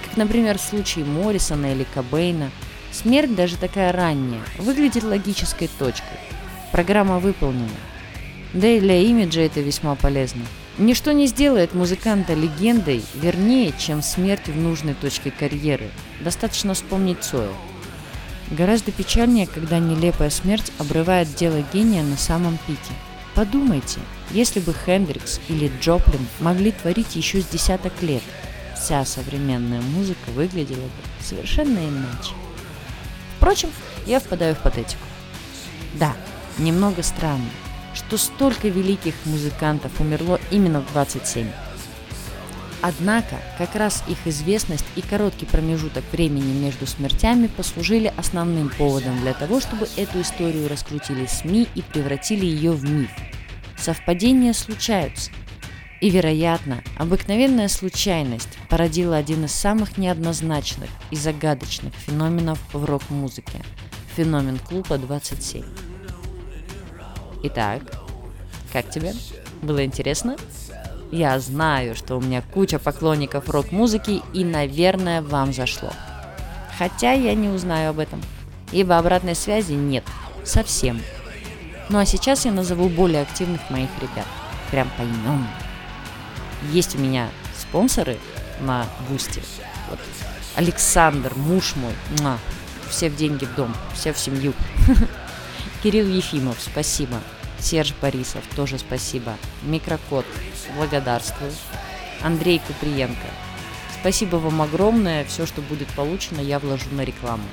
как, 0.05 0.17
например, 0.17 0.59
в 0.59 0.63
случае 0.63 1.05
Моррисона 1.05 1.73
или 1.73 1.87
Кобейна, 1.95 2.51
смерть, 2.91 3.35
даже 3.37 3.57
такая 3.57 3.93
ранняя, 3.93 4.43
выглядит 4.59 5.05
логической 5.05 5.69
точкой. 5.79 6.19
Программа 6.73 7.21
выполнена. 7.21 7.69
Да 8.53 8.67
и 8.67 8.81
для 8.81 9.01
имиджа 9.01 9.43
это 9.43 9.61
весьма 9.61 9.95
полезно. 9.95 10.43
Ничто 10.77 11.13
не 11.13 11.27
сделает 11.27 11.75
музыканта 11.75 12.35
легендой 12.35 13.05
вернее, 13.15 13.73
чем 13.79 14.03
смерть 14.03 14.49
в 14.49 14.57
нужной 14.57 14.95
точке 14.95 15.31
карьеры. 15.31 15.89
Достаточно 16.21 16.75
вспомнить 16.75 17.23
Цоя. 17.23 17.51
Гораздо 18.51 18.91
печальнее, 18.91 19.47
когда 19.47 19.79
нелепая 19.79 20.31
смерть 20.31 20.73
обрывает 20.79 21.33
дело 21.37 21.65
гения 21.73 22.03
на 22.03 22.17
самом 22.17 22.59
пике. 22.67 22.93
Подумайте, 23.35 24.01
если 24.33 24.59
бы 24.59 24.75
Хендрикс 24.75 25.41
или 25.49 25.71
Джоплин 25.81 26.27
могли 26.41 26.73
творить 26.73 27.15
еще 27.15 27.41
с 27.41 27.47
десяток 27.47 28.03
лет, 28.03 28.23
вся 28.77 29.05
современная 29.05 29.81
музыка 29.81 30.31
выглядела 30.31 30.83
бы 30.83 30.91
совершенно 31.25 31.79
иначе. 31.79 32.35
Впрочем, 33.37 33.71
я 34.07 34.19
впадаю 34.19 34.57
в 34.57 34.59
патетику. 34.59 35.03
Да, 35.95 36.17
немного 36.59 37.05
странно, 37.05 37.51
что 37.95 38.19
столько 38.19 38.69
великих 38.69 39.15
музыкантов 39.27 40.01
умерло 40.01 40.41
именно 40.51 40.81
в 40.81 40.93
27. 40.93 41.47
Однако, 42.83 43.37
как 43.59 43.75
раз 43.75 44.03
их 44.09 44.19
известность 44.27 44.87
и 44.97 45.03
короткий 45.03 45.47
промежуток 45.47 46.05
времени 46.13 46.53
между 46.53 46.87
смертями 46.87 47.47
послужили 47.47 48.13
основным 48.17 48.71
поводом 48.71 49.21
для 49.21 49.35
того, 49.35 49.61
чтобы 49.61 49.87
эту 49.97 50.23
историю 50.23 50.69
раскрутили 50.69 51.27
СМИ 51.27 51.69
и 51.75 51.83
превратили 51.83 52.47
ее 52.47 52.73
в 52.73 52.85
миф. 52.85 53.11
Совпадения 53.77 54.55
случаются. 54.55 55.31
И, 56.01 56.09
вероятно, 56.09 56.83
обыкновенная 56.97 57.69
случайность 57.69 58.57
породила 58.71 59.17
один 59.17 59.45
из 59.45 59.53
самых 59.53 59.99
неоднозначных 59.99 60.89
и 61.11 61.17
загадочных 61.17 61.93
феноменов 61.95 62.59
в 62.73 62.85
рок-музыке– 62.85 63.63
феномен 64.17 64.59
клуба 64.59 64.99
27. 64.99 65.65
Итак, 67.45 67.83
как 68.73 68.91
тебе? 68.91 69.15
Было 69.63 69.85
интересно? 69.85 70.37
Я 71.11 71.39
знаю, 71.41 71.97
что 71.97 72.17
у 72.17 72.21
меня 72.21 72.43
куча 72.43 72.79
поклонников 72.79 73.49
рок-музыки 73.49 74.23
и, 74.33 74.45
наверное, 74.45 75.23
вам 75.23 75.53
зашло. 75.53 75.91
Хотя 76.79 77.13
я 77.13 77.35
не 77.35 77.49
узнаю 77.49 77.91
об 77.91 77.99
этом, 77.99 78.23
ибо 78.71 78.97
обратной 78.97 79.35
связи 79.35 79.73
нет. 79.73 80.05
Совсем. 80.45 81.01
Ну 81.89 81.99
а 81.99 82.07
сейчас 82.07 82.45
я 82.45 82.53
назову 82.53 82.89
более 82.89 83.23
активных 83.23 83.69
моих 83.71 83.91
ребят. 84.01 84.27
Прям 84.71 84.89
поименно. 84.97 85.49
Есть 86.71 86.95
у 86.95 86.99
меня 86.99 87.29
спонсоры 87.59 88.17
на 88.61 88.87
Бусти. 89.09 89.43
Вот. 89.89 89.99
Александр, 90.55 91.33
муж 91.35 91.75
мой. 91.77 91.93
Все 92.89 93.09
в 93.09 93.17
деньги 93.17 93.45
в 93.45 93.55
дом, 93.55 93.75
все 93.95 94.13
в 94.13 94.19
семью. 94.19 94.53
Кирилл 95.83 96.07
Ефимов, 96.07 96.59
спасибо. 96.61 97.19
Серж 97.63 97.95
Борисов, 98.01 98.43
тоже 98.57 98.79
спасибо. 98.79 99.37
Микрокод, 99.63 100.27
благодарствую. 100.77 101.53
Андрей 102.23 102.61
Куприенко. 102.67 103.27
Спасибо 104.01 104.37
вам 104.37 104.63
огромное. 104.63 105.25
Все, 105.25 105.47
что 105.47 105.61
будет 105.63 105.89
получено, 105.89 106.41
я 106.41 106.59
вложу 106.59 106.89
на 106.93 107.03
рекламу. 107.03 107.45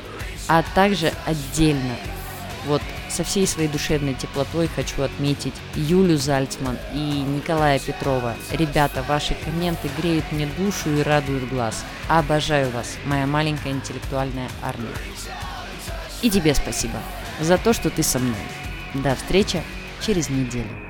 А 0.48 0.64
также 0.76 1.14
отдельно, 1.26 1.96
вот 2.66 2.82
со 3.10 3.24
всей 3.24 3.48
своей 3.48 3.70
душевной 3.70 4.14
теплотой 4.14 4.68
хочу 4.68 5.02
отметить 5.02 5.54
Юлю 5.76 6.18
Зальцман 6.18 6.78
и 6.94 6.98
Николая 6.98 7.80
Петрова. 7.80 8.36
Ребята, 8.52 9.04
ваши 9.04 9.36
комменты 9.36 9.90
греют 9.98 10.32
мне 10.32 10.48
душу 10.58 10.90
и 10.90 11.02
радуют 11.02 11.50
глаз. 11.50 11.84
Обожаю 12.08 12.70
вас, 12.72 12.98
моя 13.06 13.26
маленькая 13.26 13.72
интеллектуальная 13.74 14.50
армия. 14.62 14.94
И 16.22 16.30
тебе 16.30 16.56
спасибо 16.56 17.00
за 17.40 17.58
то, 17.58 17.74
что 17.74 17.90
ты 17.90 18.04
со 18.04 18.20
мной. 18.20 18.36
До 18.94 19.16
встречи 19.16 19.62
через 20.02 20.30
неделю. 20.30 20.87